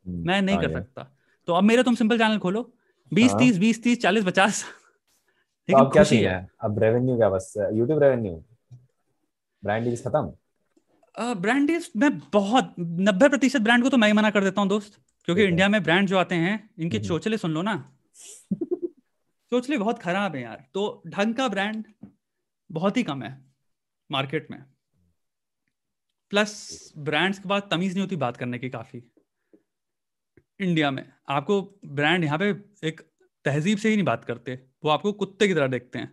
[0.07, 1.17] हम्म, मैं नहीं कर सकता।
[1.47, 2.76] तो अब मेरा तुम सिंपल चैनल खोलो।
[3.13, 7.29] बीस हाँ। तीस बीस तीस चालीस पचास। तो लेकिन अब क्या है अब रेवेन्यू क्या
[7.31, 8.45] बस यूट्यूब रेवेन्यू
[9.65, 10.33] ब्रांड डील्स खत्म?
[11.35, 14.69] ब्रांड डील्स मैं बहुत नब्बे प्रतिशत ब्रांड को तो मैं ही मना कर देता हूँ
[14.69, 17.93] दोस्त। क्योंकि इंडिया में ब्रांड जो आते हैं इनके हम्म। चोचले सुन लो ना।
[19.51, 21.85] चोचले बहुत खराब है यार। तो ढंग का ब्रांड
[22.71, 23.45] बहुत ही कम है
[24.11, 24.65] मार्केट में।
[26.31, 29.03] प्लस ब्रांड्स के बाद तमीज नहीं होती बात करने की काफ़ी।
[30.61, 32.49] इंडिया में। आपको ब्रांड यहाँ पे
[32.85, 33.01] एक
[33.45, 36.13] तहजीब से ही नहीं बात करते वो आपको कुत्ते की तरह देखते हैं।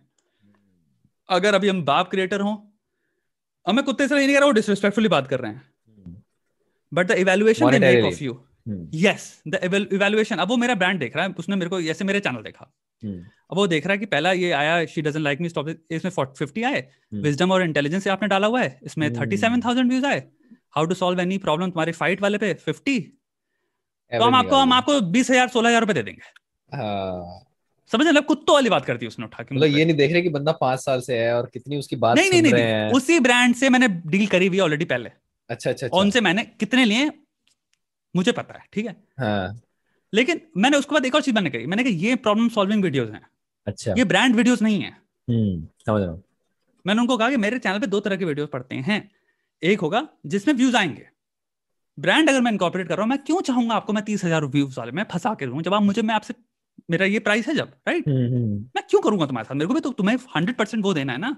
[1.28, 2.56] अगर अभी हम बाप क्रिएटर हों
[3.66, 5.62] अब मैं कुत्ते से नहीं कह रहा हूँ डिसरिस्पेक्टफुली बात कर रहे हैं।
[6.92, 11.00] But the evaluation they make of you hmm, yes the evaluation अब वो मेरा ब्रांड
[11.00, 12.70] देख रहा है उसने मेरे को ऐसे मेरे चैनल देखा।
[13.02, 15.68] हम्म, अब वो देख रहा है कि पहला ये आया she doesn't like me stop
[15.90, 19.88] इसमें 50 आए। हम्म। विजडम और इंटेलिजेंस से आपने डाला हुआ है। इसमें हम्म। 37000
[19.88, 20.22] व्यूज़ आए।
[20.70, 22.98] How to solve any problem तुम्हारे फाइट वाले पे 50
[24.18, 26.22] तो हम आपको हम आपको 20000 16000 रुपए दे देंगे।
[26.76, 27.40] हाँ।
[27.92, 28.06] समझ?
[28.06, 30.28] रहे कुत्तों वाली बात कर दी उसने उठा के मतलब ये नहीं देख रहे कि
[30.28, 32.84] बंदा पाँच साल से है और कितनी उसकी बात नहीं नहीं सुन नहीं, रहे नहीं।
[32.84, 35.10] हैं। उसी ब्रांड से मैंने डील करी हुई ऑलरेडी पहले।
[35.50, 37.10] अच्छा अच्छा और अच्छा। उनसे मैंने कितने लिए?
[38.16, 38.96] मुझे पता है ठीक है?
[39.20, 39.60] हाँ।
[40.14, 43.10] लेकिन मैंने उसके बाद एक और चीज़ मैंने कही। मैंने कहा ये प्रॉब्लम सॉल्विंग वीडियोस
[43.10, 43.26] हैं।
[43.66, 44.90] अच्छा। ये ब्रांड वीडियोस नहीं है।
[45.30, 46.24] हम्म समझ रहा हूँ।
[46.86, 49.10] मैंने उनको कहा कि मेरे चैनल पे दो तरह के वीडियोस पड़ते हैं।
[49.62, 51.06] एक होगा जिसमें व्यूज़ आएँगे।
[51.98, 54.78] ब्रांड अगर मैं इनकॉर्पोरेट कर रहा हूँ मैं क्यों चाहूँगा आपको मैं तीस हज़ार व्यूज़
[54.78, 56.34] वाले मैं फंसा के दूँ जब आप मुझे मैं आपसे
[56.90, 59.54] मेरा ये प्राइस है जब राइट हम्म, हम्म, मैं क्यों करूँगा तुम्हारे साथ?
[59.54, 61.36] मेरे को भी तो तुम्हें हंड्रेड परसेंट वो देना है ना।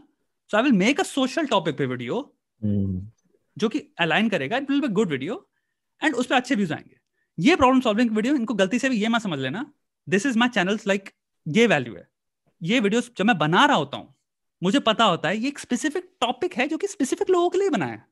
[0.51, 2.21] So I will make a social topic पे वीडियो
[2.61, 3.07] हम्म,
[3.57, 5.47] जो कि अलाइन करेगा it will be good video
[6.03, 6.97] and उस पर अच्छे व्यूज़ आएँगे।
[7.39, 9.65] ये प्रॉब्लम सॉल्विंग वीडियो इनको गलती से भी ये मैं समझ लेना।
[10.07, 11.11] This is my channels like
[11.47, 12.09] ये वैल्यू है।
[12.63, 14.15] ये वीडियोस जब मैं बना रहा होता हूँ
[14.63, 17.71] मुझे पता होता है ये एक स्पेसिफिक टॉपिक है जो कि स्पेसिफिक लोगों के लिए
[17.71, 18.05] बनाया है.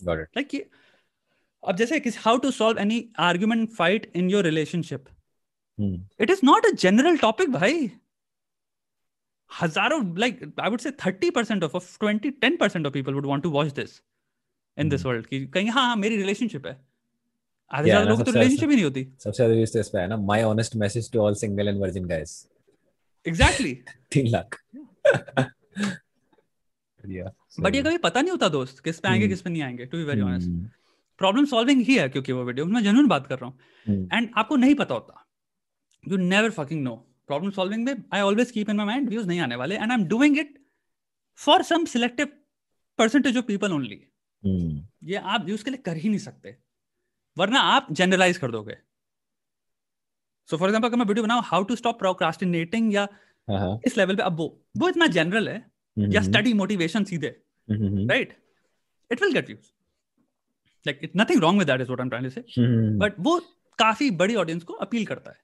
[0.00, 0.68] लाइक ये
[1.62, 5.04] अब जैसे how to solve any argument fight in your relationship
[6.20, 7.90] it is not a general topic भाई
[9.50, 13.42] हज़ारों like I would say thirty percent of twenty ten percent of people would want
[13.42, 14.00] to watch this
[14.76, 15.04] in this.
[15.06, 16.72] World की कहीं हाँ हाँ मेरी relationship है
[17.70, 19.98] आधे Yeah, ज़्यादा लोगों तो रिलेशनशिप ही नहीं होती सबसे ज़्यादा व्यूज़ तो इस पे
[19.98, 22.32] है ना my honest message to all single and virgin guys
[23.26, 23.74] exactly
[24.12, 24.58] तीन लाख
[27.60, 29.28] बट ये कभी पता नहीं होता दोस्त किस पे आएँगे.
[29.28, 30.48] किस पे नहीं आएँगे to be very honest
[31.20, 34.56] problem solving ही है क्योंकि वो वीडियो मैं जेन्युइन बात कर रहा हूँ। एंड आपको
[34.56, 35.24] नहीं पता होता।
[36.04, 36.94] You never fucking know
[37.26, 39.98] problem solving में I always keep in my mind views नहीं आने वाले and I
[39.98, 40.58] am doing it
[41.38, 42.28] for some selective
[42.98, 44.02] percentage of people only
[45.04, 46.56] ये आप व्यूज़ के लिए कर ही नहीं सकते।
[47.36, 48.76] वरना आप जनरलाइज कर दोगे।
[50.48, 53.02] सो फॉर एग्ज़ाम्पल अगर मैं वीडियो बनाऊँ हाउ टू स्टॉप प्रोक्रास्टिनेटिंग या
[53.48, 54.46] हाँ, हाँ, इस लेवल पे अब वो
[54.78, 55.64] वो इतना जनरल है
[55.96, 57.28] या स्टडी मोटिवेशन सीधे
[57.68, 58.36] right
[59.10, 59.70] it will get views
[60.86, 63.38] like it nothing wrong with that is what I am trying to say but वो
[63.78, 65.38] काफ़ी बड़ी ऑडियंस को अपील करता है.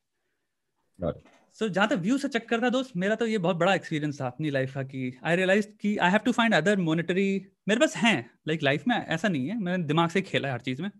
[1.56, 4.26] सो जहाँ तक व्यू से चेक था दोस्त मेरा तो ये बहुत बड़ा एक्सपीरियंस था
[4.26, 7.96] अपनी लाइफ का कि आई रियलाइज़ कि I have to find other monetary मेरे पास
[7.96, 8.18] हैं
[8.48, 10.90] लाइक लाइफ में ऐसा नहीं है मैंने दिमाग से खेला है हर चीज़ में।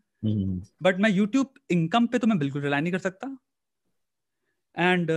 [0.82, 3.36] बट मैं यूट्यूब इनकम पे तो मैं बिल्कुल रिलाई नहीं कर सकता।
[4.77, 5.11] एंड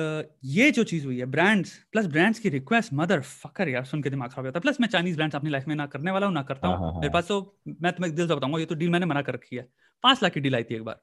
[0.46, 4.10] ये जो चीज़ हुई है ब्रांड्स प्लस ब्रांड्स की रिक्वेस्ट मदर फकर यार सुन के
[4.10, 6.34] दिमाग खराब होता है। प्लस मैं चाइनीज़ ब्रांड्स अपनी लाइफ में ना करने वाला हूँ
[6.36, 7.42] ना करता हाँ, हूँ। हाँ, हाँ। मेरे पास तो
[7.82, 9.68] मैं तुम्हें दिल से बताऊँगा ये तो डील मैंने मना कर रखी है।
[10.04, 11.02] पाँच लाख की डील आई थी एक बार।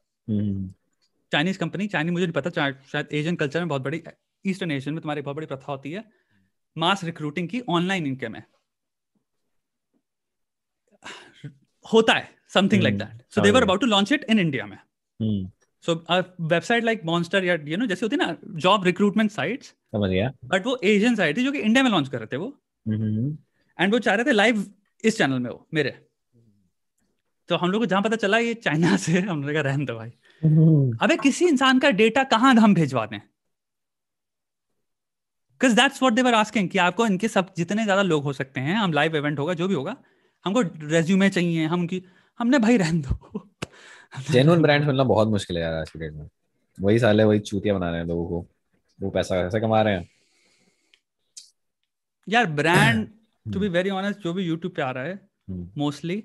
[1.33, 4.03] चाइनीज़ कंपनी चाइनीज़ मुझे नहीं पता शायद एशियन कल्चर में बहुत बड़ी
[4.45, 6.05] ईस्टर्न एशियन में तुम्हारी बहुत बड़ी प्रथा होती है
[6.77, 8.47] मास रिक्रूटिंग की ऑनलाइन इनकम है
[11.87, 14.67] होता है something like that so they समझ were about to launch it in India
[14.67, 15.51] में। हम्म,
[15.87, 15.95] सो
[16.49, 20.31] वेबसाइट लाइक मॉन्स्टर या यू नो जैसे होती है ना जॉब रिक्रूटमेंट साइट्स समझ गया।
[20.45, 22.47] बट वो एशियन साइट थी जो कि इंडिया में लॉन्च कर रहे थे वो।
[22.87, 23.37] हम्म, हम्म,
[23.79, 24.65] एंड वो चाह रहे थे लाइव
[25.05, 25.95] इस चैनल में वो मेरे।
[27.49, 29.95] तो हम लोग को जहाँ पता चला ये चाइना से हम लोग कहा रहने दो
[29.95, 33.19] भाई। हम्म, अबे किसी इंसान का डेटा कहाँ हम भिजवा दें?
[35.61, 38.61] Because that's what they were asking कि आपको इनके सब जितने ज़्यादा लोग हो सकते
[38.61, 39.97] हैं हम लाइव इवेंट होगा जो भी होगा
[40.45, 42.03] हमको रेज्यूमे चाहिए हम उनकी
[42.41, 43.49] हमने भाई रहने दो।
[44.33, 46.29] जेन्युइन ब्रांड मिलना बहुत मुश्किल है यार आज की डेट में।
[46.79, 48.47] वही साले वही चूतिया बना रहे हैं लोगों को।
[48.99, 50.09] वो पैसा कैसे कमा रहे हैं।
[52.29, 53.07] यार brand
[53.47, 56.23] to be very honest जो भी यूट्यूब पे आ रहा है हम्म, mostly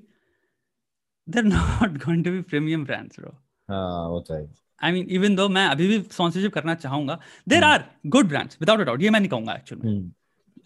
[1.27, 3.31] they're not going to be premium brands bro
[3.69, 4.45] हाँ वो तो है।
[4.81, 7.73] आई मीन इवन दो मैं अभी भी स्पॉन्सरशिप करना चाहूँगा there hmm.
[7.73, 10.11] Are good brands without a doubt ये मैं नहीं कहूँगा actually hmm,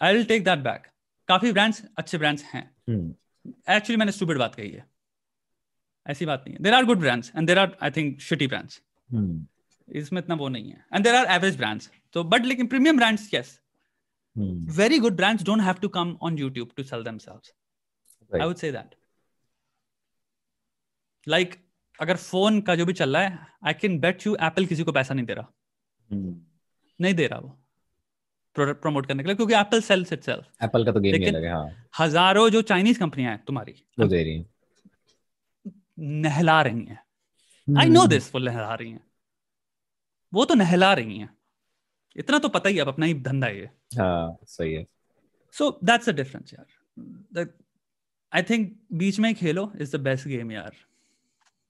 [0.02, 0.88] I will take that back
[1.30, 3.14] काफ़ी ब्रांड्स अच्छे ब्रांड्स हैं। हम्म,
[3.70, 4.86] एक्चुअली मैंने स्टूपिड बात कही है।
[6.08, 8.82] ऐसी बात नहीं है। There are good brands and there are I think shitty brands
[9.88, 13.30] इसमें इतना वो नहीं है। And there are average brands तो बट लेकिन premium brands
[13.34, 13.60] yes
[14.78, 17.52] very good brands don't have to come on YouTube to sell themselves.
[18.32, 18.42] Right.
[18.44, 18.96] I would say that.
[21.28, 21.56] Like
[22.00, 24.92] अगर phone का जो भी चल रहा है I can bet you Apple किसी को
[24.92, 25.52] पैसा नहीं दे रहा।
[26.10, 26.36] हम्म,
[27.00, 27.50] नहीं दे रहा वो।
[28.56, 31.66] प्रोडक्ट प्रमोट करने के लिए क्योंकि एप्पल सेल्स इटसेल्फ एप्पल का तो गेम लेकिन हाँ।
[32.00, 34.46] हज़ारों जो चाइनीज़ कंपनियाँ हैं तुम्हारी। वो दे रही है।
[36.00, 37.00] नहला रही हैं।
[37.80, 39.04] आई नो दिस वो नहला रही हैं।
[40.34, 41.30] वो तो नहला रही हैं।
[42.18, 44.86] इतना तो पता ही अब अपना ही धंधा ये। हाँ सही है।
[45.52, 47.48] सो दैट्स द डिफरेंस यार।
[48.34, 50.72] आई थिंक बीच में खेलो इज़ द बेस्ट गेम यार।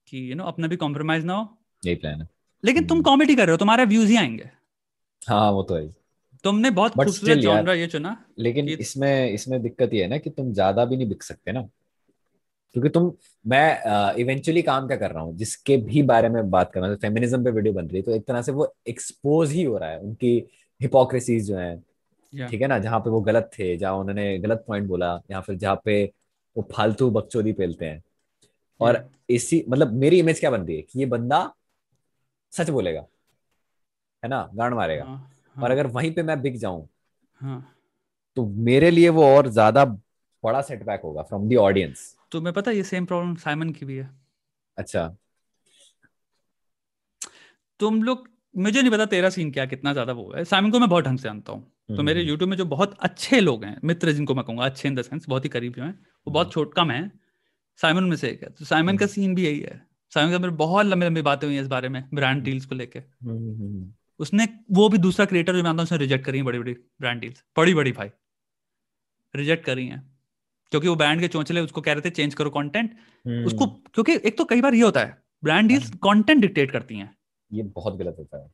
[0.08, 2.28] कि यू नो अपना भी कॉम्प्रोमाइज ना हो। यही प्लान है।
[2.64, 4.50] लेकिन तुम हम्म। कॉमेडी कर रहे हो तुम्हारे व्यूज़ ही आएँगे।
[5.28, 5.88] हाँ वो तो है।
[6.44, 10.54] तुमने बहुत खूबसूरत जॉनरा ये चुना लेकिन इसमें इसमें दिक्कत ये है ना कि तुम
[10.54, 11.70] ज़्यादा भी नहीं बिक सकते ना।
[12.76, 13.12] क्योंकि तुम
[13.46, 16.98] मैं इवेंचुअली काम क्या कर रहा हूँ जिसके भी बारे में बात कर रहा हूँ
[16.98, 19.90] फेमिनिज्म पे वीडियो बन रही है तो एक तरह से वो एक्सपोज ही हो रहा
[19.90, 20.38] है उनकी
[20.82, 21.84] हिपोक्रेसीज जो है
[22.34, 22.50] Yeah.
[22.52, 25.56] ठीक है ना जहाँ पे वो गलत थे जहाँ उन्होंने गलत पॉइंट बोला या फिर
[25.56, 26.04] जहाँ पे
[26.56, 28.04] वो फालतू बकचोदी पेलते हैं।
[28.80, 31.40] और इसी मतलब मेरी इमेज क्या बन रही है कि ये बंदा
[32.54, 33.06] सच बोलेगा
[34.24, 36.88] है ना गांड मारेगा। हाँ, और हाँ, अगर वहीं पे मैं बिक जाऊँ
[37.38, 37.76] हाँ।
[38.38, 39.86] तो मेरे लिए वो और ज़्यादा
[40.44, 43.96] बड़ा सेटबैक होगा फ्रॉम द ऑडियंस तुम्हें पता है ये सेम प्रॉब्लम साइमन की भी
[43.96, 44.10] है।
[44.78, 45.08] अच्छा।
[47.80, 50.90] तुम लोग मुझे नहीं पता तेरा सीन क्या कितना ज़्यादा वो है। साइमन को मैं
[50.90, 53.78] बहुत ढंग से जानता हूँ। तो मेरे हम्म, यूट्यूब में जो बहुत अच्छे लोग हैं
[53.84, 55.92] मित्र जिनको मैं कहूँगा अच्छे इन द सेंस बहुत ही करीब जो हैं
[56.28, 57.12] वो बहुत छोट कम है
[57.80, 59.82] साइमन में से एक है। तो साइमन का सीन भी यही है।
[60.12, 62.76] साइमन का मेरे बहुत लंबी लंबी बातें हुई है इस बारे में ब्रांड डील्स को
[62.76, 66.26] लेके। हम्म, हम्म, हम्म, उसने वो भी दूसरा क्रिएटर जो मैं मानता हूँ उसने रिजेक्ट
[66.26, 68.10] करी है बड़ी बड़ी ब्रांड डील्स बड़ी बड़ी भाई।
[69.34, 70.02] रिजेक्ट करी हैं।
[70.72, 72.98] क्योंकि वो ब्रांड के चोंचले उसको कह रहे थे चेंज करो कंटेंट
[73.28, 76.96] हम्म, उसको क्योंकि एक तो कई बार ये होता है ब्रांड डील्स कंटेंट डिक्टेट करती
[76.96, 77.18] हैं।
[77.54, 78.52] ये बहुत गलत होता है।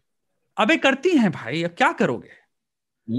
[0.57, 2.29] अबे करती हैं भाई अब क्या करोगे?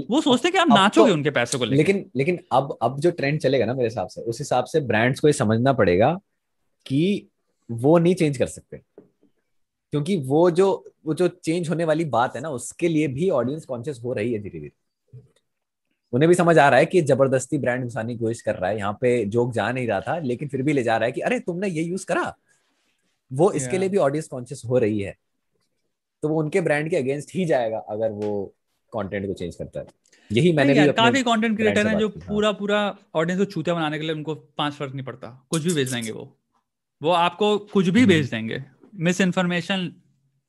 [0.09, 2.99] वो सोचते हैं कि आप नाचोगे तो- उनके पैसों को लेके। लेकिन लेकिन अब अब
[2.99, 6.19] जो ट्रेंड चलेगा ना मेरे हिसाब से उस हिसाब से ब्रांड्स को ये समझना पड़ेगा
[6.85, 7.27] कि
[7.71, 8.81] वो नहीं चेंज कर सकते।
[9.91, 13.65] क्योंकि वो जो वो जो चेंज होने वाली बात है ना उसके लिए भी ऑडियंस
[13.65, 14.71] कॉन्शियस हो रही है धीरे धीरे
[16.13, 18.77] उन्हें भी समझ आ रहा है कि ज़बरदस्ती ब्रांड घुसाने की कोशिश कर रहा है।
[18.77, 21.21] यहाँ पे जोक जा नहीं रहा था लेकिन फिर भी ले जा रहा है कि
[21.21, 22.33] अरे तुमने ये यूज़ करा?
[23.31, 23.79] वो इसके Yeah.
[23.79, 25.15] लिए भी ऑडियंस कॉन्शियस हो रही है।
[26.23, 28.31] तो वो उनके ब्रांड के अगेंस्ट ही जाएगा अगर वो
[28.93, 29.85] कंटेंट को चेंज करता है।
[30.29, 32.79] यही मैंने भी काफ़ी कंटेंट क्रिएटर हैं जो। पूरा पूरा
[33.15, 36.11] ऑडियंस को चूतिया बनाने के लिए उनको पाँच फ़र्क नहीं पड़ता। कुछ भी भेज देंगे
[36.11, 36.25] वो।
[37.01, 38.63] वो आपको कुछ भी हम्म। भेज देंगे।
[39.21, 39.91] Misinformation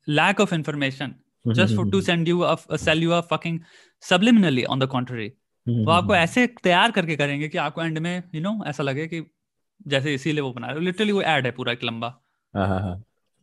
[0.09, 1.15] lack of information
[1.45, 3.59] just for to send you sell you a fucking
[4.03, 5.33] subliminally on the contrary
[5.67, 8.83] वो आपको ऐसे तैयार करके करेंगे कि आपको एंड में यू you नो know, ऐसा
[8.83, 9.23] लगे कि
[9.87, 12.09] जैसे इसीलिए वो बना रहे हो। लिटरली वो एड है पूरा एक लंबा।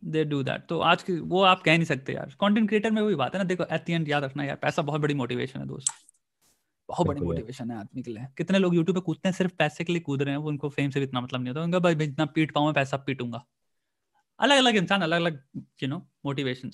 [0.04, 3.02] दे डू दैट तो आज की वो आप कह नहीं सकते यार। कंटेंट क्रिएटर में
[3.02, 5.60] वही बात है ना देखो एट द एंड याद रखना यार पैसा बहुत बड़ी मोटिवेशन
[5.60, 5.92] है दोस्त।
[6.90, 9.84] बहुत बड़ी मोटिवेशन है आदमी के लिए। कितने लोग यूट्यूब पे कूदते हैं सिर्फ़ पैसे
[9.84, 11.80] के लिए कूद रहे हैं वो उनको फेम से भी इतना मतलब नहीं होता। उनका
[11.80, 13.44] भाई जितना पीट पाऊँ मैं पैसा पीटूँगा।
[14.40, 15.40] अलग अलग इंसान अलग अलग
[15.84, 16.72] यू नो मोटिवेशन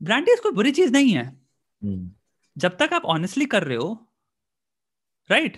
[0.00, 2.10] ब्रांडेज कोई बुरी चीज़ नहीं है। हम्म,
[2.56, 4.06] जब तक आप ऑनेस्टली कर रहे हो
[5.30, 5.56] राइट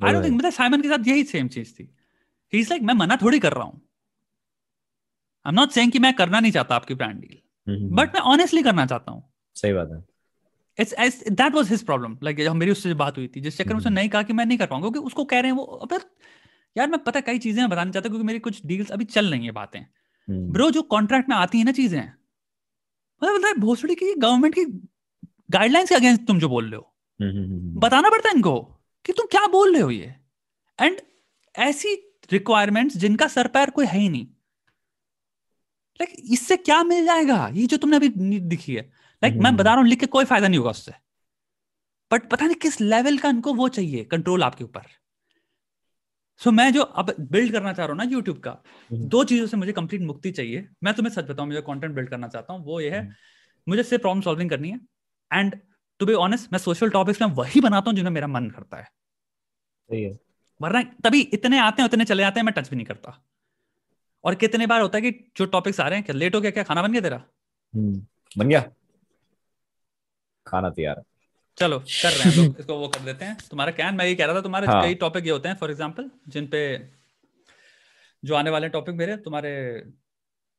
[0.00, 1.88] आई डोंट थिंक मतलब साइमन के साथ यही सेम चीज़ थी।
[2.52, 3.80] ही इज़ लाइक मैं मना थोड़ी कर रहा हूँ।
[5.46, 8.20] आई एम नॉट सेइंग कि मैं करना नहीं चाहता आपकी ब्रांड डील हम्म, बट मैं
[8.22, 9.22] ऑनेस्टली करना चाहता हूँ।
[9.56, 10.02] सही बात है।
[10.78, 13.78] It's that was his problem like जब मेरी उससे बात हुई थी जिस चक्कर में
[13.78, 15.64] उसने हम्म। नहीं कहा कि मैं नहीं कर पाऊँगा क्योंकि उसको कह रहे हैं वो
[15.64, 15.96] अबे
[16.76, 19.44] यार मैं पता कई चीज़ें बताना चाहता हूँ क्योंकि मेरी कुछ डील्स अभी चल रही
[19.44, 24.14] है बातें। हम्म, ब्रो जो कॉन्ट्रैक्ट में आती है ना चीज़ें मतलब मतलब भोसड़ी की
[24.14, 24.64] गवर्नमेंट की
[25.50, 26.90] गाइडलाइंस के अगेंस्ट तुम जो बोल रहे हो।
[27.20, 28.73] हम्म, हम्म, हम्म, बताना पड़ता है इनको।
[29.04, 30.14] कि तुम क्या बोल रहे हो ये?
[30.80, 31.00] एंड
[31.54, 31.94] ऐसी
[32.32, 34.26] रिक्वायरमेंट्स जिनका सर पैर कोई है ही नहीं।
[36.00, 37.50] लाइक like, इससे क्या मिल जाएगा?
[37.54, 38.08] ये जो तुमने अभी
[38.40, 40.70] दिखी है। लाइक like, मैं हम्म। बता रहा हूँ लिख के कोई फ़ायदा नहीं होगा
[40.70, 40.92] उससे।
[42.12, 44.82] बट पता नहीं किस लेवल का इनको वो चाहिए कंट्रोल आपके ऊपर।
[46.38, 49.24] सो so, मैं जो अब बिल्ड करना चाह रहा हूँ ना यूट्यूब का हम्म। दो
[49.24, 52.52] चीज़ों से मुझे कंप्लीट मुक्ति चाहिए। मैं तुम्हें सच बताऊँ मुझे कंटेंट बिल्ड करना चाहता
[52.52, 53.12] हूँ वो ये है हम्म।
[53.68, 54.80] मुझे सिर्फ़ प्रॉब्लम सॉल्विंग करनी है।
[55.32, 55.60] एंड
[56.00, 58.84] टू बी ऑनेस्ट मैं सोशल टॉपिक्स में वही बनाता हूँ जिन्हें मेरा मन करता है।
[58.84, 60.18] सही है।
[60.60, 63.22] वरना तभी इतने आते हैं उतने चले जाते हैं मैं टच भी नहीं करता।
[64.24, 66.50] और कितने बार होता है कि जो टॉपिक्स आ रहे हैं क्या लेट हो गया
[66.50, 67.22] क्या खाना बन गया तेरा?
[67.74, 68.06] हम्म,
[68.38, 68.60] बन गया।
[70.46, 71.04] खाना तैयार है।
[71.58, 73.92] चलो कर रहे हैं लोग इसको वो कर देते हैं। तुम्हारा है?
[73.96, 76.46] मैं ये कह रहा था तुम्हारे हाँ। कई टॉपिक ये होते हैं फॉर एग्जांपल जिन
[76.46, 76.60] पे
[78.22, 79.50] जो आने वाले टॉपिक मेरे तुम्हारे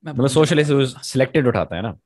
[0.03, 0.63] मैं मतलब सोशल
[1.01, 1.97] सिलेक्टेड उठाता है ना।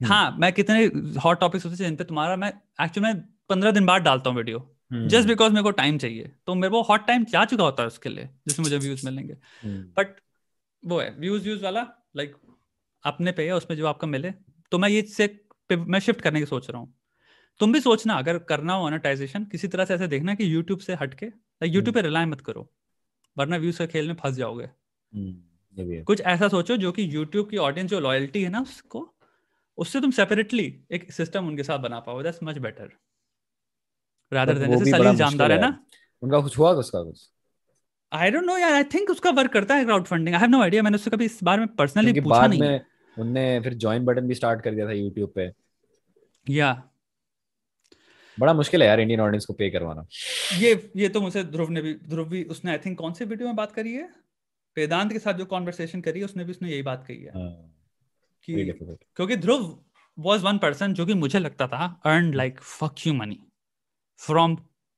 [0.00, 0.84] हाँ मैं कितने
[1.20, 2.48] हॉट टॉपिक्स होते हैं जिन पे तुम्हारा मैं
[2.80, 4.58] एक्चुअली मैं पंद्रह दिन बाद डालता हूँ वीडियो
[4.92, 7.82] हम्म, जस्ट बिकॉज़ मेरे को टाइम चाहिए। तो मेरे को हॉट टाइम जा चुका होता
[7.82, 10.20] है उसके लिए जिसमें मुझे व्यूज़ मिलेंगे। हम्म, बट
[10.84, 12.36] वो है व्यूज़ व्यूज़ वाला लाइक
[13.04, 14.30] अपने पे है उसमें जो आपका मिले।
[14.72, 16.94] तो मैं ये से मैं शिफ्ट करने की सोच रहा हूँ।
[17.60, 20.94] तुम भी सोचना अगर करना हो मोनेटाइजेशन किसी तरह से ऐसे देखना कि यूट्यूब से
[20.94, 22.70] हटके लाइक यूट्यूब पे रिलाय मत करो
[23.38, 27.56] वरना व्यूज़ के खेल में फंस जाओगे। हम्म, कुछ ऐसा सोचो जो कि यूट्यूब की
[27.56, 29.14] ऑडियंस जो लॉयल्टी है ना उसको
[29.78, 32.90] उससे तुम सेपरेटली एक सिस्टम उनके साथ बना पाओ। That's much better
[34.32, 35.78] rather than जैसे सलील जानदार है ना।
[36.22, 37.28] उनका कुछ हुआ उसका कुछ?
[38.12, 40.82] आई डोंट नो यार आई थिंक उसका वर्क करता है crowdfunding I have no idea
[40.82, 42.80] मैंने उससे कभी इस बारे में पर्सनली पूछा बाद नहीं। में
[43.16, 45.50] उनने फिर ज्वाइन बटन भी स्टार्ट कर दिया था यूट्यूब पे।
[46.46, 46.70] या
[48.38, 50.06] बड़ा मुश्किल है यार इंडियन ऑडियंस को पे करवाना।
[50.58, 53.48] ये ये तो मुझसे ध्रुव ने भी ध्रुव भी उसने आई थिंक कौन से वीडियो
[53.48, 54.08] में बात करी है?
[54.76, 57.50] वेदांत के साथ जो कॉन्वर्सेशन करी है उसने भी उसने यही बात कही है। हाँ,
[58.50, 58.72] कि
[59.16, 59.84] क्योंकि ध्रुव
[60.18, 63.38] वाज वन पर्सन जो कि मुझे लगता था earn like fuck you money
[64.20, 64.56] from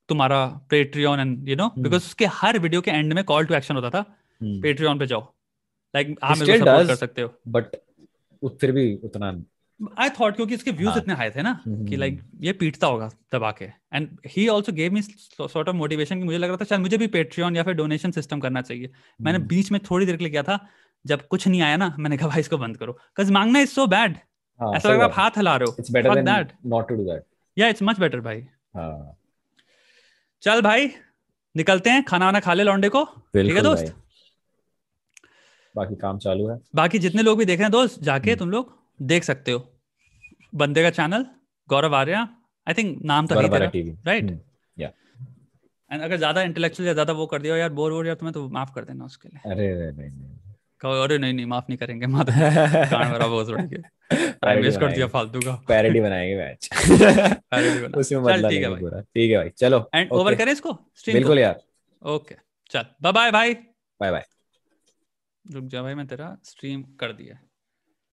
[0.09, 1.82] तुम्हारा Patreon and you know Hmm.
[1.82, 4.02] Because उसके हर वीडियो के एंड में कॉल टू एक्शन होता था
[4.43, 5.20] पेट्रियन पे जाओ।
[5.94, 7.77] लाइक आप मेरे को सपोर्ट कर सकते हो। बट
[8.60, 9.28] फिर भी उतना
[9.98, 13.09] आई थॉट क्योंकि इसके व्यूज़ हाँ। इतने हाई थे ना कि लाइक ये पीटता होगा
[13.35, 16.64] दबा के। And he also gave me sort of motivation कि मुझे लग रहा था
[16.64, 18.90] शायद मुझे भी पेट्रियन या फिर डोनेशन सिस्टम करना चाहिए।
[19.20, 20.59] मैंने हम्म, बीच में थोड़ी देर के लिए किया था
[21.05, 23.86] जब कुछ नहीं आया ना मैंने कहा भाई इसको बंद करो। बिकॉज़ मांगना इज़ सो
[23.89, 24.16] बैड
[24.60, 26.52] ऐसा लग रहा आप हाथ हिला रहे हो। Better Fuck than that.
[26.72, 27.18] not to do
[27.56, 28.40] या इट्स मच बेटर भाई।
[28.77, 29.16] हाँ,
[30.43, 30.90] चल भाई
[31.55, 33.94] निकलते हैं खाना वाना खा ले लौंडे को। ठीक है दोस्त?
[35.74, 38.51] बाकी काम चालू है। बाकी जितने लोग भी देख रहे हैं दोस्त जाके हम्म। तुम
[38.51, 39.66] लोग देख सकते हो।
[40.52, 41.27] बंदे का channel
[41.68, 42.20] Gaurav Arya
[42.66, 44.31] I think नाम तो है टीवी राइट
[45.90, 48.48] एंड अगर ज़्यादा इंटेलेक्चुअल या ज़्यादा वो कर दिया यार बोर वोर यार तुम्हें तो
[48.51, 50.36] माफ़ कर देना उसके लिए। अरे अरे नहीं नहीं।
[50.81, 52.31] कहो अरे नहीं नहीं माफ़ नहीं करेंगे माफ़
[52.90, 56.69] कान मेरा बहुत उड़ गया टाइम वेस्ट कर दिया फालतू का। पैरोडी बनाएँगे मैच
[57.52, 60.12] बना। उसमें चल बदला ठीक है पूरा। ठीक है भाई चलो एंड.
[60.12, 61.61] ओवर करें इसको स्ट्रीम बिल्कुल यार।
[62.02, 62.35] ओके
[62.70, 63.55] चल बाय बाय भाई।
[64.01, 64.24] बाय बाय
[65.44, 67.39] रुक जा भाई मैं तेरा स्ट्रीम कर दिया।